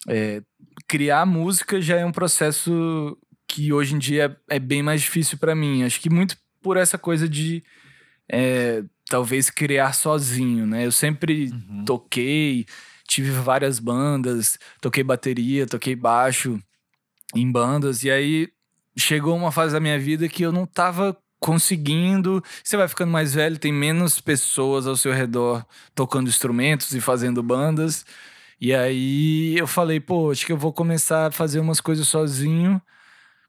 É, 0.09 0.41
criar 0.87 1.27
música 1.27 1.81
já 1.81 1.97
é 1.97 2.05
um 2.05 2.13
processo 2.13 3.17
que 3.47 3.73
hoje 3.73 3.95
em 3.95 3.99
dia 3.99 4.39
é, 4.51 4.57
é 4.57 4.59
bem 4.59 4.83
mais 4.83 5.03
difícil 5.03 5.39
para 5.39 5.55
mim. 5.55 5.83
Acho 5.83 6.01
que 6.01 6.11
muito 6.11 6.37
por 6.63 6.77
essa 6.77 6.99
coisa 6.99 7.29
de 7.29 7.63
é, 8.31 8.83
talvez 9.09 9.51
criar 9.51 9.93
sozinho, 9.93 10.67
né? 10.67 10.85
Eu 10.85 10.93
sempre 10.93 11.51
uhum. 11.51 11.85
toquei, 11.85 12.67
tive 13.07 13.31
várias 13.31 13.79
bandas, 13.79 14.59
toquei 14.81 15.03
bateria, 15.03 15.67
toquei 15.67 15.95
baixo 15.95 16.59
em 17.35 17.51
bandas, 17.51 18.03
e 18.03 18.11
aí 18.11 18.49
chegou 18.99 19.37
uma 19.37 19.53
fase 19.53 19.73
da 19.73 19.81
minha 19.81 19.99
vida 19.99 20.29
que 20.29 20.43
eu 20.43 20.53
não 20.53 20.67
tava 20.67 21.17
conseguindo. 21.41 22.43
Você 22.63 22.77
vai 22.77 22.89
ficando 22.89 23.13
mais 23.13 23.35
velho, 23.35 23.59
tem 23.59 23.73
menos 23.73 24.21
pessoas 24.21 24.87
ao 24.87 24.97
seu 24.97 25.13
redor 25.13 25.65
tocando 25.95 26.29
instrumentos 26.29 26.93
e 26.93 27.01
fazendo 27.01 27.43
bandas. 27.43 28.05
E 28.61 28.75
aí 28.75 29.57
eu 29.57 29.67
falei, 29.67 30.01
pô, 30.01 30.31
acho 30.31 30.45
que 30.45 30.53
eu 30.53 30.57
vou 30.59 30.73
começar 30.73 31.29
a 31.29 31.31
fazer 31.31 31.61
umas 31.61 31.81
coisas 31.81 32.09
sozinho, 32.09 32.83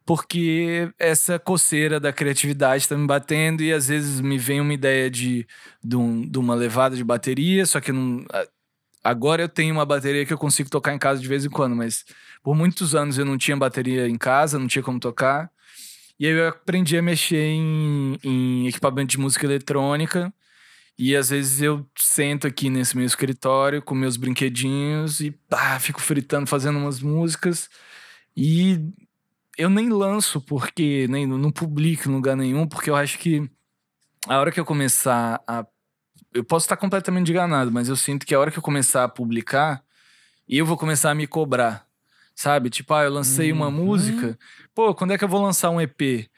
porque 0.06 0.92
essa 1.00 1.40
coceira 1.40 2.00
da 2.00 2.14
criatividade 2.14 2.88
tá 2.88 2.98
me 2.98 3.08
batendo 3.08 3.64
e 3.64 3.74
às 3.74 3.88
vezes 3.88 4.22
me 4.22 4.38
vem 4.38 4.62
uma 4.62 4.74
ideia 4.74 5.10
de, 5.10 5.48
de, 5.84 5.96
um, 5.96 6.28
de 6.30 6.38
uma 6.40 6.56
levada 6.56 6.96
de 6.96 7.04
bateria, 7.04 7.66
só 7.66 7.82
que 7.82 7.92
não. 7.92 8.26
Agora 9.10 9.42
eu 9.42 9.50
tenho 9.50 9.74
uma 9.74 9.86
bateria 9.86 10.24
que 10.24 10.32
eu 10.32 10.38
consigo 10.38 10.70
tocar 10.70 10.94
em 10.94 11.00
casa 11.00 11.20
de 11.20 11.28
vez 11.28 11.44
em 11.44 11.50
quando, 11.50 11.76
mas 11.76 12.06
por 12.44 12.56
muitos 12.56 12.94
anos 12.94 13.18
eu 13.18 13.26
não 13.26 13.40
tinha 13.40 13.58
bateria 13.58 14.08
em 14.08 14.18
casa, 14.18 14.60
não 14.60 14.68
tinha 14.68 14.84
como 14.84 15.00
tocar. 15.00 15.50
E 16.20 16.28
aí 16.28 16.34
eu 16.34 16.50
aprendi 16.50 16.96
a 16.96 17.02
mexer 17.02 17.44
em, 17.44 18.20
em 18.24 18.68
equipamento 18.68 19.10
de 19.10 19.18
música 19.18 19.48
eletrônica. 19.48 20.32
E 20.96 21.16
às 21.16 21.30
vezes 21.30 21.60
eu 21.60 21.90
sento 21.98 22.46
aqui 22.46 22.70
nesse 22.70 22.96
meu 22.96 23.06
escritório 23.06 23.82
com 23.82 23.96
meus 23.96 24.16
brinquedinhos 24.16 25.22
e 25.22 25.32
pá, 25.32 25.80
fico 25.80 26.00
fritando, 26.00 26.46
fazendo 26.46 26.78
umas 26.78 27.00
músicas. 27.00 27.68
E 28.38 28.80
eu 29.58 29.72
nem 29.72 29.90
lanço 29.90 30.40
porque 30.40 31.08
nem 31.10 31.26
não 31.26 31.52
publico 31.52 32.08
em 32.08 32.14
lugar 32.14 32.38
nenhum, 32.38 32.68
porque 32.68 32.92
eu 32.92 32.96
acho 32.96 33.18
que 33.18 33.50
a 34.28 34.38
hora 34.40 34.52
que 34.52 34.60
eu 34.60 34.66
começar 34.66 35.42
a 35.48 35.66
eu 36.34 36.44
posso 36.44 36.66
estar 36.66 36.78
completamente 36.78 37.32
enganado, 37.32 37.72
mas 37.72 37.90
eu 37.90 37.96
sinto 37.96 38.26
que 38.26 38.36
a 38.36 38.40
hora 38.40 38.52
que 38.52 38.58
eu 38.58 38.64
começar 38.64 39.04
a 39.04 39.10
publicar, 39.10 39.84
eu 40.48 40.66
vou 40.66 40.78
começar 40.78 41.12
a 41.12 41.16
me 41.16 41.28
cobrar. 41.28 41.86
Sabe? 42.36 42.70
Tipo, 42.70 42.94
ah, 42.94 43.04
eu 43.04 43.12
lancei 43.12 43.52
uhum. 43.52 43.58
uma 43.58 43.72
música. 43.72 44.38
Pô, 44.74 44.96
quando 44.96 45.12
é 45.12 45.18
que 45.18 45.24
eu 45.24 45.28
vou 45.28 45.42
lançar 45.42 45.70
um 45.70 45.82
EP? 45.82 46.30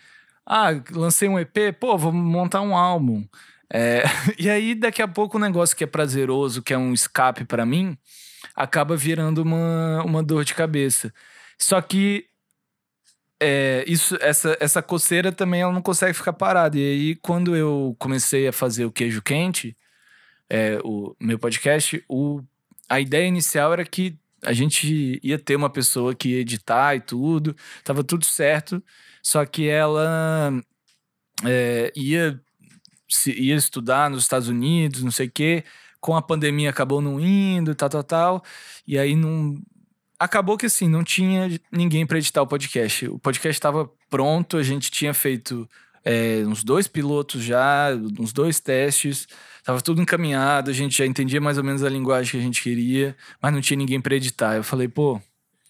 Ah, 0.46 0.70
lancei 0.92 1.30
um 1.30 1.38
EP, 1.38 1.74
pô, 1.80 1.98
vou 1.98 2.12
montar 2.12 2.62
um 2.62 2.76
álbum. 2.76 3.24
É, 3.72 4.04
e 4.38 4.50
aí, 4.50 4.74
daqui 4.74 5.02
a 5.02 5.08
pouco, 5.08 5.38
o 5.38 5.40
um 5.40 5.44
negócio 5.44 5.76
que 5.76 5.84
é 5.84 5.88
prazeroso, 5.88 6.62
que 6.64 6.74
é 6.74 6.78
um 6.78 6.94
escape 6.94 7.46
para 7.46 7.66
mim, 7.66 7.96
acaba 8.56 8.98
virando 8.98 9.44
uma, 9.44 10.04
uma 10.04 10.24
dor 10.24 10.44
de 10.44 10.56
cabeça. 10.56 11.14
Só 11.58 11.80
que 11.82 12.26
é, 13.42 13.84
isso, 13.88 14.16
essa, 14.22 14.56
essa 14.60 14.84
coceira 14.84 15.32
também 15.32 15.62
ela 15.62 15.74
não 15.74 15.82
consegue 15.82 16.14
ficar 16.14 16.34
parada. 16.34 16.78
E 16.78 16.82
aí, 16.82 17.16
quando 17.16 17.56
eu 17.56 17.96
comecei 17.98 18.48
a 18.48 18.54
fazer 18.54 18.86
o 18.86 18.92
queijo 18.92 19.22
quente, 19.22 19.76
é, 20.48 20.80
o 20.84 21.16
meu 21.20 21.40
podcast, 21.40 22.04
o, 22.08 22.42
a 22.88 23.00
ideia 23.00 23.28
inicial 23.28 23.74
era 23.74 23.84
que 23.84 24.16
a 24.44 24.54
gente 24.54 25.20
ia 25.24 25.40
ter 25.40 25.56
uma 25.56 25.70
pessoa 25.70 26.14
que 26.14 26.30
ia 26.30 26.40
editar 26.42 26.96
e 26.96 27.02
tudo, 27.02 27.56
tava 27.84 28.04
tudo 28.04 28.26
certo, 28.26 28.84
só 29.24 29.46
que 29.46 29.68
ela 29.68 30.52
é, 31.44 31.92
ia 31.96 32.40
se, 33.10 33.32
ia 33.32 33.56
estudar 33.56 34.10
nos 34.10 34.24
Estados 34.24 34.48
Unidos, 34.50 35.04
não 35.04 35.12
sei 35.12 35.28
o 35.28 35.32
quê. 35.32 35.64
Com 36.00 36.16
a 36.16 36.22
pandemia 36.22 36.70
acabou 36.70 37.02
não 37.02 37.20
indo, 37.20 37.76
tal, 37.76 37.90
tal, 37.90 38.04
tal. 38.04 38.44
E 38.88 38.98
aí 38.98 39.16
não. 39.16 39.60
Acabou 40.22 40.56
que 40.56 40.68
assim, 40.68 40.88
não 40.88 41.04
tinha 41.04 41.60
ninguém 41.72 42.06
para 42.06 42.20
editar 42.20 42.44
o 42.44 42.48
podcast. 42.48 43.08
O 43.08 43.18
podcast 43.18 43.58
estava 43.58 43.90
pronto, 44.08 44.56
a 44.56 44.62
gente 44.62 44.92
tinha 44.92 45.16
feito 45.16 45.68
é, 46.06 46.44
uns 46.46 46.64
dois 46.64 46.88
pilotos 46.88 47.42
já, 47.42 47.88
uns 48.20 48.32
dois 48.32 48.60
testes, 48.60 49.28
tava 49.64 49.82
tudo 49.82 50.00
encaminhado, 50.00 50.70
a 50.70 50.74
gente 50.74 50.96
já 50.96 51.08
entendia 51.08 51.42
mais 51.42 51.58
ou 51.58 51.64
menos 51.64 51.84
a 51.84 51.90
linguagem 51.90 52.34
que 52.34 52.38
a 52.38 52.42
gente 52.42 52.62
queria, 52.62 53.18
mas 53.42 53.52
não 53.52 53.62
tinha 53.62 53.76
ninguém 53.76 54.00
para 54.00 54.16
editar. 54.16 54.56
Eu 54.56 54.64
falei, 54.64 54.88
pô, 54.88 55.20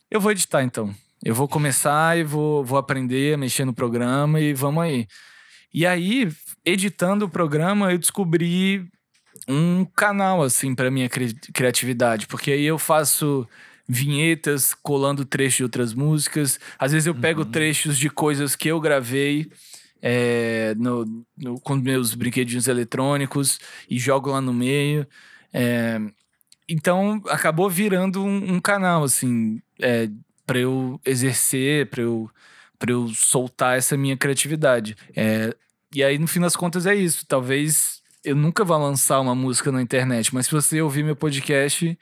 eu 0.10 0.20
vou 0.20 0.34
editar 0.34 0.62
então. 0.62 0.94
Eu 1.24 1.34
vou 1.34 1.48
começar 1.48 2.18
e 2.18 2.24
vou, 2.26 2.62
vou 2.62 2.78
aprender 2.78 3.36
a 3.36 3.38
mexer 3.38 3.64
no 3.64 3.74
programa 3.74 4.42
e 4.42 4.54
vamos 4.54 4.84
aí. 4.84 5.08
E 5.74 5.86
aí, 5.86 6.30
editando 6.66 7.24
o 7.24 7.30
programa, 7.30 7.90
eu 7.90 7.98
descobri 7.98 8.86
um 9.48 9.86
canal, 9.86 10.44
assim, 10.44 10.76
para 10.76 10.92
minha 10.92 11.08
cri 11.08 11.34
criatividade. 11.54 12.28
Porque 12.28 12.52
aí 12.52 12.66
eu 12.66 12.78
faço 12.78 13.48
vinhetas 13.92 14.74
colando 14.74 15.26
trechos 15.26 15.58
de 15.58 15.64
outras 15.64 15.94
músicas. 15.94 16.60
Às 16.80 16.94
vezes 16.94 17.08
eu 17.08 17.14
pego 17.14 17.42
Uhum. 17.42 17.52
trechos 17.52 17.98
de 17.98 18.10
coisas 18.10 18.56
que 18.56 18.70
eu 18.70 18.80
gravei 18.80 19.52
é, 20.02 20.74
no, 20.78 21.26
no- 21.38 21.60
com 21.60 21.76
meus 21.76 22.16
brinquedinhos 22.16 22.68
eletrônicos 22.68 23.60
e 23.90 24.00
jogo 24.00 24.32
lá 24.32 24.40
no 24.42 24.54
meio. 24.54 25.06
É, 25.54 26.00
então 26.68 27.22
acabou 27.28 27.70
virando 27.70 28.24
um, 28.24 28.54
um 28.56 28.60
canal, 28.60 29.04
assim, 29.04 29.62
é, 29.80 30.10
para 30.46 30.58
eu 30.60 31.00
exercer, 31.06 31.88
para 31.90 32.02
eu, 32.02 32.30
pra 32.80 32.92
eu 32.92 33.10
soltar 33.10 33.78
essa 33.78 33.98
minha 33.98 34.16
criatividade. 34.18 34.96
É, 35.16 35.54
e 35.94 36.02
aí, 36.04 36.18
no 36.18 36.28
fim 36.28 36.40
das 36.40 36.56
contas, 36.56 36.86
é 36.86 36.96
isso. 36.96 37.26
Talvez 37.28 38.02
eu 38.24 38.36
nunca 38.36 38.64
vá 38.64 38.78
lançar 38.78 39.20
uma 39.20 39.36
música 39.36 39.72
na 39.72 39.82
internet, 39.82 40.34
mas 40.34 40.46
se 40.46 40.52
você 40.52 40.82
ouvir 40.82 41.04
meu 41.04 41.16
podcast, 41.16 41.98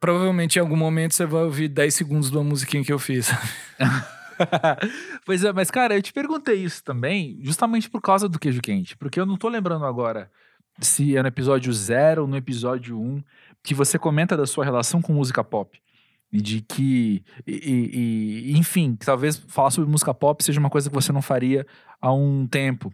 provavelmente 0.00 0.56
em 0.56 0.60
algum 0.60 0.76
momento 0.76 1.14
você 1.14 1.26
vai 1.26 1.42
ouvir 1.42 1.68
10 1.68 1.94
segundos 1.94 2.30
de 2.30 2.36
uma 2.36 2.44
musiquinha 2.44 2.84
que 2.84 2.92
eu 2.92 2.98
fiz. 2.98 3.30
pois 5.24 5.44
é, 5.44 5.52
mas 5.52 5.70
cara, 5.70 5.96
eu 5.96 6.02
te 6.02 6.12
perguntei 6.12 6.56
isso 6.56 6.82
também, 6.84 7.38
justamente 7.42 7.88
por 7.88 8.00
causa 8.00 8.28
do 8.28 8.38
queijo 8.38 8.60
quente, 8.60 8.96
porque 8.96 9.18
eu 9.18 9.26
não 9.26 9.36
tô 9.36 9.48
lembrando 9.48 9.84
agora 9.84 10.30
se 10.80 11.16
é 11.16 11.22
no 11.22 11.28
episódio 11.28 11.72
0 11.72 12.22
ou 12.22 12.28
no 12.28 12.36
episódio 12.36 13.00
1 13.00 13.02
um, 13.02 13.22
que 13.62 13.74
você 13.74 13.98
comenta 13.98 14.36
da 14.36 14.46
sua 14.46 14.64
relação 14.64 15.00
com 15.00 15.12
música 15.12 15.42
pop. 15.42 15.80
De 16.36 16.60
que, 16.60 17.22
e, 17.46 18.50
e- 18.52 18.58
enfim, 18.58 18.96
talvez 18.98 19.36
falar 19.48 19.70
sobre 19.70 19.90
música 19.90 20.12
pop 20.14 20.42
seja 20.42 20.58
uma 20.60 20.70
coisa 20.70 20.88
que 20.88 20.94
você 20.94 21.12
não 21.12 21.22
faria 21.22 21.66
há 22.00 22.12
um 22.12 22.46
tempo. 22.46 22.92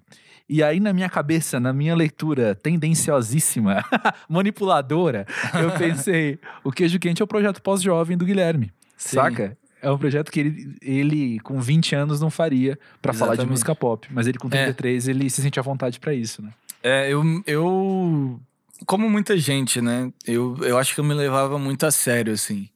E 0.49 0.62
aí, 0.62 0.80
na 0.80 0.93
minha 0.93 1.09
cabeça, 1.09 1.59
na 1.61 1.72
minha 1.72 1.95
leitura 1.95 2.55
tendenciosíssima, 2.55 3.84
manipuladora, 4.28 5.26
eu 5.61 5.70
pensei: 5.78 6.38
o 6.64 6.70
queijo 6.70 6.99
quente 6.99 7.22
é 7.22 7.24
o 7.24 7.28
projeto 7.28 7.62
pós-jovem 7.62 8.16
do 8.16 8.24
Guilherme. 8.24 8.72
Sim. 8.97 9.16
Saca? 9.16 9.57
É 9.80 9.90
um 9.90 9.99
projeto 9.99 10.30
que 10.30 10.38
ele, 10.38 10.76
ele 10.80 11.40
com 11.40 11.61
20 11.61 11.95
anos, 11.97 12.20
não 12.20 12.30
faria 12.30 12.78
pra 13.01 13.12
falar 13.12 13.34
de 13.34 13.45
música 13.45 13.74
pop. 13.74 14.07
Mas 14.12 14.28
ele, 14.28 14.38
com 14.38 14.47
É. 14.49 14.66
33, 14.72 15.09
ele 15.09 15.28
se 15.28 15.43
sente 15.43 15.59
à 15.59 15.62
vontade 15.62 15.99
pra 15.99 16.14
isso, 16.14 16.40
né? 16.40 16.51
É, 16.82 17.11
eu, 17.12 17.22
eu. 17.47 18.40
Como 18.86 19.09
muita 19.11 19.36
gente, 19.36 19.80
né? 19.80 20.12
Eu, 20.26 20.57
eu 20.62 20.78
acho 20.78 20.95
que 20.95 21.01
eu 21.01 21.05
me 21.05 21.14
levava 21.14 21.59
muito 21.59 21.84
a 21.84 21.90
sério, 21.90 22.32
assim. 22.32 22.68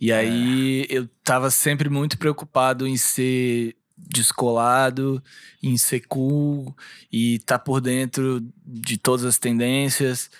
E 0.00 0.12
aí 0.12 0.86
eu 0.90 1.08
tava 1.24 1.50
sempre 1.50 1.88
muito 1.88 2.18
preocupado 2.18 2.86
em 2.86 2.96
ser 2.96 3.74
descolado, 3.96 5.22
em 5.62 5.76
ser 5.78 6.00
cool 6.06 6.74
e 7.10 7.38
tá 7.40 7.58
por 7.58 7.80
dentro 7.80 8.40
de 8.64 8.98
todas 8.98 9.24
as 9.24 9.38
tendências. 9.38 10.30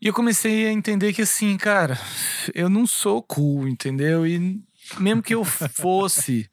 E 0.00 0.08
eu 0.08 0.12
comecei 0.12 0.66
a 0.66 0.72
entender 0.72 1.12
que, 1.12 1.22
assim, 1.22 1.56
cara, 1.56 1.98
eu 2.54 2.68
não 2.68 2.86
sou 2.86 3.22
cool, 3.22 3.66
entendeu? 3.68 4.26
E 4.26 4.60
mesmo 4.98 5.22
que 5.22 5.34
eu 5.34 5.44
fosse. 5.44 6.50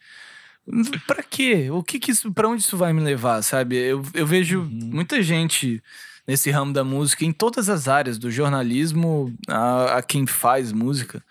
Pra 1.06 1.22
quê? 1.24 1.70
O 1.72 1.84
que 1.84 2.00
que 2.00 2.12
isso, 2.12 2.32
pra 2.32 2.48
onde 2.48 2.62
isso 2.62 2.78
vai 2.78 2.94
me 2.94 3.02
levar, 3.02 3.42
sabe? 3.42 3.76
Eu, 3.76 4.02
eu 4.14 4.26
vejo 4.26 4.62
Uhum. 4.62 4.70
muita 4.94 5.22
gente 5.22 5.84
nesse 6.26 6.50
ramo 6.50 6.72
da 6.72 6.86
música, 6.86 7.26
em 7.26 7.34
todas 7.34 7.68
as 7.68 7.90
áreas, 7.90 8.18
do 8.18 8.32
jornalismo 8.32 9.36
a, 9.48 9.98
a 9.98 10.02
quem 10.02 10.26
faz 10.26 10.72
música. 10.72 11.22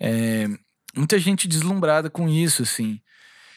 É, 0.00 0.46
muita 0.96 1.18
gente 1.18 1.46
deslumbrada 1.48 2.10
com 2.10 2.28
isso, 2.28 2.62
assim. 2.62 3.00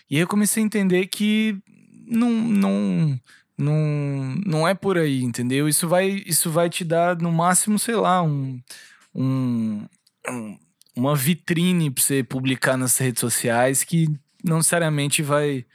E 0.10 0.18
eu 0.20 0.28
comecei 0.28 0.64
a 0.64 0.66
entender 0.66 1.08
que 1.08 1.58
não, 2.08 2.30
não, 2.32 3.20
não, 3.58 4.36
não 4.46 4.68
é 4.68 4.74
por 4.76 4.98
aí, 4.98 5.24
entendeu? 5.24 5.68
Isso 5.70 5.88
vai, 5.88 6.24
isso 6.26 6.52
vai 6.52 6.70
te 6.70 6.84
dar, 6.84 7.18
no 7.18 7.32
máximo, 7.32 7.80
sei 7.80 7.96
lá, 7.96 8.22
um, 8.24 8.62
um, 9.16 9.86
um- 10.30 10.58
uma 10.96 11.16
vitrine 11.16 11.90
pra 11.90 12.04
você 12.04 12.24
publicar 12.24 12.78
nas 12.78 12.98
redes 12.98 13.20
sociais 13.22 13.84
que 13.84 14.08
não 14.44 14.58
necessariamente 14.58 15.22
vai. 15.24 15.66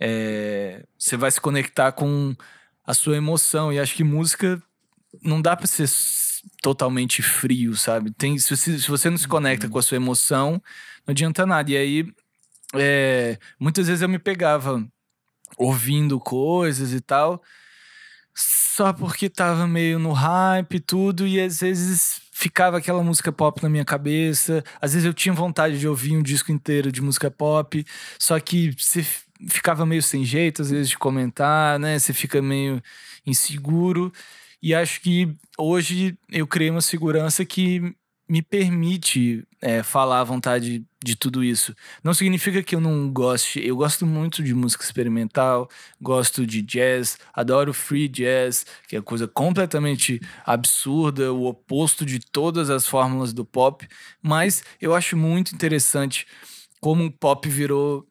é, 0.00 0.84
você 0.98 1.16
vai 1.16 1.30
se 1.30 1.40
conectar 1.40 1.92
com 1.92 2.34
a 2.86 2.94
sua 2.94 3.16
emoção. 3.16 3.72
E 3.72 3.78
acho 3.78 3.94
que 3.94 4.04
música 4.04 4.62
não 5.22 5.40
dá 5.42 5.56
pra 5.56 5.66
ser 5.66 5.86
totalmente 6.62 7.22
frio, 7.22 7.76
sabe? 7.76 8.10
Tem, 8.12 8.38
se, 8.38 8.56
você, 8.56 8.78
se 8.78 8.88
você 8.88 9.10
não 9.10 9.18
se 9.18 9.28
conecta 9.28 9.68
com 9.68 9.78
a 9.78 9.82
sua 9.82 9.96
emoção, 9.96 10.62
não 11.06 11.12
adianta 11.12 11.44
nada. 11.46 11.70
E 11.70 11.76
aí, 11.76 12.06
é, 12.74 13.38
muitas 13.58 13.86
vezes 13.86 14.02
eu 14.02 14.08
me 14.08 14.18
pegava 14.18 14.86
ouvindo 15.56 16.18
coisas 16.18 16.92
e 16.92 17.00
tal, 17.00 17.42
só 18.34 18.92
porque 18.92 19.28
tava 19.28 19.66
meio 19.66 19.98
no 19.98 20.12
hype 20.12 20.76
e 20.76 20.80
tudo, 20.80 21.26
e 21.26 21.40
às 21.40 21.60
vezes 21.60 22.20
ficava 22.32 22.78
aquela 22.78 23.02
música 23.02 23.30
pop 23.30 23.62
na 23.62 23.68
minha 23.68 23.84
cabeça, 23.84 24.64
às 24.80 24.92
vezes 24.94 25.06
eu 25.06 25.14
tinha 25.14 25.32
vontade 25.32 25.78
de 25.78 25.86
ouvir 25.86 26.16
um 26.16 26.22
disco 26.22 26.50
inteiro 26.50 26.90
de 26.90 27.00
música 27.00 27.30
pop, 27.30 27.84
só 28.18 28.38
que 28.40 28.72
você 28.76 29.06
ficava 29.48 29.86
meio 29.86 30.02
sem 30.02 30.24
jeito, 30.24 30.62
às 30.62 30.70
vezes, 30.70 30.88
de 30.88 30.98
comentar, 30.98 31.78
né? 31.78 31.98
Você 31.98 32.12
fica 32.12 32.40
meio 32.40 32.82
inseguro. 33.26 34.12
E 34.64 34.74
acho 34.74 35.02
que 35.02 35.36
hoje 35.58 36.16
eu 36.32 36.46
criei 36.46 36.70
uma 36.70 36.80
segurança 36.80 37.44
que 37.44 37.94
me 38.26 38.40
permite 38.40 39.46
é, 39.60 39.82
falar 39.82 40.20
à 40.20 40.24
vontade 40.24 40.82
de 41.04 41.14
tudo 41.14 41.44
isso. 41.44 41.74
Não 42.02 42.14
significa 42.14 42.62
que 42.62 42.74
eu 42.74 42.80
não 42.80 43.12
goste. 43.12 43.60
Eu 43.62 43.76
gosto 43.76 44.06
muito 44.06 44.42
de 44.42 44.54
música 44.54 44.82
experimental, 44.82 45.68
gosto 46.00 46.46
de 46.46 46.62
jazz, 46.62 47.18
adoro 47.34 47.74
free 47.74 48.08
jazz, 48.08 48.64
que 48.88 48.96
é 48.96 49.02
coisa 49.02 49.28
completamente 49.28 50.18
absurda, 50.46 51.30
o 51.30 51.44
oposto 51.44 52.06
de 52.06 52.18
todas 52.18 52.70
as 52.70 52.86
fórmulas 52.86 53.34
do 53.34 53.44
pop. 53.44 53.86
Mas 54.22 54.64
eu 54.80 54.94
acho 54.94 55.14
muito 55.14 55.54
interessante 55.54 56.26
como 56.80 57.04
o 57.04 57.12
pop 57.12 57.46
virou 57.50 58.08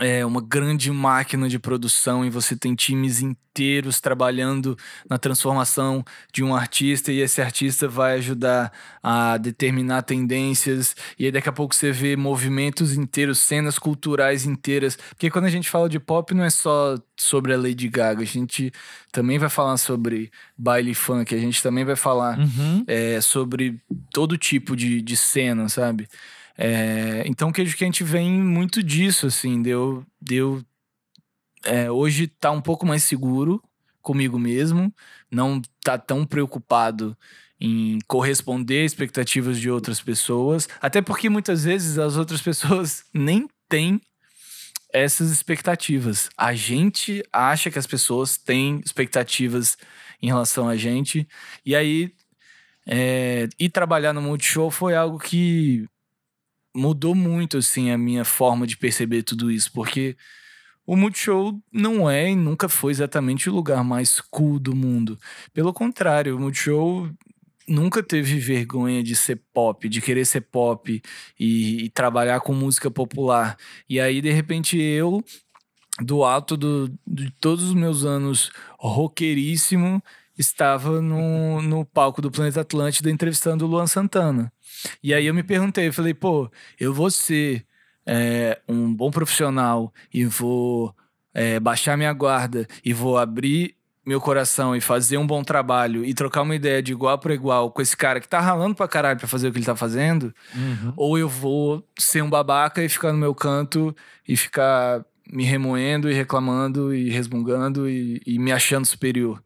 é 0.00 0.24
uma 0.24 0.40
grande 0.40 0.90
máquina 0.90 1.48
de 1.48 1.58
produção 1.58 2.24
e 2.24 2.30
você 2.30 2.56
tem 2.56 2.74
times 2.74 3.20
inteiros 3.20 4.00
trabalhando 4.00 4.74
na 5.08 5.18
transformação 5.18 6.02
de 6.32 6.42
um 6.42 6.54
artista 6.56 7.12
e 7.12 7.20
esse 7.20 7.42
artista 7.42 7.86
vai 7.86 8.14
ajudar 8.14 8.72
a 9.02 9.36
determinar 9.36 10.00
tendências 10.02 10.96
e 11.18 11.26
aí 11.26 11.30
daqui 11.30 11.48
a 11.50 11.52
pouco 11.52 11.74
você 11.74 11.92
vê 11.92 12.16
movimentos 12.16 12.96
inteiros, 12.96 13.38
cenas 13.38 13.78
culturais 13.78 14.46
inteiras, 14.46 14.96
porque 15.10 15.30
quando 15.30 15.44
a 15.44 15.50
gente 15.50 15.68
fala 15.68 15.90
de 15.90 16.00
pop 16.00 16.32
não 16.32 16.44
é 16.44 16.50
só 16.50 16.96
sobre 17.14 17.52
a 17.52 17.58
Lady 17.58 17.88
Gaga, 17.88 18.22
a 18.22 18.26
gente 18.26 18.72
também 19.12 19.38
vai 19.38 19.50
falar 19.50 19.76
sobre 19.76 20.30
baile 20.56 20.94
funk, 20.94 21.34
a 21.34 21.38
gente 21.38 21.62
também 21.62 21.84
vai 21.84 21.96
falar 21.96 22.38
Uhum. 22.38 22.82
é, 22.86 23.20
sobre 23.20 23.78
todo 24.10 24.38
tipo 24.38 24.74
de, 24.74 25.02
de 25.02 25.16
cena, 25.18 25.68
sabe? 25.68 26.08
É, 26.56 27.22
então, 27.26 27.52
queijo 27.52 27.76
quente 27.76 28.04
vem 28.04 28.30
muito 28.30 28.82
disso, 28.82 29.26
assim, 29.26 29.62
deu. 29.62 30.04
deu 30.20 30.62
é, 31.64 31.90
hoje 31.90 32.26
tá 32.26 32.50
um 32.50 32.60
pouco 32.60 32.84
mais 32.84 33.04
seguro 33.04 33.62
comigo 34.00 34.38
mesmo, 34.38 34.92
não 35.30 35.62
tá 35.82 35.96
tão 35.96 36.26
preocupado 36.26 37.16
em 37.60 38.00
corresponder 38.08 38.84
expectativas 38.84 39.60
de 39.60 39.70
outras 39.70 40.00
pessoas, 40.00 40.68
até 40.80 41.00
porque 41.00 41.28
muitas 41.28 41.62
vezes 41.62 41.98
as 41.98 42.16
outras 42.16 42.42
pessoas 42.42 43.04
nem 43.14 43.48
têm 43.68 44.00
essas 44.92 45.30
expectativas. 45.30 46.28
A 46.36 46.54
gente 46.54 47.22
acha 47.32 47.70
que 47.70 47.78
as 47.78 47.86
pessoas 47.86 48.36
têm 48.36 48.80
expectativas 48.84 49.78
em 50.20 50.26
relação 50.26 50.68
a 50.68 50.76
gente, 50.76 51.26
e 51.64 51.74
aí 51.74 52.12
é, 52.86 53.48
ir 53.58 53.70
trabalhar 53.70 54.12
no 54.12 54.20
Multishow 54.20 54.70
foi 54.70 54.96
algo 54.96 55.18
que 55.18 55.86
mudou 56.74 57.14
muito 57.14 57.58
assim 57.58 57.90
a 57.90 57.98
minha 57.98 58.24
forma 58.24 58.66
de 58.66 58.76
perceber 58.76 59.22
tudo 59.22 59.50
isso, 59.50 59.70
porque 59.72 60.16
o 60.86 60.96
Multishow 60.96 61.60
não 61.72 62.10
é 62.10 62.30
e 62.30 62.36
nunca 62.36 62.68
foi 62.68 62.92
exatamente 62.92 63.48
o 63.48 63.54
lugar 63.54 63.84
mais 63.84 64.20
cool 64.20 64.58
do 64.58 64.74
mundo. 64.74 65.18
Pelo 65.52 65.72
contrário, 65.72 66.36
o 66.36 66.40
Multishow 66.40 67.08
nunca 67.68 68.02
teve 68.02 68.38
vergonha 68.38 69.02
de 69.02 69.14
ser 69.14 69.40
pop, 69.52 69.88
de 69.88 70.00
querer 70.00 70.24
ser 70.24 70.40
pop 70.40 71.00
e, 71.38 71.84
e 71.84 71.88
trabalhar 71.90 72.40
com 72.40 72.52
música 72.52 72.90
popular. 72.90 73.56
E 73.88 74.00
aí, 74.00 74.20
de 74.20 74.32
repente, 74.32 74.76
eu, 74.80 75.24
do 76.00 76.24
alto 76.24 76.56
do, 76.56 76.92
de 77.06 77.30
todos 77.40 77.64
os 77.64 77.74
meus 77.74 78.04
anos 78.04 78.50
roqueiríssimo, 78.78 80.02
estava 80.38 81.00
no, 81.00 81.60
no 81.62 81.84
palco 81.84 82.22
do 82.22 82.30
Planeta 82.30 82.60
Atlântida 82.62 83.10
entrevistando 83.10 83.64
o 83.64 83.68
Luan 83.68 83.86
Santana. 83.86 84.52
E 85.02 85.12
aí 85.12 85.26
eu 85.26 85.34
me 85.34 85.42
perguntei, 85.42 85.88
eu 85.88 85.92
falei, 85.92 86.14
pô, 86.14 86.50
eu 86.80 86.92
vou 86.92 87.10
ser 87.10 87.64
é, 88.06 88.58
um 88.68 88.92
bom 88.94 89.10
profissional 89.10 89.92
e 90.12 90.24
vou 90.24 90.94
é, 91.34 91.60
baixar 91.60 91.96
minha 91.96 92.12
guarda 92.12 92.66
e 92.84 92.92
vou 92.92 93.18
abrir 93.18 93.76
meu 94.04 94.20
coração 94.20 94.74
e 94.74 94.80
fazer 94.80 95.16
um 95.16 95.26
bom 95.26 95.44
trabalho 95.44 96.04
e 96.04 96.12
trocar 96.12 96.42
uma 96.42 96.56
ideia 96.56 96.82
de 96.82 96.90
igual 96.90 97.16
para 97.20 97.32
igual 97.34 97.70
com 97.70 97.80
esse 97.80 97.96
cara 97.96 98.18
que 98.20 98.26
tá 98.28 98.40
ralando 98.40 98.74
pra 98.74 98.88
caralho 98.88 99.16
pra 99.18 99.28
fazer 99.28 99.46
o 99.46 99.52
que 99.52 99.58
ele 99.58 99.64
tá 99.64 99.76
fazendo, 99.76 100.34
Uhum. 100.56 100.92
ou 100.96 101.16
eu 101.18 101.28
vou 101.28 101.86
ser 101.96 102.20
um 102.20 102.28
babaca 102.28 102.82
e 102.82 102.88
ficar 102.88 103.12
no 103.12 103.18
meu 103.18 103.32
canto 103.32 103.94
e 104.26 104.36
ficar 104.36 105.04
me 105.32 105.44
remoendo 105.44 106.10
e 106.10 106.14
reclamando 106.14 106.92
e 106.92 107.10
resmungando 107.10 107.88
e, 107.88 108.20
e 108.26 108.40
me 108.40 108.50
achando 108.50 108.84
superior. 108.84 109.40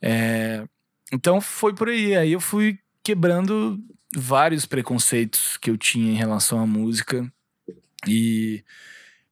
É, 0.00 0.66
então 1.12 1.40
foi 1.40 1.74
por 1.74 1.88
aí. 1.88 2.16
Aí 2.16 2.32
eu 2.32 2.40
fui 2.40 2.78
quebrando 3.02 3.78
vários 4.14 4.66
preconceitos 4.66 5.56
que 5.56 5.70
eu 5.70 5.76
tinha 5.76 6.12
em 6.12 6.16
relação 6.16 6.60
à 6.60 6.66
música. 6.66 7.30
E, 8.06 8.64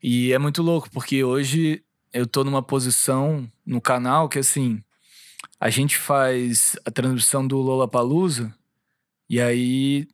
e 0.02 0.32
é 0.32 0.38
muito 0.38 0.62
louco, 0.62 0.90
porque 0.90 1.22
hoje 1.22 1.82
eu 2.12 2.26
tô 2.26 2.42
numa 2.44 2.62
posição 2.62 3.50
no 3.64 3.80
canal 3.80 4.28
que 4.28 4.38
assim, 4.38 4.82
a 5.60 5.70
gente 5.70 5.96
faz 5.96 6.76
a 6.84 6.90
transmissão 6.90 7.46
do 7.46 7.58
Lollapalooza 7.58 8.54
e 9.28 9.40
aí 9.40 10.08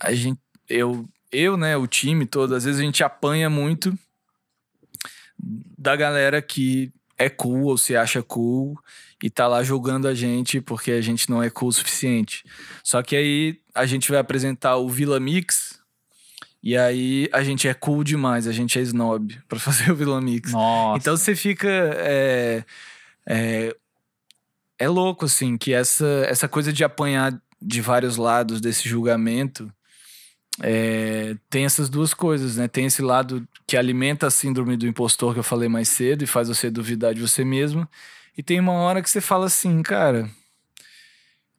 a 0.00 0.12
gente 0.14 0.40
eu 0.68 1.08
eu, 1.30 1.56
né, 1.56 1.76
o 1.76 1.86
time 1.86 2.26
todo, 2.26 2.54
às 2.54 2.64
vezes 2.64 2.80
a 2.80 2.84
gente 2.84 3.02
apanha 3.02 3.50
muito 3.50 3.98
da 5.76 5.96
galera 5.96 6.40
que 6.40 6.92
é 7.18 7.28
cool 7.28 7.64
ou 7.64 7.78
se 7.78 7.96
acha 7.96 8.22
cool 8.22 8.78
e 9.22 9.30
tá 9.30 9.46
lá 9.46 9.62
julgando 9.62 10.08
a 10.08 10.14
gente 10.14 10.60
porque 10.60 10.92
a 10.92 11.00
gente 11.00 11.30
não 11.30 11.42
é 11.42 11.48
cool 11.50 11.68
o 11.68 11.72
suficiente. 11.72 12.44
Só 12.82 13.02
que 13.02 13.16
aí 13.16 13.60
a 13.74 13.86
gente 13.86 14.10
vai 14.10 14.18
apresentar 14.18 14.76
o 14.76 14.88
Vila 14.88 15.18
Mix 15.18 15.80
e 16.62 16.76
aí 16.76 17.28
a 17.32 17.44
gente 17.44 17.68
é 17.68 17.74
cool 17.74 18.02
demais, 18.02 18.46
a 18.46 18.52
gente 18.52 18.78
é 18.78 18.82
snob 18.82 19.38
para 19.46 19.58
fazer 19.58 19.90
o 19.90 19.96
Vila 19.96 20.20
Mix. 20.20 20.52
Nossa. 20.52 20.98
Então 20.98 21.16
você 21.16 21.34
fica. 21.36 21.68
É, 21.68 22.64
é, 23.26 23.76
é 24.78 24.88
louco, 24.88 25.26
assim, 25.26 25.56
que 25.56 25.72
essa, 25.72 26.06
essa 26.26 26.48
coisa 26.48 26.72
de 26.72 26.82
apanhar 26.82 27.38
de 27.60 27.80
vários 27.80 28.16
lados 28.16 28.60
desse 28.60 28.88
julgamento 28.88 29.72
é, 30.62 31.36
tem 31.50 31.64
essas 31.64 31.88
duas 31.88 32.14
coisas, 32.14 32.56
né? 32.56 32.68
Tem 32.68 32.86
esse 32.86 33.02
lado 33.02 33.46
que 33.66 33.76
alimenta 33.76 34.26
a 34.26 34.30
síndrome 34.30 34.76
do 34.76 34.86
impostor 34.86 35.32
que 35.32 35.40
eu 35.40 35.44
falei 35.44 35.68
mais 35.68 35.88
cedo 35.88 36.22
e 36.22 36.26
faz 36.26 36.48
você 36.48 36.70
duvidar 36.70 37.14
de 37.14 37.20
você 37.20 37.44
mesmo. 37.44 37.88
E 38.36 38.42
tem 38.42 38.60
uma 38.60 38.72
hora 38.72 39.02
que 39.02 39.10
você 39.10 39.20
fala 39.20 39.46
assim, 39.46 39.82
cara, 39.82 40.30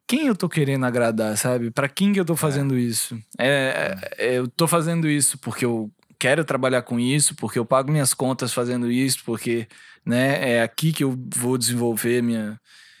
quem 0.06 0.26
eu 0.26 0.36
tô 0.36 0.48
querendo 0.48 0.86
agradar, 0.86 1.36
sabe? 1.36 1.70
Para 1.70 1.88
quem 1.88 2.12
que 2.12 2.20
eu 2.20 2.24
tô 2.24 2.36
fazendo 2.36 2.76
é. 2.76 2.80
isso? 2.80 3.18
É, 3.38 3.96
é, 4.16 4.38
eu 4.38 4.48
tô 4.48 4.66
fazendo 4.66 5.08
isso 5.08 5.36
porque 5.38 5.64
eu 5.64 5.90
quero 6.18 6.44
trabalhar 6.44 6.82
com 6.82 6.98
isso, 6.98 7.34
porque 7.34 7.58
eu 7.58 7.66
pago 7.66 7.90
minhas 7.90 8.14
contas 8.14 8.52
fazendo 8.52 8.90
isso, 8.90 9.22
porque 9.24 9.68
né, 10.04 10.56
é 10.56 10.62
aqui 10.62 10.92
que 10.92 11.04
eu 11.04 11.18
vou 11.34 11.58
desenvolver 11.58 12.22
minha, 12.22 12.58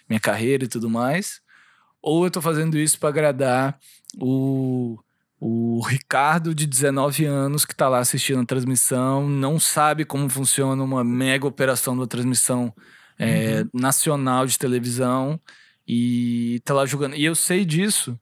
minha 0.08 0.20
carreira 0.20 0.64
e 0.64 0.68
tudo 0.68 0.90
mais. 0.90 1.40
Ou 2.02 2.24
eu 2.24 2.30
tô 2.30 2.42
fazendo 2.42 2.78
isso 2.78 2.98
para 2.98 3.08
agradar 3.08 3.78
o, 4.20 4.98
o 5.38 5.80
Ricardo, 5.80 6.54
de 6.54 6.66
19 6.66 7.24
anos, 7.24 7.64
que 7.64 7.74
tá 7.74 7.88
lá 7.88 7.98
assistindo 7.98 8.40
a 8.40 8.46
transmissão, 8.46 9.28
não 9.28 9.60
sabe 9.60 10.04
como 10.04 10.28
funciona 10.28 10.82
uma 10.82 11.04
mega 11.04 11.46
operação 11.46 11.96
da 11.96 12.06
transmissão 12.06 12.72
é, 13.18 13.60
uhum. 13.60 13.80
nacional 13.80 14.46
de 14.46 14.58
televisão 14.58 15.38
e 15.86 16.60
tá 16.64 16.72
lá 16.72 16.86
jogando. 16.86 17.14
E 17.14 17.24
eu 17.24 17.34
sei 17.34 17.64
disso 17.64 18.18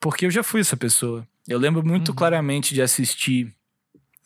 porque 0.00 0.26
eu 0.26 0.30
já 0.30 0.42
fui 0.42 0.60
essa 0.60 0.76
pessoa. 0.76 1.26
Eu 1.46 1.58
lembro 1.58 1.86
muito 1.86 2.08
uhum. 2.08 2.14
claramente 2.14 2.74
de 2.74 2.82
assistir 2.82 3.54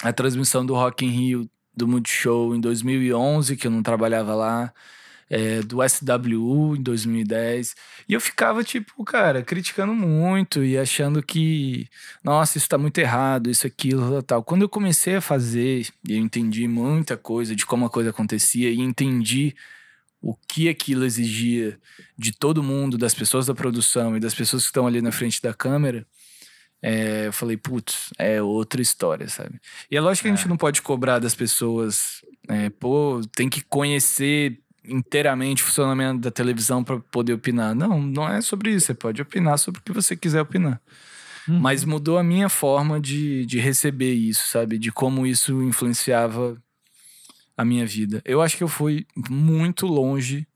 a 0.02 0.12
transmissão 0.12 0.64
do 0.64 0.74
Rock 0.74 1.04
in 1.04 1.10
Rio 1.10 1.50
do 1.76 1.86
Multishow 1.86 2.54
em 2.54 2.60
2011, 2.60 3.56
que 3.56 3.66
eu 3.66 3.70
não 3.70 3.82
trabalhava 3.82 4.34
lá, 4.34 4.72
é, 5.30 5.62
do 5.62 5.78
SWU 5.88 6.76
em 6.76 6.82
2010. 6.82 7.76
E 8.08 8.12
eu 8.12 8.20
ficava, 8.20 8.64
tipo, 8.64 9.04
cara, 9.04 9.42
criticando 9.42 9.94
muito 9.94 10.64
e 10.64 10.76
achando 10.76 11.22
que, 11.22 11.88
nossa, 12.22 12.58
isso 12.58 12.68
tá 12.68 12.76
muito 12.76 12.98
errado, 12.98 13.48
isso, 13.48 13.64
aquilo, 13.66 14.20
tal. 14.24 14.42
Quando 14.42 14.62
eu 14.62 14.68
comecei 14.68 15.14
a 15.14 15.20
fazer, 15.20 15.86
e 16.06 16.14
eu 16.14 16.18
entendi 16.18 16.66
muita 16.66 17.16
coisa 17.16 17.54
de 17.54 17.64
como 17.64 17.86
a 17.86 17.90
coisa 17.90 18.10
acontecia 18.10 18.68
e 18.68 18.80
entendi 18.80 19.54
o 20.20 20.34
que 20.34 20.68
aquilo 20.68 21.04
exigia 21.04 21.78
de 22.18 22.32
todo 22.32 22.62
mundo, 22.62 22.98
das 22.98 23.14
pessoas 23.14 23.46
da 23.46 23.54
produção 23.54 24.16
e 24.16 24.20
das 24.20 24.34
pessoas 24.34 24.64
que 24.64 24.68
estão 24.68 24.86
ali 24.86 25.00
na 25.00 25.12
frente 25.12 25.40
da 25.40 25.54
câmera, 25.54 26.04
é, 26.82 27.26
eu 27.28 27.32
falei, 27.32 27.56
putz, 27.56 28.10
é 28.18 28.42
outra 28.42 28.82
história, 28.82 29.28
sabe? 29.28 29.60
E 29.90 29.96
é 29.96 30.00
lógico 30.00 30.24
que 30.24 30.32
a 30.32 30.34
gente 30.34 30.46
é. 30.46 30.48
não 30.48 30.56
pode 30.56 30.82
cobrar 30.82 31.18
das 31.18 31.34
pessoas, 31.34 32.22
é, 32.48 32.68
pô, 32.70 33.20
tem 33.34 33.48
que 33.48 33.62
conhecer 33.62 34.58
inteiramente 34.84 35.62
o 35.62 35.66
funcionamento 35.66 36.20
da 36.20 36.30
televisão 36.30 36.82
para 36.82 36.98
poder 36.98 37.34
opinar. 37.34 37.74
Não, 37.74 38.00
não 38.00 38.28
é 38.28 38.40
sobre 38.40 38.70
isso. 38.70 38.86
Você 38.86 38.94
pode 38.94 39.22
opinar 39.22 39.58
sobre 39.58 39.80
o 39.80 39.82
que 39.82 39.92
você 39.92 40.16
quiser 40.16 40.40
opinar. 40.40 40.80
Uhum. 41.48 41.58
Mas 41.58 41.84
mudou 41.84 42.18
a 42.18 42.22
minha 42.22 42.48
forma 42.48 43.00
de, 43.00 43.44
de 43.46 43.58
receber 43.58 44.12
isso, 44.12 44.48
sabe? 44.48 44.78
De 44.78 44.92
como 44.92 45.26
isso 45.26 45.62
influenciava 45.62 46.56
a 47.56 47.64
minha 47.64 47.86
vida. 47.86 48.22
Eu 48.24 48.40
acho 48.40 48.56
que 48.56 48.64
eu 48.64 48.68
fui 48.68 49.06
muito 49.28 49.86
longe 49.86 50.46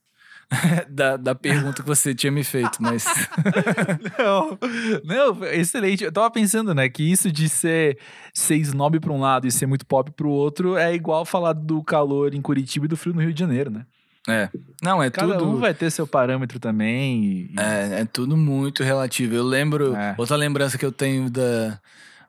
da, 0.89 1.17
da 1.17 1.35
pergunta 1.35 1.83
que 1.83 1.89
você 1.89 2.15
tinha 2.15 2.31
me 2.31 2.45
feito, 2.45 2.79
mas. 2.81 3.05
não, 4.19 4.59
não, 5.05 5.45
excelente. 5.47 6.05
Eu 6.05 6.13
tava 6.13 6.31
pensando, 6.31 6.75
né, 6.75 6.89
que 6.89 7.03
isso 7.03 7.31
de 7.31 7.49
ser, 7.49 7.99
ser 8.33 8.57
snob 8.57 9.01
pra 9.01 9.13
um 9.13 9.21
lado 9.21 9.47
e 9.47 9.53
ser 9.53 9.67
muito 9.67 9.87
pop 9.87 10.11
pro 10.13 10.31
outro 10.31 10.77
é 10.77 10.95
igual 10.95 11.25
falar 11.25 11.53
do 11.53 11.83
calor 11.83 12.35
em 12.35 12.43
Curitiba 12.43 12.87
e 12.87 12.89
do 12.89 12.97
frio 12.97 13.15
no 13.15 13.21
Rio 13.21 13.33
de 13.33 13.41
Janeiro, 13.41 13.71
né? 13.71 13.87
É. 14.29 14.49
Não, 14.83 15.03
é 15.03 15.11
Cada 15.11 15.37
tudo. 15.37 15.51
um 15.51 15.57
vai 15.57 15.75
ter 15.75 15.91
seu 15.91 16.07
parâmetro 16.07 16.59
também. 16.59 17.25
E... 17.25 17.55
É, 17.59 18.01
é 18.01 18.05
tudo 18.05 18.37
muito 18.37 18.83
relativo. 18.83 19.35
Eu 19.35 19.45
lembro. 19.45 19.95
É. 19.95 20.15
Outra 20.17 20.37
lembrança 20.37 20.79
que 20.79 20.85
eu 20.85 20.93
tenho 20.93 21.31
da, 21.31 21.79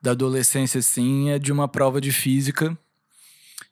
da 0.02 0.12
adolescência, 0.12 0.80
assim, 0.80 1.30
é 1.30 1.40
de 1.40 1.52
uma 1.52 1.68
prova 1.68 2.02
de 2.02 2.12
física 2.12 2.78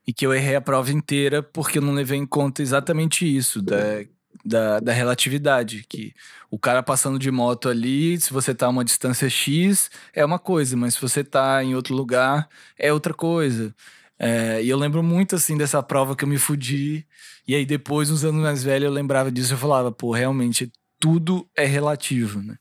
e 0.07 0.13
que 0.13 0.25
eu 0.25 0.33
errei 0.33 0.55
a 0.55 0.61
prova 0.61 0.91
inteira 0.91 1.41
porque 1.41 1.77
eu 1.77 1.81
não 1.81 1.93
levei 1.93 2.17
em 2.17 2.25
conta 2.25 2.61
exatamente 2.61 3.25
isso, 3.25 3.61
da, 3.61 4.03
da, 4.43 4.79
da, 4.79 4.93
relatividade. 4.93 5.85
Que 5.87 6.13
o 6.49 6.59
cara 6.59 6.83
passando 6.83 7.19
de 7.19 7.31
moto 7.31 7.69
ali, 7.69 8.19
se 8.19 8.31
você 8.31 8.53
tá 8.53 8.67
a 8.67 8.69
uma 8.69 8.85
distância 8.85 9.29
X, 9.29 9.89
é 10.13 10.23
uma 10.23 10.39
coisa, 10.39 10.75
mas 10.77 10.95
se 10.95 11.01
você 11.01 11.23
tá 11.23 11.63
em 11.63 11.75
outro 11.75 11.95
lugar, 11.95 12.47
é 12.77 12.91
outra 12.91 13.13
coisa. 13.13 13.73
É, 14.19 14.61
e 14.63 14.69
eu 14.69 14.77
lembro 14.77 15.01
muito, 15.03 15.35
assim, 15.35 15.57
dessa 15.57 15.81
prova 15.81 16.15
que 16.15 16.23
eu 16.23 16.27
me 16.27 16.37
fudi. 16.37 17.05
E 17.47 17.55
aí 17.55 17.65
depois, 17.65 18.09
uns 18.09 18.23
anos 18.23 18.41
mais 18.41 18.63
velho, 18.63 18.85
eu 18.85 18.91
lembrava 18.91 19.31
disso 19.31 19.53
e 19.53 19.55
eu 19.55 19.57
falava, 19.57 19.91
pô, 19.91 20.11
realmente, 20.11 20.71
tudo 20.99 21.47
é 21.55 21.65
relativo, 21.65 22.41
né? 22.41 22.55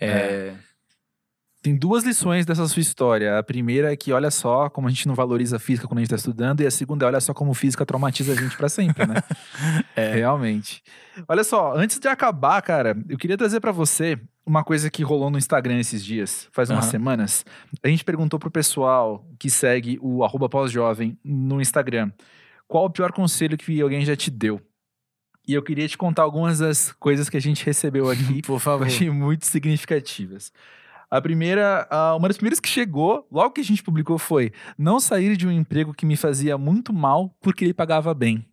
É... 0.00 0.08
é. 0.08 0.56
Tem 1.62 1.74
duas 1.74 2.04
lições 2.04 2.46
dessa 2.46 2.64
sua 2.68 2.80
história. 2.80 3.40
A 3.40 3.42
primeira 3.42 3.92
é 3.92 3.96
que 3.96 4.12
olha 4.12 4.30
só 4.30 4.70
como 4.70 4.86
a 4.86 4.90
gente 4.90 5.08
não 5.08 5.16
valoriza 5.16 5.56
a 5.56 5.58
física 5.58 5.88
quando 5.88 5.98
a 5.98 6.00
gente 6.02 6.12
está 6.12 6.16
estudando, 6.16 6.60
e 6.60 6.66
a 6.66 6.70
segunda 6.70 7.04
é 7.04 7.08
olha 7.08 7.20
só 7.20 7.34
como 7.34 7.52
física 7.54 7.84
traumatiza 7.84 8.34
a 8.34 8.36
gente 8.36 8.56
para 8.56 8.68
sempre, 8.68 9.04
né? 9.04 9.16
é. 9.96 10.14
Realmente. 10.14 10.80
Olha 11.26 11.42
só, 11.42 11.74
antes 11.74 11.98
de 11.98 12.06
acabar, 12.06 12.62
cara, 12.62 12.96
eu 13.08 13.18
queria 13.18 13.36
trazer 13.36 13.58
para 13.58 13.72
você 13.72 14.16
uma 14.46 14.62
coisa 14.62 14.88
que 14.88 15.02
rolou 15.02 15.28
no 15.28 15.36
Instagram 15.36 15.80
esses 15.80 16.04
dias, 16.04 16.48
faz 16.52 16.70
umas 16.70 16.84
uhum. 16.84 16.90
semanas. 16.92 17.44
A 17.82 17.88
gente 17.88 18.04
perguntou 18.04 18.38
pro 18.38 18.50
pessoal 18.50 19.26
que 19.38 19.50
segue 19.50 19.98
o 20.00 20.22
arroba 20.22 20.48
pós-jovem 20.48 21.18
no 21.24 21.60
Instagram 21.60 22.12
qual 22.68 22.84
o 22.84 22.90
pior 22.90 23.12
conselho 23.12 23.56
que 23.56 23.80
alguém 23.80 24.04
já 24.04 24.16
te 24.16 24.30
deu. 24.30 24.60
E 25.46 25.54
eu 25.54 25.62
queria 25.62 25.86
te 25.86 25.96
contar 25.96 26.22
algumas 26.22 26.58
das 26.58 26.92
coisas 26.92 27.28
que 27.28 27.36
a 27.36 27.40
gente 27.40 27.64
recebeu 27.64 28.10
aqui. 28.10 28.42
Por 28.46 28.58
favor. 28.58 28.84
Eu 28.84 28.88
achei 28.88 29.10
muito 29.10 29.46
significativas. 29.46 30.52
A 31.08 31.20
primeira, 31.20 31.88
uma 32.16 32.26
das 32.26 32.36
primeiras 32.36 32.58
que 32.58 32.68
chegou, 32.68 33.26
logo 33.30 33.52
que 33.52 33.60
a 33.60 33.64
gente 33.64 33.82
publicou, 33.82 34.18
foi: 34.18 34.52
não 34.76 34.98
sair 34.98 35.36
de 35.36 35.46
um 35.46 35.52
emprego 35.52 35.94
que 35.94 36.04
me 36.04 36.16
fazia 36.16 36.58
muito 36.58 36.92
mal 36.92 37.32
porque 37.40 37.64
ele 37.64 37.72
pagava 37.74 38.12
bem. 38.12 38.44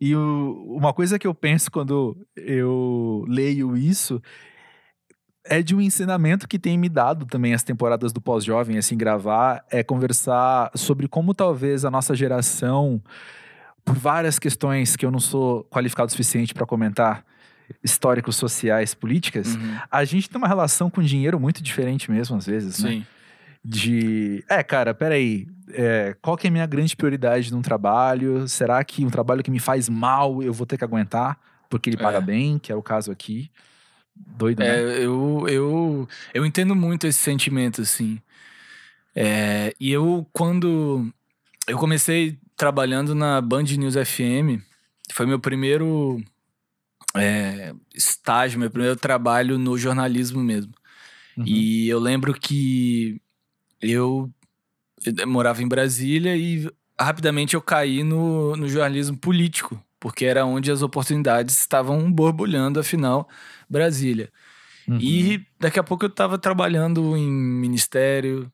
E 0.00 0.14
o, 0.14 0.76
uma 0.76 0.92
coisa 0.92 1.18
que 1.18 1.26
eu 1.26 1.34
penso 1.34 1.70
quando 1.70 2.16
eu 2.36 3.24
leio 3.28 3.76
isso 3.76 4.20
é 5.48 5.62
de 5.62 5.74
um 5.74 5.80
ensinamento 5.80 6.48
que 6.48 6.58
tem 6.58 6.76
me 6.76 6.88
dado 6.88 7.24
também 7.24 7.54
as 7.54 7.62
temporadas 7.62 8.12
do 8.12 8.20
pós-jovem, 8.20 8.78
assim, 8.78 8.96
gravar, 8.96 9.64
é 9.70 9.82
conversar 9.82 10.70
sobre 10.74 11.08
como 11.08 11.32
talvez 11.32 11.84
a 11.84 11.90
nossa 11.90 12.14
geração, 12.14 13.00
por 13.84 13.94
várias 13.94 14.38
questões 14.38 14.96
que 14.96 15.06
eu 15.06 15.10
não 15.10 15.20
sou 15.20 15.64
qualificado 15.64 16.08
o 16.08 16.10
suficiente 16.10 16.52
para 16.52 16.66
comentar, 16.66 17.24
históricos, 17.82 18.36
sociais, 18.36 18.94
políticas, 18.94 19.54
uhum. 19.54 19.76
a 19.90 20.04
gente 20.04 20.28
tem 20.28 20.38
uma 20.38 20.48
relação 20.48 20.90
com 20.90 21.02
dinheiro 21.02 21.38
muito 21.38 21.62
diferente 21.62 22.10
mesmo, 22.10 22.36
às 22.36 22.46
vezes, 22.46 22.82
né? 22.82 23.06
De, 23.68 24.44
é, 24.48 24.62
cara, 24.62 24.94
peraí, 24.94 25.48
é, 25.72 26.14
qual 26.22 26.36
que 26.36 26.46
é 26.46 26.50
a 26.50 26.52
minha 26.52 26.66
grande 26.66 26.94
prioridade 26.94 27.52
num 27.52 27.62
trabalho? 27.62 28.46
Será 28.46 28.82
que 28.84 29.04
um 29.04 29.10
trabalho 29.10 29.42
que 29.42 29.50
me 29.50 29.58
faz 29.58 29.88
mal 29.88 30.40
eu 30.40 30.52
vou 30.52 30.64
ter 30.66 30.78
que 30.78 30.84
aguentar 30.84 31.36
porque 31.68 31.90
ele 31.90 31.96
paga 31.96 32.18
é. 32.18 32.20
bem, 32.20 32.58
que 32.58 32.70
é 32.70 32.76
o 32.76 32.82
caso 32.82 33.10
aqui? 33.10 33.50
Doido, 34.14 34.60
né? 34.60 34.68
É, 34.68 35.04
eu, 35.04 35.46
eu, 35.48 36.08
eu 36.32 36.46
entendo 36.46 36.76
muito 36.76 37.08
esse 37.08 37.18
sentimento, 37.18 37.82
assim. 37.82 38.20
É, 39.14 39.74
e 39.80 39.90
eu, 39.90 40.26
quando 40.32 41.12
eu 41.66 41.76
comecei 41.76 42.38
trabalhando 42.56 43.14
na 43.14 43.40
Band 43.40 43.64
News 43.64 43.94
FM, 43.94 44.62
foi 45.12 45.26
meu 45.26 45.40
primeiro 45.40 46.22
é, 47.16 47.74
estágio, 47.94 48.60
meu 48.60 48.70
primeiro 48.70 48.96
trabalho 48.96 49.58
no 49.58 49.76
jornalismo 49.76 50.40
mesmo. 50.40 50.72
Uhum. 51.36 51.44
E 51.46 51.88
eu 51.88 51.98
lembro 51.98 52.32
que 52.32 53.20
eu, 53.90 54.30
morava 55.26 55.62
em 55.62 55.68
Brasília 55.68 56.36
e 56.36 56.70
rapidamente 56.98 57.54
eu 57.54 57.60
caí 57.60 58.02
no, 58.02 58.56
no 58.56 58.68
jornalismo 58.68 59.16
político, 59.16 59.80
porque 60.00 60.24
era 60.24 60.44
onde 60.44 60.70
as 60.70 60.82
oportunidades 60.82 61.58
estavam 61.58 62.10
borbulhando, 62.10 62.80
afinal, 62.80 63.28
Brasília. 63.68 64.30
Uhum. 64.88 64.98
E 65.00 65.44
daqui 65.58 65.78
a 65.78 65.84
pouco 65.84 66.04
eu 66.04 66.08
estava 66.08 66.38
trabalhando 66.38 67.16
em 67.16 67.30
ministério, 67.30 68.50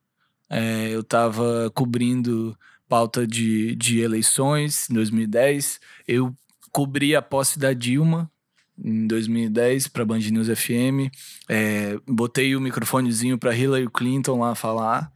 é, 0.48 0.88
eu 0.88 1.00
estava 1.00 1.70
cobrindo 1.74 2.56
pauta 2.88 3.26
de, 3.26 3.74
de 3.76 4.00
eleições 4.00 4.88
em 4.90 4.94
2010, 4.94 5.80
eu 6.08 6.34
cobri 6.70 7.14
a 7.14 7.22
posse 7.22 7.58
da 7.58 7.72
Dilma 7.72 8.31
em 8.78 9.06
2010 9.06 9.88
para 9.88 10.04
Band 10.04 10.18
News 10.18 10.48
FM, 10.48 11.10
é, 11.48 11.98
botei 12.06 12.54
o 12.56 12.60
microfonezinho 12.60 13.38
para 13.38 13.56
Hillary 13.56 13.88
Clinton 13.88 14.40
lá 14.40 14.54
falar, 14.54 15.12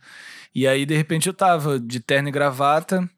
e 0.55 0.67
aí 0.67 0.87
de 0.87 0.97
repente 0.97 1.27
eu 1.27 1.35
tava 1.35 1.79
de 1.79 2.01
terno 2.01 2.29
e 2.29 2.33
gravata, 2.33 3.09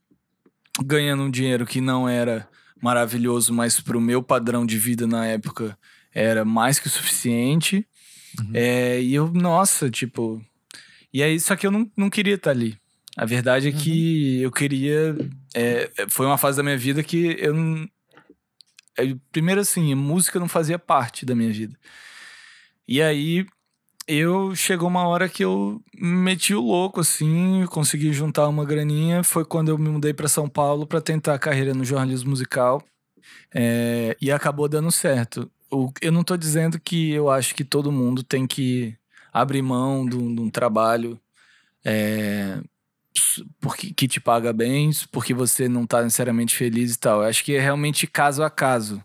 ganhando 0.85 1.23
um 1.23 1.31
dinheiro 1.31 1.67
que 1.67 1.81
não 1.81 2.09
era 2.09 2.49
maravilhoso, 2.81 3.53
mas 3.53 3.81
pro 3.81 4.01
meu 4.01 4.23
padrão 4.23 4.65
de 4.65 4.79
vida 4.79 5.07
na 5.07 5.27
época 5.27 5.77
era 6.15 6.45
mais 6.45 6.79
que 6.79 6.87
o 6.87 6.91
suficiente. 6.91 7.87
Uhum. 8.39 8.51
É, 8.55 9.01
e 9.01 9.15
eu, 9.15 9.31
nossa, 9.33 9.91
tipo. 9.91 10.43
E 11.13 11.23
aí, 11.23 11.39
só 11.41 11.57
que 11.57 11.67
eu 11.67 11.71
não, 11.71 11.91
não 11.97 12.11
queria 12.11 12.35
estar 12.35 12.53
tá 12.53 12.57
ali. 12.57 12.77
A 13.17 13.25
verdade 13.25 13.69
é 13.69 13.73
que 13.73 14.37
uhum. 14.39 14.43
eu 14.43 14.53
queria. 14.53 15.17
É, 15.55 15.91
foi 16.09 16.27
uma 16.27 16.39
fase 16.39 16.57
da 16.57 16.63
minha 16.63 16.79
vida 16.79 17.03
que 17.03 17.37
eu 17.39 17.55
não. 17.55 17.89
Primeiro, 19.33 19.61
assim, 19.61 19.95
música 19.95 20.39
não 20.39 20.49
fazia 20.49 20.79
parte 20.79 21.25
da 21.27 21.35
minha 21.35 21.53
vida. 21.53 21.79
E 22.87 23.03
aí, 23.03 23.47
eu 24.07 24.55
chegou 24.55 24.89
uma 24.89 25.07
hora 25.07 25.29
que 25.29 25.45
eu 25.45 25.83
meti 25.95 26.55
o 26.55 26.61
louco, 26.61 27.01
assim, 27.01 27.67
consegui 27.67 28.13
juntar 28.13 28.49
uma 28.49 28.65
graninha. 28.65 29.23
Foi 29.23 29.45
quando 29.45 29.69
eu 29.69 29.79
me 29.79 29.89
mudei 29.89 30.15
para 30.15 30.29
São 30.29 30.49
Paulo 30.49 30.87
para 30.87 31.01
tentar 31.01 31.35
a 31.35 31.39
carreira 31.39 31.75
no 31.75 31.85
jornalismo 31.85 32.31
musical. 32.31 32.83
É, 33.55 34.17
e 34.21 34.31
acabou 34.33 34.69
dando 34.69 34.91
certo 34.91 35.51
o, 35.71 35.93
eu 36.01 36.13
não 36.13 36.25
tô 36.25 36.37
dizendo 36.37 36.81
que 36.81 37.11
eu 37.11 37.31
acho 37.31 37.55
que 37.55 37.65
todo 37.65 37.93
mundo 37.93 38.23
tem 38.23 38.47
que 38.47 38.97
abrir 39.33 39.63
mão 39.63 40.07
de 40.07 40.17
um, 40.17 40.35
de 40.35 40.41
um 40.41 40.51
trabalho 40.51 41.21
é, 41.85 42.61
porque, 43.61 43.93
que 43.93 44.09
te 44.09 44.21
paga 44.21 44.53
bem, 44.53 44.91
porque 45.11 45.35
você 45.35 45.69
não 45.69 45.87
tá 45.87 46.03
necessariamente 46.03 46.57
feliz 46.57 46.95
e 46.95 46.99
tal. 46.99 47.23
Eu 47.23 47.29
acho 47.29 47.45
que 47.45 47.55
é 47.55 47.61
realmente 47.61 48.07
caso 48.07 48.43
a 48.43 48.51
caso. 48.51 49.03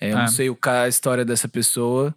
É, 0.00 0.12
eu 0.12 0.16
não 0.16 0.24
é. 0.24 0.28
sei 0.28 0.50
o, 0.50 0.58
a 0.62 0.88
história 0.88 1.24
dessa 1.24 1.48
pessoa, 1.48 2.14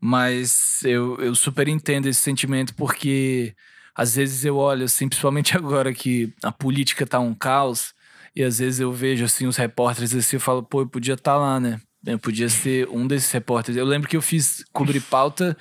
mas 0.00 0.82
eu, 0.84 1.16
eu 1.18 1.34
super 1.34 1.68
entendo 1.68 2.06
esse 2.06 2.20
sentimento 2.20 2.74
porque 2.74 3.54
às 3.94 4.14
vezes 4.14 4.44
eu 4.44 4.56
olho 4.56 4.84
assim, 4.84 5.08
principalmente 5.08 5.56
agora 5.56 5.92
que 5.92 6.32
a 6.42 6.52
política 6.52 7.06
tá 7.06 7.18
um 7.18 7.34
caos, 7.34 7.94
e 8.34 8.42
às 8.42 8.58
vezes 8.58 8.80
eu 8.80 8.92
vejo 8.92 9.24
assim 9.24 9.46
os 9.46 9.56
repórteres 9.56 10.14
assim, 10.14 10.36
eu 10.36 10.40
falo, 10.40 10.62
pô, 10.62 10.82
eu 10.82 10.86
podia 10.86 11.14
estar 11.14 11.32
tá 11.32 11.38
lá, 11.38 11.58
né? 11.58 11.80
Eu 12.04 12.18
podia 12.18 12.48
ser 12.48 12.88
um 12.90 13.06
desses 13.06 13.30
repórteres. 13.32 13.76
Eu 13.76 13.84
lembro 13.84 14.08
que 14.08 14.16
eu 14.16 14.22
fiz 14.22 14.64
cobrir 14.72 15.00
pauta, 15.00 15.56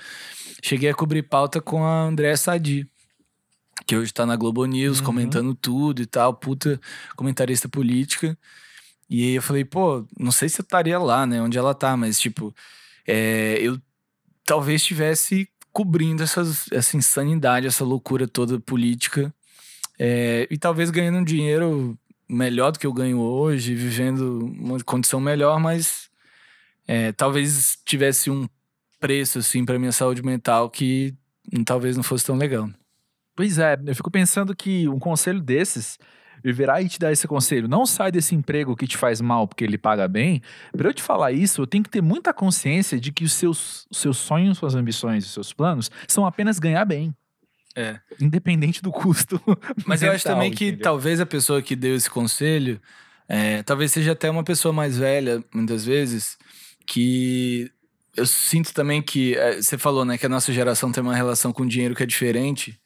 cheguei 0.61 0.89
a 0.89 0.93
cobrir 0.93 1.23
pauta 1.23 1.61
com 1.61 1.83
a 1.83 2.03
Andréa 2.03 2.37
Sadi, 2.37 2.87
que 3.85 3.95
hoje 3.95 4.13
tá 4.13 4.25
na 4.25 4.35
Globo 4.35 4.65
News, 4.65 4.99
uhum. 4.99 5.05
comentando 5.05 5.53
tudo 5.53 6.01
e 6.01 6.05
tal, 6.05 6.33
puta 6.33 6.79
comentarista 7.15 7.69
política. 7.69 8.37
E 9.09 9.23
aí 9.23 9.35
eu 9.35 9.41
falei, 9.41 9.63
pô, 9.63 10.05
não 10.17 10.31
sei 10.31 10.49
se 10.49 10.59
eu 10.59 10.63
estaria 10.63 10.97
lá, 10.97 11.25
né, 11.25 11.41
onde 11.41 11.57
ela 11.57 11.75
tá, 11.75 11.95
mas 11.95 12.19
tipo, 12.19 12.53
é, 13.07 13.57
eu 13.61 13.79
talvez 14.45 14.81
estivesse 14.81 15.47
cobrindo 15.71 16.23
essas, 16.23 16.71
essa 16.71 16.97
insanidade, 16.97 17.67
essa 17.67 17.83
loucura 17.83 18.27
toda 18.27 18.59
política. 18.59 19.33
É, 19.99 20.47
e 20.49 20.57
talvez 20.57 20.89
ganhando 20.89 21.19
um 21.19 21.23
dinheiro 21.23 21.97
melhor 22.27 22.71
do 22.71 22.79
que 22.79 22.87
eu 22.87 22.93
ganho 22.93 23.19
hoje, 23.19 23.75
vivendo 23.75 24.45
uma 24.45 24.79
condição 24.83 25.19
melhor, 25.19 25.59
mas 25.59 26.09
é, 26.87 27.11
talvez 27.11 27.77
tivesse 27.85 28.29
um 28.29 28.47
preço, 28.99 29.39
assim, 29.39 29.63
para 29.63 29.77
minha 29.77 29.91
saúde 29.91 30.23
mental 30.23 30.69
que 30.69 31.13
talvez 31.65 31.95
não 31.95 32.03
fosse 32.03 32.25
tão 32.25 32.35
legal. 32.35 32.69
Pois 33.35 33.57
é, 33.57 33.77
eu 33.85 33.95
fico 33.95 34.09
pensando 34.09 34.55
que 34.55 34.87
um 34.87 34.99
conselho 34.99 35.41
desses 35.41 35.99
eu 36.43 36.53
virar 36.53 36.79
e 36.79 36.87
te 36.87 36.99
dar 36.99 37.11
esse 37.11 37.27
conselho, 37.27 37.67
não 37.67 37.87
sai 37.87 38.11
desse 38.11 38.35
emprego 38.35 38.75
que 38.75 38.85
te 38.85 38.97
faz 38.97 39.19
mal 39.19 39.47
porque 39.47 39.63
ele 39.63 39.79
paga 39.79 40.07
bem. 40.07 40.43
Para 40.77 40.89
eu 40.89 40.93
te 40.93 41.01
falar 41.01 41.31
isso, 41.31 41.61
eu 41.61 41.65
tenho 41.65 41.83
que 41.83 41.89
ter 41.89 42.01
muita 42.01 42.31
consciência 42.31 42.99
de 42.99 43.11
que 43.11 43.23
os 43.23 43.33
seus, 43.33 43.87
os 43.89 43.97
seus 43.97 44.17
sonhos, 44.17 44.59
suas 44.59 44.75
ambições, 44.75 45.25
os 45.25 45.33
seus 45.33 45.51
planos 45.51 45.89
são 46.07 46.23
apenas 46.23 46.59
ganhar 46.59 46.85
bem. 46.85 47.15
É. 47.75 47.99
Independente 48.21 48.79
do 48.81 48.91
custo. 48.91 49.41
Mas 49.87 50.01
mental, 50.01 50.07
eu 50.07 50.13
acho 50.13 50.23
também 50.23 50.51
que 50.51 50.67
entendeu? 50.67 50.83
talvez 50.83 51.19
a 51.19 51.25
pessoa 51.25 51.63
que 51.63 51.75
deu 51.75 51.95
esse 51.95 52.09
conselho, 52.09 52.79
é, 53.27 53.63
talvez 53.63 53.91
seja 53.91 54.11
até 54.11 54.29
uma 54.29 54.43
pessoa 54.43 54.71
mais 54.71 54.99
velha, 54.99 55.43
muitas 55.51 55.83
vezes, 55.83 56.37
que 56.85 57.71
eu 58.15 58.25
sinto 58.25 58.71
também 58.71 59.01
que 59.01 59.35
é, 59.35 59.61
você 59.61 59.79
falou, 59.79 60.05
né, 60.05 60.15
que 60.15 60.27
a 60.27 60.29
nossa 60.29 60.53
geração 60.53 60.91
tem 60.91 61.01
uma 61.01 61.15
relação 61.15 61.51
com 61.51 61.65
dinheiro 61.65 61.95
que 61.95 62.03
é 62.03 62.05
diferente. 62.05 62.79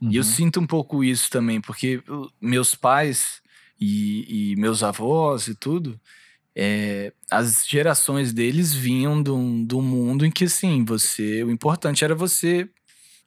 Uhum. 0.00 0.10
E 0.10 0.16
eu 0.16 0.22
uhum. 0.22 0.28
sinto 0.28 0.60
um 0.60 0.66
pouco 0.66 1.04
isso 1.04 1.30
também, 1.30 1.60
porque 1.60 2.02
meus 2.40 2.74
pais 2.74 3.42
e, 3.80 4.52
e 4.52 4.56
meus 4.56 4.82
avós 4.82 5.48
e 5.48 5.54
tudo, 5.54 6.00
é, 6.54 7.12
as 7.30 7.66
gerações 7.66 8.32
deles 8.32 8.74
vinham 8.74 9.22
de 9.22 9.30
um, 9.30 9.64
de 9.64 9.74
um 9.74 9.82
mundo 9.82 10.26
em 10.26 10.30
que, 10.30 10.44
assim, 10.44 10.84
você, 10.84 11.42
o 11.44 11.50
importante 11.50 12.04
era 12.04 12.14
você 12.14 12.68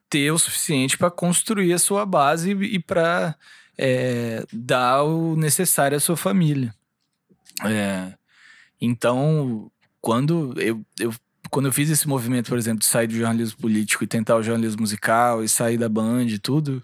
ter 0.09 0.31
o 0.31 0.37
suficiente 0.37 0.97
para 0.97 1.09
construir 1.09 1.73
a 1.73 1.79
sua 1.79 2.05
base 2.05 2.51
e, 2.51 2.75
e 2.75 2.79
para 2.79 3.35
é, 3.77 4.45
dar 4.51 5.03
o 5.03 5.35
necessário 5.35 5.97
à 5.97 5.99
sua 5.99 6.17
família. 6.17 6.73
É, 7.65 8.13
então, 8.79 9.71
quando 10.01 10.53
eu, 10.59 10.85
eu, 10.99 11.13
quando 11.53 11.67
eu 11.67 11.71
fiz 11.71 11.87
esse 11.91 12.07
movimento, 12.07 12.49
por 12.49 12.57
exemplo, 12.57 12.79
de 12.79 12.85
sair 12.85 13.05
do 13.05 13.13
jornalismo 13.13 13.59
político 13.59 14.03
e 14.03 14.07
tentar 14.07 14.35
o 14.37 14.41
jornalismo 14.41 14.81
musical 14.81 15.43
e 15.43 15.47
sair 15.47 15.77
da 15.77 15.87
Band 15.87 16.25
e 16.25 16.39
tudo, 16.39 16.81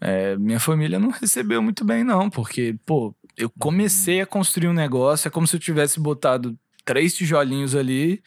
é, 0.00 0.36
minha 0.36 0.58
família 0.58 0.98
não 0.98 1.10
recebeu 1.10 1.62
muito 1.62 1.84
bem, 1.84 2.02
não, 2.02 2.28
porque, 2.28 2.74
pô, 2.84 3.14
eu 3.36 3.48
comecei 3.60 4.20
a 4.20 4.26
construir 4.26 4.66
um 4.66 4.72
negócio, 4.72 5.28
é 5.28 5.30
como 5.30 5.46
se 5.46 5.54
eu 5.54 5.60
tivesse 5.60 6.00
botado 6.00 6.58
três 6.84 7.14
tijolinhos 7.14 7.76
ali 7.76 8.20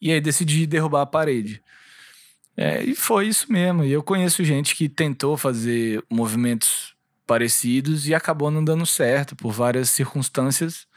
e 0.00 0.10
aí 0.10 0.20
decidi 0.20 0.66
derrubar 0.66 1.02
a 1.02 1.06
parede. 1.06 1.62
É, 2.56 2.82
e 2.82 2.96
foi 2.96 3.28
isso 3.28 3.52
mesmo. 3.52 3.84
E 3.84 3.92
eu 3.92 4.02
conheço 4.02 4.42
gente 4.42 4.74
que 4.74 4.88
tentou 4.88 5.36
fazer 5.36 6.04
movimentos 6.10 6.96
parecidos 7.24 8.08
e 8.08 8.16
acabou 8.16 8.50
não 8.50 8.64
dando 8.64 8.84
certo 8.84 9.36
por 9.36 9.52
várias 9.52 9.90
circunstâncias. 9.90 10.88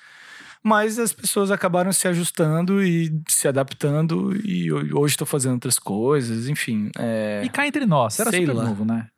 Mas 0.64 0.98
as 0.98 1.12
pessoas 1.12 1.52
acabaram 1.52 1.92
se 1.92 2.08
ajustando 2.08 2.82
e 2.82 3.22
se 3.28 3.50
adaptando 3.50 4.34
e 4.46 4.72
hoje 4.72 5.14
estou 5.14 5.28
fazendo 5.28 5.56
outras 5.56 5.78
coisas, 5.78 6.48
enfim. 6.48 6.90
É... 6.98 7.42
E 7.44 7.50
cá 7.50 7.68
entre 7.68 7.86
nós, 7.86 8.18
era 8.18 8.32
super 8.32 8.54
lá. 8.54 8.64
novo, 8.64 8.86
né? 8.86 9.10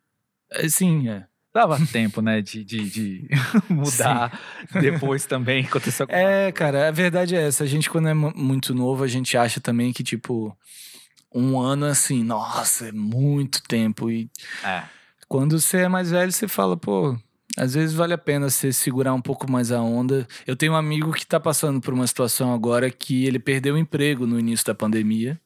É, 0.50 0.68
sim, 0.68 1.08
é. 1.08 1.24
Dava 1.54 1.78
tempo, 1.90 2.20
né, 2.20 2.42
de, 2.42 2.64
de, 2.64 2.90
de 2.90 3.28
mudar 3.70 4.38
Sim. 4.70 4.80
depois 4.80 5.24
também, 5.24 5.64
aconteceu 5.64 6.06
É, 6.10 6.52
cara, 6.52 6.88
a 6.88 6.90
verdade 6.90 7.34
é 7.34 7.46
essa. 7.46 7.64
A 7.64 7.66
gente, 7.66 7.88
quando 7.88 8.08
é 8.08 8.14
muito 8.14 8.74
novo, 8.74 9.02
a 9.02 9.08
gente 9.08 9.38
acha 9.38 9.58
também 9.58 9.92
que, 9.92 10.02
tipo, 10.02 10.54
um 11.34 11.58
ano 11.58 11.86
assim, 11.86 12.22
nossa, 12.22 12.88
é 12.88 12.92
muito 12.92 13.62
tempo. 13.62 14.10
E 14.10 14.28
é. 14.62 14.82
quando 15.28 15.58
você 15.58 15.78
é 15.78 15.88
mais 15.88 16.10
velho, 16.10 16.30
você 16.30 16.46
fala, 16.46 16.76
pô, 16.76 17.16
às 17.56 17.72
vezes 17.72 17.94
vale 17.94 18.12
a 18.12 18.18
pena 18.18 18.50
você 18.50 18.70
segurar 18.70 19.14
um 19.14 19.20
pouco 19.20 19.50
mais 19.50 19.72
a 19.72 19.80
onda. 19.80 20.28
Eu 20.46 20.54
tenho 20.54 20.72
um 20.72 20.76
amigo 20.76 21.12
que 21.12 21.22
está 21.22 21.40
passando 21.40 21.80
por 21.80 21.94
uma 21.94 22.06
situação 22.06 22.52
agora 22.52 22.90
que 22.90 23.24
ele 23.24 23.38
perdeu 23.38 23.74
o 23.74 23.78
emprego 23.78 24.26
no 24.26 24.38
início 24.38 24.66
da 24.66 24.74
pandemia. 24.74 25.40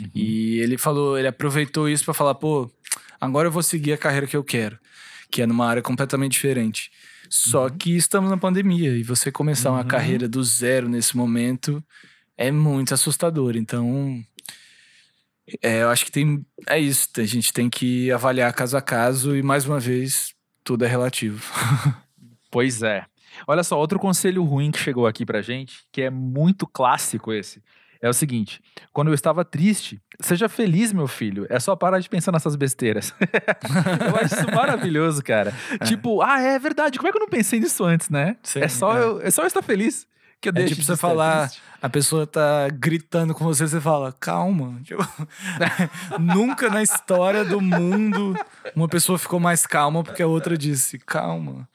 Uhum. 0.00 0.10
E 0.14 0.58
ele 0.58 0.76
falou, 0.76 1.18
ele 1.18 1.28
aproveitou 1.28 1.88
isso 1.88 2.04
para 2.04 2.12
falar, 2.12 2.34
pô, 2.34 2.70
agora 3.18 3.48
eu 3.48 3.52
vou 3.52 3.62
seguir 3.62 3.94
a 3.94 3.96
carreira 3.96 4.26
que 4.26 4.36
eu 4.36 4.44
quero, 4.44 4.78
que 5.30 5.40
é 5.40 5.46
numa 5.46 5.66
área 5.66 5.82
completamente 5.82 6.32
diferente. 6.32 6.90
Só 7.30 7.64
uhum. 7.64 7.70
que 7.70 7.96
estamos 7.96 8.28
na 8.28 8.36
pandemia 8.36 8.94
e 8.94 9.02
você 9.02 9.32
começar 9.32 9.70
uhum. 9.70 9.76
uma 9.76 9.84
carreira 9.84 10.28
do 10.28 10.44
zero 10.44 10.90
nesse 10.90 11.16
momento 11.16 11.82
é 12.36 12.50
muito 12.50 12.92
assustador. 12.92 13.56
Então, 13.56 14.22
é, 15.62 15.82
eu 15.82 15.88
acho 15.88 16.04
que 16.04 16.12
tem 16.12 16.44
é 16.68 16.78
isso. 16.78 17.08
A 17.16 17.24
gente 17.24 17.50
tem 17.50 17.70
que 17.70 18.12
avaliar 18.12 18.52
caso 18.52 18.76
a 18.76 18.82
caso 18.82 19.34
e 19.34 19.42
mais 19.42 19.64
uma 19.64 19.80
vez 19.80 20.35
tudo 20.66 20.84
é 20.84 20.88
relativo. 20.88 21.40
pois 22.50 22.82
é. 22.82 23.06
Olha 23.46 23.62
só, 23.62 23.78
outro 23.78 24.00
conselho 24.00 24.42
ruim 24.42 24.72
que 24.72 24.78
chegou 24.78 25.06
aqui 25.06 25.24
pra 25.24 25.40
gente, 25.40 25.84
que 25.92 26.02
é 26.02 26.10
muito 26.10 26.66
clássico 26.66 27.32
esse. 27.32 27.62
É 28.02 28.08
o 28.08 28.12
seguinte: 28.12 28.60
quando 28.92 29.08
eu 29.08 29.14
estava 29.14 29.44
triste, 29.44 30.02
seja 30.20 30.48
feliz, 30.48 30.92
meu 30.92 31.06
filho. 31.06 31.46
É 31.48 31.60
só 31.60 31.76
parar 31.76 32.00
de 32.00 32.08
pensar 32.08 32.32
nessas 32.32 32.56
besteiras. 32.56 33.14
eu 34.08 34.16
acho 34.16 34.34
isso 34.34 34.54
maravilhoso, 34.54 35.22
cara. 35.22 35.54
É. 35.80 35.84
Tipo, 35.84 36.20
ah, 36.20 36.40
é 36.40 36.58
verdade. 36.58 36.98
Como 36.98 37.08
é 37.08 37.12
que 37.12 37.16
eu 37.16 37.22
não 37.22 37.28
pensei 37.28 37.60
nisso 37.60 37.84
antes, 37.84 38.10
né? 38.10 38.36
Sim, 38.42 38.60
é, 38.60 38.68
só 38.68 38.98
é. 38.98 39.02
Eu, 39.02 39.20
é 39.22 39.30
só 39.30 39.42
eu 39.42 39.46
estar 39.46 39.62
feliz. 39.62 40.06
Que 40.52 40.58
eu 40.58 40.62
É 40.62 40.64
deixo 40.64 40.74
tipo 40.74 40.80
de 40.80 40.86
você 40.86 40.96
falar, 40.96 41.48
triste? 41.48 41.62
a 41.82 41.88
pessoa 41.88 42.26
tá 42.26 42.68
gritando 42.68 43.34
com 43.34 43.44
você, 43.44 43.66
você 43.66 43.80
fala, 43.80 44.12
calma. 44.12 44.80
Tipo, 44.84 45.02
nunca 46.20 46.68
na 46.70 46.82
história 46.82 47.44
do 47.44 47.60
mundo 47.60 48.34
uma 48.74 48.88
pessoa 48.88 49.18
ficou 49.18 49.40
mais 49.40 49.66
calma 49.66 50.02
porque 50.02 50.22
a 50.22 50.26
outra 50.26 50.56
disse, 50.56 50.98
calma. 50.98 51.68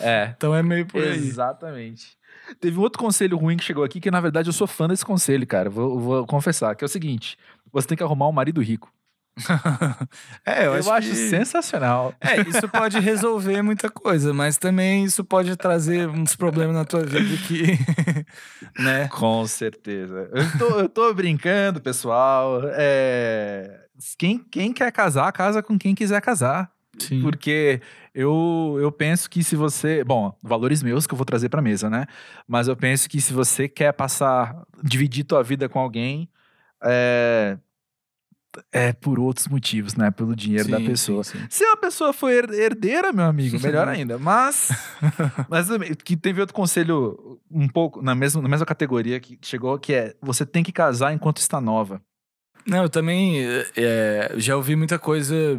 É. 0.00 0.32
Então 0.36 0.54
é 0.54 0.62
meio 0.62 0.86
por 0.86 1.02
aí. 1.02 1.16
Exatamente. 1.18 2.16
Teve 2.60 2.78
um 2.78 2.82
outro 2.82 2.98
conselho 3.00 3.36
ruim 3.36 3.56
que 3.56 3.64
chegou 3.64 3.82
aqui, 3.82 4.00
que 4.00 4.10
na 4.10 4.20
verdade 4.20 4.48
eu 4.48 4.52
sou 4.52 4.66
fã 4.66 4.86
desse 4.86 5.04
conselho, 5.04 5.46
cara. 5.46 5.68
Vou, 5.68 5.98
vou 5.98 6.26
confessar, 6.26 6.74
que 6.76 6.84
é 6.84 6.86
o 6.86 6.88
seguinte: 6.88 7.36
você 7.72 7.88
tem 7.88 7.96
que 7.96 8.02
arrumar 8.04 8.28
um 8.28 8.32
marido 8.32 8.60
rico. 8.62 8.92
É, 10.44 10.66
eu, 10.66 10.76
Eu, 10.76 10.92
acho, 10.92 11.10
que... 11.10 11.14
sensacional. 11.16 12.14
É, 12.20 12.40
isso 12.40 12.68
pode 12.68 12.98
resolver 12.98 13.62
muita 13.62 13.90
coisa, 13.90 14.32
mas 14.32 14.56
também 14.56 15.04
isso 15.04 15.24
pode 15.24 15.56
trazer 15.56 16.08
uns 16.08 16.34
problemas 16.36 16.74
na 16.74 16.84
tua 16.84 17.04
vida 17.04 17.36
que, 17.46 17.78
né? 18.82 19.08
Com 19.08 19.46
certeza. 19.46 20.30
Eu 20.32 20.58
tô, 20.58 20.80
eu 20.80 20.88
tô 20.88 21.14
brincando, 21.14 21.80
pessoal. 21.80 22.60
É, 22.74 23.80
Quem, 24.18 24.38
quem 24.38 24.72
quer 24.72 24.90
casar, 24.92 25.30
casa 25.32 25.62
com 25.62 25.78
quem 25.78 25.94
quiser 25.94 26.20
casar. 26.20 26.70
Sim. 26.98 27.20
Porque 27.20 27.80
eu, 28.14 28.78
eu 28.80 28.90
penso 28.90 29.28
que 29.28 29.44
se 29.44 29.54
você. 29.54 30.02
Bom, 30.02 30.34
valores 30.42 30.82
meus 30.82 31.06
que 31.06 31.12
eu 31.12 31.16
vou 31.18 31.26
trazer 31.26 31.50
pra 31.50 31.60
mesa, 31.60 31.90
né? 31.90 32.06
Mas 32.48 32.68
eu 32.68 32.76
penso 32.76 33.06
que 33.08 33.20
se 33.20 33.34
você 33.34 33.68
quer 33.68 33.92
passar, 33.92 34.62
dividir 34.82 35.24
tua 35.24 35.42
vida 35.42 35.68
com 35.68 35.78
alguém, 35.78 36.26
é, 36.82 37.58
é 38.72 38.92
por 38.92 39.18
outros 39.18 39.48
motivos, 39.48 39.94
né? 39.94 40.10
Pelo 40.10 40.34
dinheiro 40.34 40.68
da 40.68 40.78
Sim, 40.78 40.86
pessoa. 40.86 41.24
sim, 41.24 41.38
sim. 41.38 41.46
Se 41.50 41.64
a 41.64 41.76
pessoa 41.76 42.12
for 42.12 42.30
her- 42.30 42.50
herdeira, 42.52 43.12
meu 43.12 43.24
amigo, 43.24 43.60
melhor 43.60 43.86
ainda. 43.88 44.18
Mas, 44.18 44.70
mas 45.48 45.68
que 46.04 46.16
teve 46.16 46.40
outro 46.40 46.54
conselho 46.54 47.38
um 47.50 47.68
pouco 47.68 48.02
na 48.02 48.14
mesma, 48.14 48.40
na 48.42 48.48
mesma 48.48 48.66
categoria 48.66 49.18
que 49.20 49.38
chegou, 49.42 49.78
que 49.78 49.92
é 49.94 50.14
você 50.20 50.44
tem 50.46 50.62
que 50.62 50.72
casar 50.72 51.12
enquanto 51.12 51.38
está 51.38 51.60
nova. 51.60 52.00
Não, 52.66 52.82
eu 52.82 52.88
também 52.88 53.38
é, 53.76 54.32
já 54.36 54.56
ouvi 54.56 54.74
muita 54.74 54.98
coisa 54.98 55.56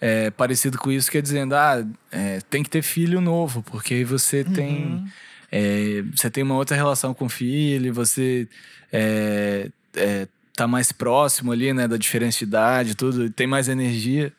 é, 0.00 0.30
parecida 0.30 0.78
com 0.78 0.92
isso, 0.92 1.10
que 1.10 1.18
é 1.18 1.20
dizendo, 1.22 1.54
ah, 1.56 1.84
é, 2.12 2.40
tem 2.48 2.62
que 2.62 2.70
ter 2.70 2.82
filho 2.82 3.20
novo, 3.20 3.62
porque 3.62 3.94
aí 3.94 4.04
você 4.04 4.44
tem. 4.44 4.84
Uhum. 4.84 5.08
é, 5.50 6.02
você 6.14 6.30
tem 6.30 6.44
uma 6.44 6.54
outra 6.54 6.76
relação 6.76 7.12
com 7.12 7.24
o 7.26 7.28
filho, 7.28 7.92
você 7.92 8.48
é, 8.92 9.70
é, 9.96 10.28
tá 10.56 10.66
mais 10.66 10.90
próximo 10.90 11.52
ali, 11.52 11.72
né, 11.72 11.86
da 11.86 11.96
diferença 11.96 12.38
de 12.38 12.44
idade, 12.44 12.96
tudo, 12.96 13.30
tem 13.30 13.46
mais 13.46 13.68
energia. 13.68 14.32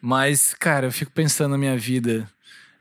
Mas, 0.00 0.54
cara, 0.54 0.86
eu 0.86 0.92
fico 0.92 1.12
pensando 1.12 1.52
na 1.52 1.58
minha 1.58 1.76
vida, 1.76 2.28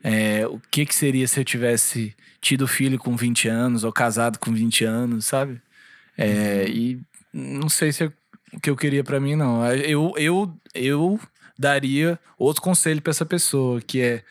é, 0.03 0.47
o 0.47 0.59
que 0.71 0.85
que 0.85 0.95
seria 0.95 1.27
se 1.27 1.39
eu 1.39 1.45
tivesse 1.45 2.15
tido 2.39 2.67
filho 2.67 2.97
com 2.97 3.15
20 3.15 3.47
anos 3.47 3.83
ou 3.83 3.91
casado 3.91 4.39
com 4.39 4.51
20 4.51 4.83
anos, 4.85 5.25
sabe? 5.25 5.61
É, 6.17 6.65
E 6.67 6.99
não 7.33 7.69
sei 7.69 7.91
se 7.91 8.05
é 8.05 8.11
o 8.53 8.59
que 8.59 8.69
eu 8.69 8.75
queria 8.75 9.03
pra 9.03 9.19
mim, 9.19 9.35
não. 9.35 9.65
Eu, 9.73 10.13
eu, 10.17 10.53
eu 10.73 11.19
daria 11.57 12.19
outro 12.37 12.61
conselho 12.61 13.01
pra 13.01 13.11
essa 13.11 13.25
pessoa, 13.25 13.79
que 13.81 14.01
é 14.01 14.23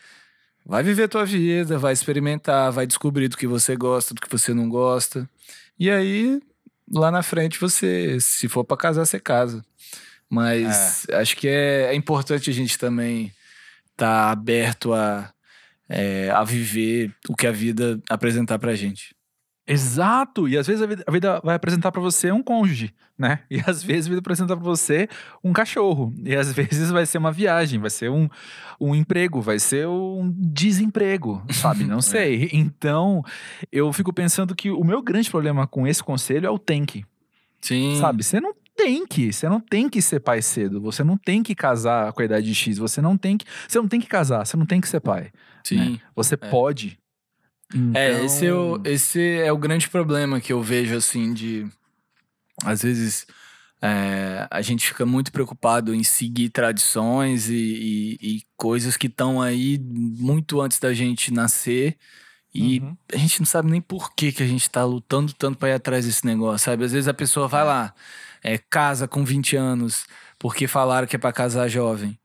vai 0.65 0.83
viver 0.83 1.07
tua 1.07 1.25
vida, 1.25 1.77
vai 1.77 1.93
experimentar, 1.93 2.71
vai 2.71 2.85
descobrir 2.85 3.27
do 3.27 3.37
que 3.37 3.47
você 3.47 3.75
gosta, 3.75 4.13
do 4.13 4.21
que 4.21 4.29
você 4.29 4.53
não 4.53 4.69
gosta. 4.69 5.27
E 5.79 5.89
aí, 5.89 6.41
lá 6.89 7.11
na 7.11 7.23
frente, 7.23 7.59
você, 7.59 8.17
se 8.19 8.47
for 8.47 8.63
pra 8.63 8.77
casar, 8.77 9.05
você 9.05 9.19
casa. 9.19 9.63
Mas 10.29 11.05
acho 11.11 11.35
que 11.35 11.47
é, 11.47 11.87
é 11.91 11.95
importante 11.95 12.49
a 12.49 12.53
gente 12.53 12.77
também 12.77 13.33
estar 13.91 14.31
aberto 14.31 14.93
a, 14.93 15.31
é, 15.89 16.29
a 16.29 16.43
viver 16.43 17.13
o 17.27 17.35
que 17.35 17.45
a 17.45 17.51
vida 17.51 17.99
apresentar 18.09 18.57
pra 18.57 18.75
gente. 18.75 19.13
Exato! 19.71 20.47
E 20.47 20.57
às 20.57 20.67
vezes 20.67 20.81
a 20.81 20.85
vida, 20.85 21.03
a 21.07 21.11
vida 21.11 21.41
vai 21.43 21.55
apresentar 21.55 21.91
pra 21.91 22.01
você 22.01 22.31
um 22.31 22.43
cônjuge, 22.43 22.93
né? 23.17 23.39
E 23.49 23.61
às 23.65 23.81
vezes 23.83 24.05
a 24.05 24.09
vida 24.09 24.15
vai 24.15 24.19
apresentar 24.19 24.55
pra 24.55 24.65
você 24.65 25.07
um 25.43 25.53
cachorro. 25.53 26.13
E 26.23 26.35
às 26.35 26.51
vezes 26.51 26.91
vai 26.91 27.05
ser 27.05 27.17
uma 27.17 27.31
viagem, 27.31 27.79
vai 27.79 27.89
ser 27.89 28.09
um, 28.09 28.27
um 28.79 28.93
emprego, 28.93 29.41
vai 29.41 29.59
ser 29.59 29.87
um 29.87 30.33
desemprego, 30.35 31.43
sabe? 31.51 31.83
Não 31.83 32.01
sei. 32.03 32.49
Então, 32.51 33.23
eu 33.71 33.91
fico 33.93 34.11
pensando 34.11 34.55
que 34.55 34.69
o 34.69 34.83
meu 34.83 35.01
grande 35.01 35.29
problema 35.29 35.65
com 35.65 35.87
esse 35.87 36.03
conselho 36.03 36.47
é 36.47 36.49
o 36.49 36.59
tem 36.59 36.85
que, 36.85 37.05
Sim. 37.61 37.97
sabe? 37.99 38.23
Você 38.23 38.39
não 38.39 38.53
tem 38.75 39.05
que, 39.05 39.31
você 39.31 39.47
não 39.47 39.59
tem 39.59 39.87
que 39.87 40.01
ser 40.01 40.19
pai 40.19 40.41
cedo, 40.41 40.81
você 40.81 41.03
não 41.03 41.17
tem 41.17 41.43
que 41.43 41.53
casar 41.53 42.11
com 42.13 42.21
a 42.21 42.25
idade 42.25 42.47
de 42.47 42.55
X, 42.55 42.77
você 42.77 43.01
não 43.01 43.15
tem 43.15 43.37
que, 43.37 43.45
você 43.67 43.79
não 43.79 43.87
tem 43.87 43.99
que 43.99 44.07
casar, 44.07 44.45
você 44.45 44.57
não 44.57 44.65
tem 44.65 44.81
que 44.81 44.87
ser 44.87 44.99
pai. 44.99 45.31
Sim. 45.63 45.77
né? 45.77 45.99
Você 46.15 46.35
pode. 46.35 46.97
É, 47.93 48.11
Então- 48.13 48.25
esse 48.25 48.45
é, 48.45 48.53
o, 48.53 48.81
esse 48.85 49.21
é 49.39 49.51
o 49.51 49.57
grande 49.57 49.89
problema 49.89 50.39
que 50.41 50.51
eu 50.53 50.61
vejo, 50.61 50.95
assim, 50.95 51.33
de. 51.33 51.67
Às 52.63 52.81
vezes 52.83 53.25
é, 53.81 54.47
a 54.51 54.61
gente 54.61 54.85
fica 54.87 55.05
muito 55.05 55.31
preocupado 55.31 55.95
em 55.95 56.03
seguir 56.03 56.49
tradições 56.49 57.49
e, 57.49 57.55
e- 57.55 58.17
e 58.37 58.41
coisas 58.55 58.95
que 58.97 59.07
estão 59.07 59.41
aí 59.41 59.79
muito 59.79 60.61
antes 60.61 60.77
da 60.79 60.93
gente 60.93 61.33
nascer. 61.33 61.97
E 62.53 62.79
Uhum. 62.81 62.97
a 63.13 63.17
gente 63.17 63.39
não 63.39 63.45
sabe 63.45 63.71
nem 63.71 63.81
por 63.81 64.13
que, 64.13 64.31
que 64.31 64.43
a 64.43 64.47
gente 64.47 64.69
tá 64.69 64.83
lutando 64.83 65.31
tanto 65.33 65.57
pra 65.57 65.69
ir 65.69 65.73
atrás 65.73 66.05
desse 66.05 66.25
negócio, 66.25 66.65
sabe? 66.65 66.83
Às 66.83 66.91
vezes 66.91 67.07
a 67.07 67.13
pessoa 67.13 67.47
vai 67.47 67.63
lá, 67.63 67.93
é, 68.43 68.57
casa 68.57 69.07
com 69.07 69.23
20 69.23 69.55
anos, 69.55 70.05
porque 70.37 70.67
falaram 70.67 71.07
que 71.07 71.15
é 71.15 71.19
pra 71.19 71.31
casar 71.31 71.67
jovem. 71.69 72.19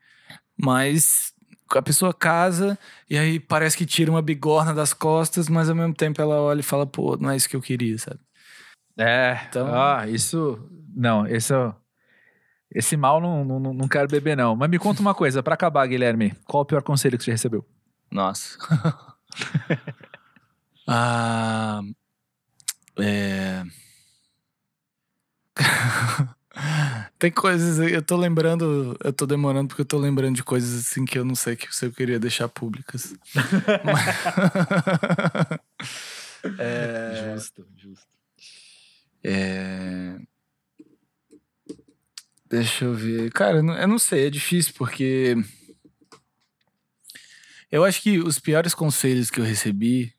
Mas 0.58 1.32
a 1.74 1.82
pessoa 1.82 2.12
casa 2.14 2.78
e 3.08 3.16
aí 3.18 3.38
parece 3.40 3.76
que 3.76 3.86
tira 3.86 4.10
uma 4.10 4.22
bigorna 4.22 4.72
das 4.74 4.92
costas, 4.94 5.48
mas 5.48 5.68
ao 5.68 5.74
mesmo 5.76 5.94
tempo 5.94 6.20
ela 6.20 6.40
olha 6.40 6.60
e 6.60 6.62
fala, 6.62 6.86
pô, 6.86 7.16
não 7.16 7.30
é 7.30 7.36
isso 7.36 7.48
que 7.48 7.56
eu 7.56 7.60
queria, 7.60 7.98
sabe? 7.98 8.20
É, 8.98 9.40
Então- 9.48 9.68
ah, 9.74 10.06
isso. 10.08 10.58
Não, 10.94 11.26
esse, 11.26 11.52
é 11.52 11.58
o- 11.58 11.74
esse 12.70 12.96
mal 12.96 13.20
não, 13.20 13.44
não, 13.44 13.60
não 13.74 13.88
quero 13.88 14.08
beber, 14.08 14.36
não. 14.36 14.56
Mas 14.56 14.70
me 14.70 14.78
conta 14.78 15.00
uma 15.02 15.14
coisa, 15.14 15.42
pra 15.42 15.54
acabar, 15.54 15.86
Guilherme. 15.86 16.34
Qual 16.46 16.62
o 16.62 16.66
pior 16.66 16.82
conselho 16.82 17.18
que 17.18 17.24
você 17.24 17.32
recebeu? 17.32 17.66
Nossa. 18.10 18.56
ah, 20.88 21.80
é... 22.98 23.62
Tem 27.18 27.30
coisas, 27.30 27.78
eu 27.78 28.02
tô 28.02 28.16
lembrando, 28.16 28.96
eu 29.04 29.12
tô 29.12 29.26
demorando 29.26 29.68
porque 29.68 29.82
eu 29.82 29.86
tô 29.86 29.98
lembrando 29.98 30.36
de 30.36 30.42
coisas 30.42 30.86
assim 30.86 31.04
que 31.04 31.18
eu 31.18 31.24
não 31.24 31.34
sei 31.34 31.54
que 31.56 31.74
se 31.74 31.86
eu 31.86 31.92
queria 31.92 32.18
deixar 32.18 32.48
públicas. 32.48 33.14
é, 36.58 37.32
Justo, 37.34 37.66
justo. 37.76 38.06
é... 39.24 40.16
Deixa 42.48 42.84
eu 42.84 42.94
ver. 42.94 43.32
Cara, 43.32 43.58
eu 43.58 43.62
não- 43.62 43.76
eu 43.76 43.88
não 43.88 43.98
sei, 43.98 44.28
é 44.28 44.30
difícil 44.30 44.72
porque. 44.76 45.34
Eu 47.72 47.82
acho 47.84 48.00
que 48.00 48.20
os 48.20 48.38
piores 48.38 48.72
conselhos 48.72 49.30
que 49.30 49.40
eu 49.40 49.44
recebi 49.44 50.14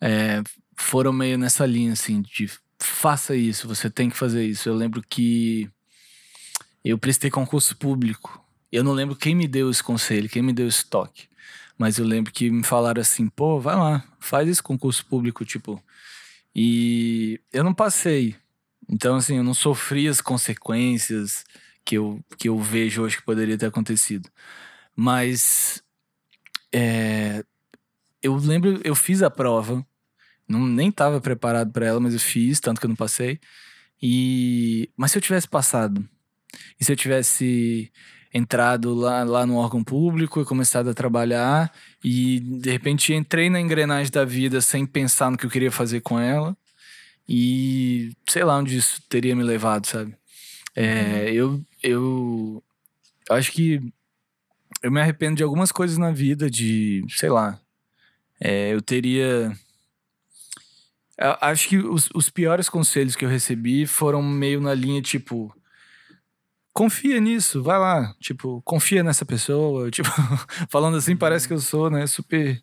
é, 0.00 0.42
foram 0.76 1.12
meio 1.12 1.38
nessa 1.38 1.64
linha, 1.64 1.92
assim, 1.92 2.20
de 2.20 2.50
faça 2.86 3.36
isso, 3.36 3.68
você 3.68 3.90
tem 3.90 4.10
que 4.10 4.16
fazer 4.16 4.44
isso. 4.44 4.68
Eu 4.68 4.74
lembro 4.74 5.02
que 5.02 5.70
eu 6.84 6.98
prestei 6.98 7.30
concurso 7.30 7.76
público. 7.76 8.44
Eu 8.70 8.84
não 8.84 8.92
lembro 8.92 9.16
quem 9.16 9.34
me 9.34 9.46
deu 9.46 9.70
esse 9.70 9.82
conselho, 9.82 10.28
quem 10.28 10.42
me 10.42 10.52
deu 10.52 10.68
esse 10.68 10.84
toque. 10.86 11.28
Mas 11.78 11.98
eu 11.98 12.04
lembro 12.04 12.32
que 12.32 12.50
me 12.50 12.62
falaram 12.62 13.00
assim, 13.00 13.28
pô, 13.28 13.58
vai 13.60 13.74
lá, 13.74 14.04
faz 14.20 14.48
esse 14.48 14.62
concurso 14.62 15.04
público, 15.06 15.44
tipo. 15.44 15.82
E 16.54 17.40
eu 17.52 17.64
não 17.64 17.74
passei. 17.74 18.36
Então, 18.88 19.16
assim, 19.16 19.36
eu 19.36 19.44
não 19.44 19.54
sofri 19.54 20.08
as 20.08 20.20
consequências 20.20 21.44
que 21.84 21.96
eu, 21.96 22.24
que 22.38 22.48
eu 22.48 22.58
vejo 22.58 23.02
hoje 23.02 23.16
que 23.16 23.22
poderia 23.22 23.58
ter 23.58 23.66
acontecido. 23.66 24.28
Mas 24.94 25.82
é, 26.72 27.44
eu 28.22 28.36
lembro, 28.36 28.80
eu 28.84 28.94
fiz 28.94 29.22
a 29.22 29.30
prova, 29.30 29.84
não, 30.54 30.66
nem 30.66 30.88
estava 30.88 31.20
preparado 31.20 31.72
para 31.72 31.86
ela, 31.86 32.00
mas 32.00 32.14
eu 32.14 32.20
fiz, 32.20 32.60
tanto 32.60 32.80
que 32.80 32.86
eu 32.86 32.88
não 32.88 32.96
passei. 32.96 33.38
E, 34.02 34.90
mas 34.96 35.12
se 35.12 35.18
eu 35.18 35.22
tivesse 35.22 35.48
passado, 35.48 36.06
e 36.80 36.84
se 36.84 36.92
eu 36.92 36.96
tivesse 36.96 37.92
entrado 38.32 38.94
lá, 38.94 39.22
lá 39.22 39.46
no 39.46 39.56
órgão 39.56 39.84
público 39.84 40.40
e 40.40 40.44
começado 40.44 40.90
a 40.90 40.94
trabalhar, 40.94 41.72
e 42.02 42.40
de 42.40 42.70
repente 42.70 43.14
entrei 43.14 43.48
na 43.48 43.60
engrenagem 43.60 44.10
da 44.10 44.24
vida 44.24 44.60
sem 44.60 44.84
pensar 44.86 45.30
no 45.30 45.38
que 45.38 45.46
eu 45.46 45.50
queria 45.50 45.70
fazer 45.70 46.00
com 46.00 46.18
ela, 46.18 46.56
e 47.28 48.12
sei 48.28 48.44
lá 48.44 48.58
onde 48.58 48.76
isso 48.76 49.00
teria 49.08 49.34
me 49.36 49.42
levado, 49.42 49.86
sabe? 49.86 50.16
É, 50.76 51.30
eu, 51.32 51.64
eu 51.82 52.62
acho 53.30 53.52
que 53.52 53.80
eu 54.82 54.90
me 54.90 55.00
arrependo 55.00 55.36
de 55.36 55.42
algumas 55.42 55.72
coisas 55.72 55.96
na 55.96 56.10
vida, 56.10 56.50
de, 56.50 57.04
sei 57.08 57.30
lá, 57.30 57.58
é, 58.40 58.74
eu 58.74 58.82
teria. 58.82 59.56
Eu 61.18 61.36
acho 61.40 61.68
que 61.68 61.78
os, 61.78 62.08
os 62.14 62.28
piores 62.28 62.68
conselhos 62.68 63.14
que 63.14 63.24
eu 63.24 63.28
recebi 63.28 63.86
foram 63.86 64.22
meio 64.22 64.60
na 64.60 64.74
linha 64.74 65.00
tipo. 65.00 65.54
Confia 66.72 67.20
nisso, 67.20 67.62
vai 67.62 67.78
lá. 67.78 68.14
Tipo, 68.20 68.60
confia 68.62 69.02
nessa 69.04 69.24
pessoa. 69.24 69.90
Tipo, 69.92 70.10
falando 70.68 70.96
assim, 70.96 71.16
parece 71.16 71.46
que 71.46 71.54
eu 71.54 71.60
sou, 71.60 71.88
né, 71.88 72.04
super 72.06 72.60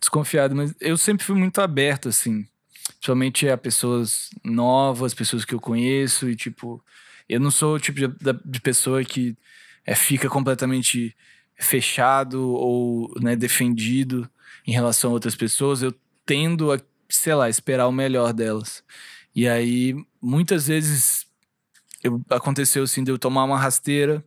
desconfiado. 0.00 0.54
Mas 0.54 0.72
eu 0.80 0.96
sempre 0.96 1.26
fui 1.26 1.34
muito 1.34 1.60
aberto, 1.60 2.08
assim. 2.08 2.46
Principalmente 2.86 3.48
a 3.48 3.56
pessoas 3.58 4.30
novas, 4.44 5.12
pessoas 5.12 5.44
que 5.44 5.54
eu 5.54 5.60
conheço 5.60 6.28
e, 6.30 6.36
tipo, 6.36 6.82
eu 7.28 7.40
não 7.40 7.50
sou 7.50 7.74
o 7.74 7.80
tipo 7.80 7.98
de, 7.98 8.08
de 8.44 8.60
pessoa 8.60 9.04
que 9.04 9.36
é, 9.84 9.94
fica 9.94 10.28
completamente 10.28 11.16
fechado 11.58 12.48
ou 12.50 13.12
né, 13.20 13.34
defendido 13.34 14.28
em 14.66 14.72
relação 14.72 15.10
a 15.10 15.14
outras 15.14 15.34
pessoas. 15.34 15.82
Eu 15.82 15.92
tendo 16.24 16.72
a, 16.72 16.78
sei 17.08 17.34
lá, 17.34 17.48
esperar 17.48 17.86
o 17.88 17.92
melhor 17.92 18.32
delas. 18.32 18.82
E 19.34 19.48
aí, 19.48 19.94
muitas 20.20 20.66
vezes, 20.66 21.26
eu, 22.02 22.20
aconteceu 22.30 22.82
assim 22.84 23.04
de 23.04 23.10
eu 23.10 23.18
tomar 23.18 23.44
uma 23.44 23.58
rasteira 23.58 24.24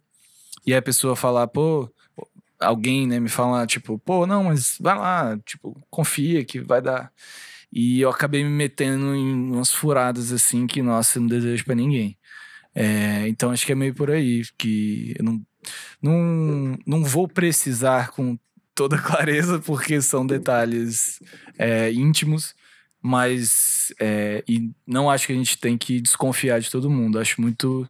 e 0.65 0.73
a 0.73 0.81
pessoa 0.81 1.15
falar, 1.15 1.47
pô, 1.47 1.89
alguém, 2.59 3.07
né, 3.07 3.19
me 3.19 3.29
falar, 3.29 3.65
tipo, 3.67 3.97
pô, 3.99 4.25
não, 4.27 4.45
mas 4.45 4.77
vai 4.79 4.97
lá, 4.97 5.37
tipo, 5.45 5.75
confia 5.89 6.45
que 6.45 6.59
vai 6.59 6.81
dar. 6.81 7.11
E 7.71 8.01
eu 8.01 8.09
acabei 8.09 8.43
me 8.43 8.49
metendo 8.49 9.15
em 9.15 9.51
umas 9.51 9.71
furadas 9.71 10.31
assim 10.31 10.67
que, 10.67 10.81
nossa, 10.81 11.19
não 11.19 11.27
desejo 11.27 11.65
para 11.65 11.75
ninguém. 11.75 12.17
É, 12.75 13.27
então 13.27 13.51
acho 13.51 13.65
que 13.65 13.71
é 13.71 13.75
meio 13.75 13.93
por 13.93 14.11
aí, 14.11 14.43
que 14.57 15.13
eu 15.17 15.25
não, 15.25 15.41
não, 16.01 16.77
não 16.85 17.03
vou 17.03 17.27
precisar 17.27 18.11
com 18.11 18.37
toda 18.75 18.97
clareza, 18.99 19.59
porque 19.59 20.01
são 20.01 20.25
detalhes 20.25 21.19
é, 21.57 21.91
íntimos, 21.91 22.55
mas 23.01 23.93
é, 23.99 24.43
e 24.47 24.69
não 24.85 25.09
acho 25.09 25.27
que 25.27 25.33
a 25.33 25.35
gente 25.35 25.57
tem 25.57 25.77
que 25.77 25.99
desconfiar 25.99 26.59
de 26.59 26.69
todo 26.69 26.89
mundo. 26.89 27.19
Acho 27.19 27.41
muito 27.41 27.89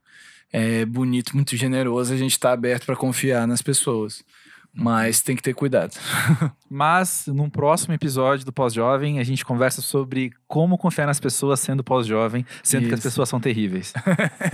é, 0.51 0.85
bonito, 0.85 1.35
muito 1.35 1.55
generoso 1.55 2.13
a 2.13 2.17
gente 2.17 2.31
estar 2.31 2.49
tá 2.49 2.53
aberto 2.53 2.85
para 2.85 2.95
confiar 2.95 3.47
nas 3.47 3.61
pessoas. 3.61 4.23
Mas 4.73 5.21
tem 5.21 5.35
que 5.35 5.41
ter 5.41 5.53
cuidado. 5.53 5.93
Mas, 6.69 7.27
num 7.27 7.49
próximo 7.49 7.93
episódio 7.93 8.45
do 8.45 8.53
Pós-Jovem, 8.53 9.19
a 9.19 9.23
gente 9.23 9.43
conversa 9.43 9.81
sobre 9.81 10.31
como 10.47 10.77
confiar 10.77 11.05
nas 11.05 11.19
pessoas 11.19 11.59
sendo 11.59 11.83
pós-jovem, 11.83 12.45
sendo 12.63 12.83
Isso. 12.83 12.89
que 12.89 12.95
as 12.95 13.01
pessoas 13.01 13.27
são 13.27 13.39
terríveis. 13.39 13.91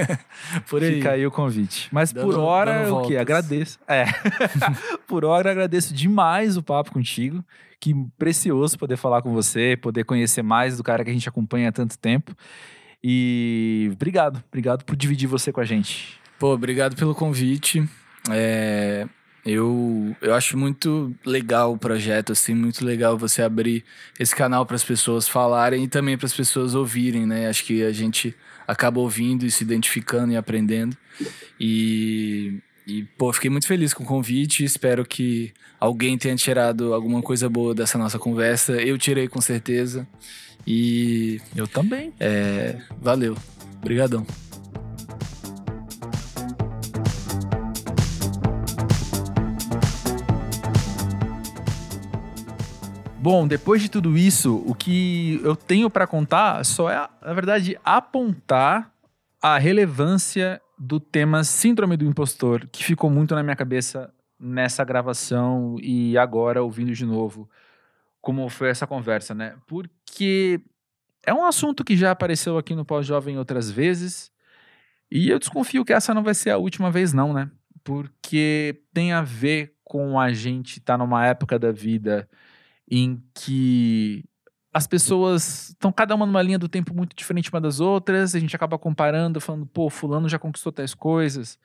por 0.67 0.81
aí. 0.81 0.95
Fica 0.95 1.11
aí 1.11 1.25
o 1.27 1.29
convite. 1.29 1.87
Mas 1.91 2.11
dando, 2.11 2.25
por 2.25 2.39
hora, 2.39 2.91
o 2.91 3.03
que? 3.03 3.15
Agradeço. 3.15 3.77
É. 3.87 4.05
por 5.05 5.23
hora, 5.23 5.51
agradeço 5.51 5.93
demais 5.93 6.57
o 6.57 6.63
papo 6.63 6.91
contigo. 6.91 7.45
Que 7.79 7.93
precioso 8.17 8.79
poder 8.79 8.97
falar 8.97 9.21
com 9.21 9.31
você, 9.31 9.77
poder 9.77 10.03
conhecer 10.03 10.41
mais 10.41 10.77
do 10.77 10.83
cara 10.83 11.03
que 11.03 11.11
a 11.11 11.13
gente 11.13 11.29
acompanha 11.29 11.69
há 11.69 11.71
tanto 11.71 11.95
tempo. 11.95 12.35
E 13.03 13.91
obrigado, 13.93 14.43
obrigado 14.47 14.83
por 14.83 14.95
dividir 14.95 15.27
você 15.27 15.51
com 15.51 15.61
a 15.61 15.65
gente. 15.65 16.19
Pô, 16.39 16.53
obrigado 16.53 16.95
pelo 16.95 17.13
convite. 17.13 17.87
É, 18.31 19.07
eu, 19.47 20.15
eu 20.21 20.33
acho 20.33 20.57
muito 20.57 21.15
legal 21.25 21.73
o 21.73 21.77
projeto, 21.77 22.33
assim, 22.33 22.53
muito 22.53 22.83
legal 22.83 23.17
você 23.17 23.41
abrir 23.41 23.83
esse 24.19 24.35
canal 24.35 24.65
para 24.65 24.75
as 24.75 24.83
pessoas 24.83 25.27
falarem 25.27 25.85
e 25.85 25.87
também 25.87 26.17
para 26.17 26.25
as 26.25 26.33
pessoas 26.33 26.75
ouvirem, 26.75 27.25
né? 27.25 27.47
Acho 27.47 27.63
que 27.63 27.81
a 27.83 27.91
gente 27.93 28.35
acaba 28.67 28.99
ouvindo 28.99 29.45
e 29.45 29.51
se 29.51 29.63
identificando 29.63 30.33
e 30.33 30.35
aprendendo. 30.35 30.97
E, 31.57 32.59
e 32.85 33.03
pô, 33.17 33.31
fiquei 33.31 33.49
muito 33.49 33.67
feliz 33.67 33.93
com 33.93 34.03
o 34.03 34.07
convite. 34.07 34.65
Espero 34.65 35.05
que 35.05 35.53
alguém 35.79 36.17
tenha 36.17 36.35
tirado 36.35 36.93
alguma 36.93 37.21
coisa 37.21 37.47
boa 37.47 37.73
dessa 37.73 37.97
nossa 37.97 38.19
conversa. 38.19 38.73
Eu 38.73 38.97
tirei 38.97 39.29
com 39.29 39.39
certeza. 39.39 40.05
E. 40.65 41.39
Eu 41.55 41.67
também. 41.67 42.13
É, 42.19 42.81
valeu. 43.01 43.37
Obrigadão. 43.77 44.27
Bom, 53.29 53.45
depois 53.45 53.81
de 53.81 53.91
tudo 53.91 54.17
isso, 54.17 54.63
o 54.65 54.73
que 54.73 55.41
eu 55.43 55.53
tenho 55.53 55.89
para 55.89 56.07
contar 56.07 56.63
só 56.63 56.89
é, 56.89 57.09
na 57.21 57.33
verdade, 57.33 57.77
apontar 57.83 58.89
a 59.41 59.57
relevância 59.57 60.61
do 60.79 60.97
tema 60.97 61.43
Síndrome 61.43 61.97
do 61.97 62.05
Impostor, 62.05 62.65
que 62.71 62.81
ficou 62.81 63.09
muito 63.09 63.35
na 63.35 63.43
minha 63.43 63.55
cabeça 63.57 64.09
nessa 64.39 64.81
gravação 64.85 65.75
e 65.81 66.17
agora 66.17 66.63
ouvindo 66.63 66.93
de 66.93 67.05
novo 67.05 67.49
como 68.21 68.47
foi 68.47 68.69
essa 68.69 68.87
conversa, 68.87 69.35
né? 69.35 69.55
Porque 69.67 70.61
é 71.25 71.33
um 71.33 71.43
assunto 71.43 71.83
que 71.83 71.97
já 71.97 72.11
apareceu 72.11 72.57
aqui 72.57 72.73
no 72.75 72.85
Pós-Jovem 72.85 73.37
outras 73.37 73.69
vezes 73.69 74.31
e 75.11 75.29
eu 75.29 75.37
desconfio 75.37 75.83
que 75.83 75.91
essa 75.91 76.13
não 76.13 76.23
vai 76.23 76.33
ser 76.33 76.51
a 76.51 76.57
última 76.57 76.89
vez, 76.89 77.11
não, 77.11 77.33
né? 77.33 77.51
Porque 77.83 78.83
tem 78.93 79.11
a 79.11 79.21
ver 79.21 79.75
com 79.83 80.17
a 80.17 80.31
gente 80.31 80.79
estar 80.79 80.93
tá 80.93 80.97
numa 80.97 81.27
época 81.27 81.59
da 81.59 81.73
vida 81.73 82.25
em 82.89 83.21
que 83.33 84.23
as 84.73 84.87
pessoas 84.87 85.69
estão 85.69 85.91
cada 85.91 86.13
uma 86.15 86.25
numa 86.25 86.41
linha 86.41 86.59
do 86.59 86.69
tempo 86.69 86.93
muito 86.93 87.15
diferente 87.15 87.49
uma 87.51 87.59
das 87.59 87.79
outras, 87.79 88.35
a 88.35 88.39
gente 88.39 88.55
acaba 88.55 88.77
comparando, 88.77 89.41
falando, 89.41 89.65
pô, 89.65 89.89
fulano 89.89 90.29
já 90.29 90.37
conquistou 90.37 90.71
tais 90.71 90.93
coisas 90.93 91.57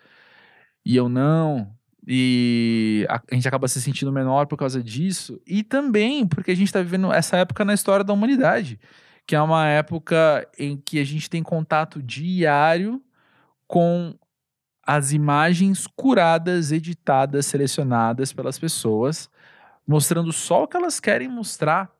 e 0.84 0.96
eu 0.96 1.08
não. 1.08 1.74
E 2.06 3.06
a, 3.08 3.22
a 3.30 3.34
gente 3.34 3.46
acaba 3.46 3.68
se 3.68 3.80
sentindo 3.80 4.10
menor 4.12 4.46
por 4.46 4.56
causa 4.56 4.82
disso. 4.82 5.40
E 5.46 5.62
também 5.62 6.26
porque 6.26 6.50
a 6.50 6.56
gente 6.56 6.68
está 6.68 6.80
vivendo 6.80 7.12
essa 7.12 7.36
época 7.36 7.64
na 7.64 7.74
história 7.74 8.04
da 8.04 8.12
humanidade, 8.12 8.80
que 9.26 9.36
é 9.36 9.40
uma 9.42 9.68
época 9.68 10.48
em 10.58 10.76
que 10.76 10.98
a 10.98 11.04
gente 11.04 11.30
tem 11.30 11.42
contato 11.42 12.02
diário 12.02 13.02
com 13.66 14.14
as 14.84 15.12
imagens 15.12 15.86
curadas, 15.86 16.72
editadas, 16.72 17.46
selecionadas 17.46 18.32
pelas 18.32 18.58
pessoas 18.58 19.30
mostrando 19.86 20.32
só 20.32 20.64
o 20.64 20.68
que 20.68 20.76
elas 20.76 21.00
querem 21.00 21.28
mostrar. 21.28 21.90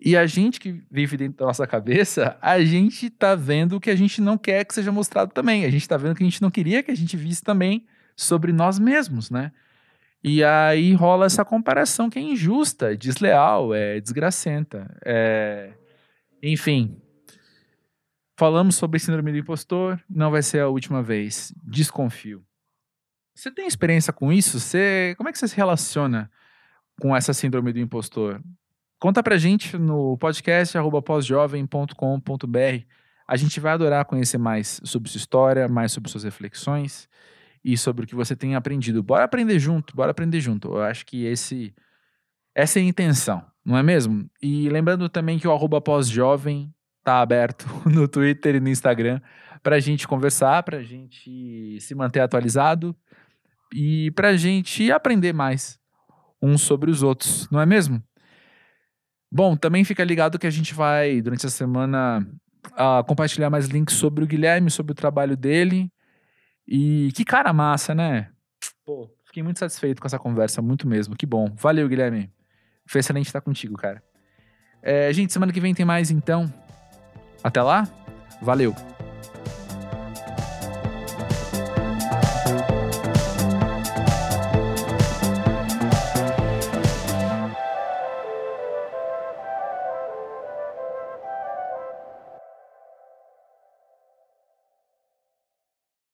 E 0.00 0.16
a 0.16 0.26
gente 0.26 0.60
que 0.60 0.82
vive 0.90 1.16
dentro 1.16 1.38
da 1.38 1.46
nossa 1.46 1.66
cabeça, 1.66 2.38
a 2.40 2.62
gente 2.62 3.10
tá 3.10 3.34
vendo 3.34 3.76
o 3.76 3.80
que 3.80 3.90
a 3.90 3.96
gente 3.96 4.20
não 4.20 4.38
quer 4.38 4.64
que 4.64 4.74
seja 4.74 4.92
mostrado 4.92 5.32
também. 5.32 5.64
A 5.64 5.70
gente 5.70 5.88
tá 5.88 5.96
vendo 5.96 6.12
o 6.12 6.14
que 6.14 6.22
a 6.22 6.26
gente 6.26 6.40
não 6.40 6.50
queria 6.50 6.82
que 6.82 6.90
a 6.90 6.96
gente 6.96 7.16
visse 7.16 7.42
também 7.42 7.84
sobre 8.14 8.52
nós 8.52 8.78
mesmos, 8.78 9.30
né? 9.30 9.52
E 10.22 10.42
aí 10.42 10.94
rola 10.94 11.26
essa 11.26 11.44
comparação 11.44 12.08
que 12.10 12.18
é 12.18 12.22
injusta, 12.22 12.92
é 12.92 12.96
desleal, 12.96 13.74
é 13.74 14.00
desgracenta. 14.00 14.88
É... 15.04 15.72
Enfim. 16.42 17.00
Falamos 18.36 18.76
sobre 18.76 19.00
síndrome 19.00 19.32
do 19.32 19.38
impostor, 19.38 20.00
não 20.08 20.30
vai 20.30 20.42
ser 20.42 20.60
a 20.60 20.68
última 20.68 21.02
vez. 21.02 21.52
Desconfio. 21.64 22.44
Você 23.34 23.50
tem 23.50 23.66
experiência 23.66 24.12
com 24.12 24.32
isso? 24.32 24.60
Você, 24.60 25.14
como 25.16 25.28
é 25.28 25.32
que 25.32 25.38
você 25.38 25.48
se 25.48 25.56
relaciona 25.56 26.30
com 27.00 27.14
essa 27.14 27.32
síndrome 27.32 27.72
do 27.72 27.78
impostor? 27.78 28.40
Conta 29.00 29.22
pra 29.22 29.38
gente 29.38 29.78
no 29.78 30.18
podcast 30.18 30.76
pósjovem.com.br. 31.04 32.84
A 33.28 33.36
gente 33.36 33.60
vai 33.60 33.72
adorar 33.72 34.04
conhecer 34.04 34.38
mais 34.38 34.80
sobre 34.84 35.08
sua 35.08 35.18
história, 35.18 35.68
mais 35.68 35.92
sobre 35.92 36.10
suas 36.10 36.24
reflexões 36.24 37.08
e 37.64 37.76
sobre 37.76 38.04
o 38.04 38.08
que 38.08 38.14
você 38.14 38.34
tem 38.34 38.54
aprendido. 38.54 39.02
Bora 39.02 39.24
aprender 39.24 39.58
junto, 39.58 39.94
bora 39.94 40.10
aprender 40.10 40.40
junto. 40.40 40.68
Eu 40.68 40.82
acho 40.82 41.06
que 41.06 41.24
esse 41.24 41.74
essa 42.54 42.80
é 42.80 42.82
a 42.82 42.84
intenção, 42.84 43.44
não 43.64 43.76
é 43.76 43.82
mesmo? 43.84 44.28
E 44.42 44.68
lembrando 44.68 45.08
também 45.08 45.38
que 45.38 45.46
o 45.46 45.52
arroba 45.52 45.80
pós-jovem 45.80 46.74
tá 47.04 47.20
aberto 47.20 47.66
no 47.86 48.08
Twitter 48.08 48.56
e 48.56 48.60
no 48.60 48.68
Instagram 48.68 49.20
pra 49.62 49.78
gente 49.78 50.08
conversar, 50.08 50.62
pra 50.64 50.82
gente 50.82 51.78
se 51.80 51.94
manter 51.94 52.20
atualizado 52.20 52.96
e 53.72 54.10
pra 54.12 54.36
gente 54.36 54.90
aprender 54.90 55.32
mais 55.32 55.77
uns 56.42 56.62
sobre 56.62 56.90
os 56.90 57.02
outros, 57.02 57.48
não 57.50 57.60
é 57.60 57.66
mesmo? 57.66 58.02
Bom, 59.30 59.56
também 59.56 59.84
fica 59.84 60.02
ligado 60.04 60.38
que 60.38 60.46
a 60.46 60.50
gente 60.50 60.74
vai, 60.74 61.20
durante 61.20 61.44
a 61.46 61.50
semana, 61.50 62.26
uh, 62.72 63.04
compartilhar 63.06 63.50
mais 63.50 63.66
links 63.66 63.94
sobre 63.94 64.24
o 64.24 64.26
Guilherme, 64.26 64.70
sobre 64.70 64.92
o 64.92 64.94
trabalho 64.94 65.36
dele. 65.36 65.90
E 66.66 67.10
que 67.14 67.24
cara 67.24 67.52
massa, 67.52 67.94
né? 67.94 68.30
Pô, 68.84 69.10
fiquei 69.26 69.42
muito 69.42 69.58
satisfeito 69.58 70.00
com 70.00 70.06
essa 70.06 70.18
conversa, 70.18 70.62
muito 70.62 70.88
mesmo. 70.88 71.16
Que 71.16 71.26
bom. 71.26 71.52
Valeu, 71.56 71.88
Guilherme. 71.88 72.30
Foi 72.86 73.00
excelente 73.00 73.26
estar 73.26 73.40
contigo, 73.40 73.76
cara. 73.76 74.02
É, 74.82 75.12
gente, 75.12 75.32
semana 75.32 75.52
que 75.52 75.60
vem 75.60 75.74
tem 75.74 75.84
mais 75.84 76.10
então. 76.10 76.52
Até 77.42 77.62
lá. 77.62 77.86
Valeu. 78.40 78.74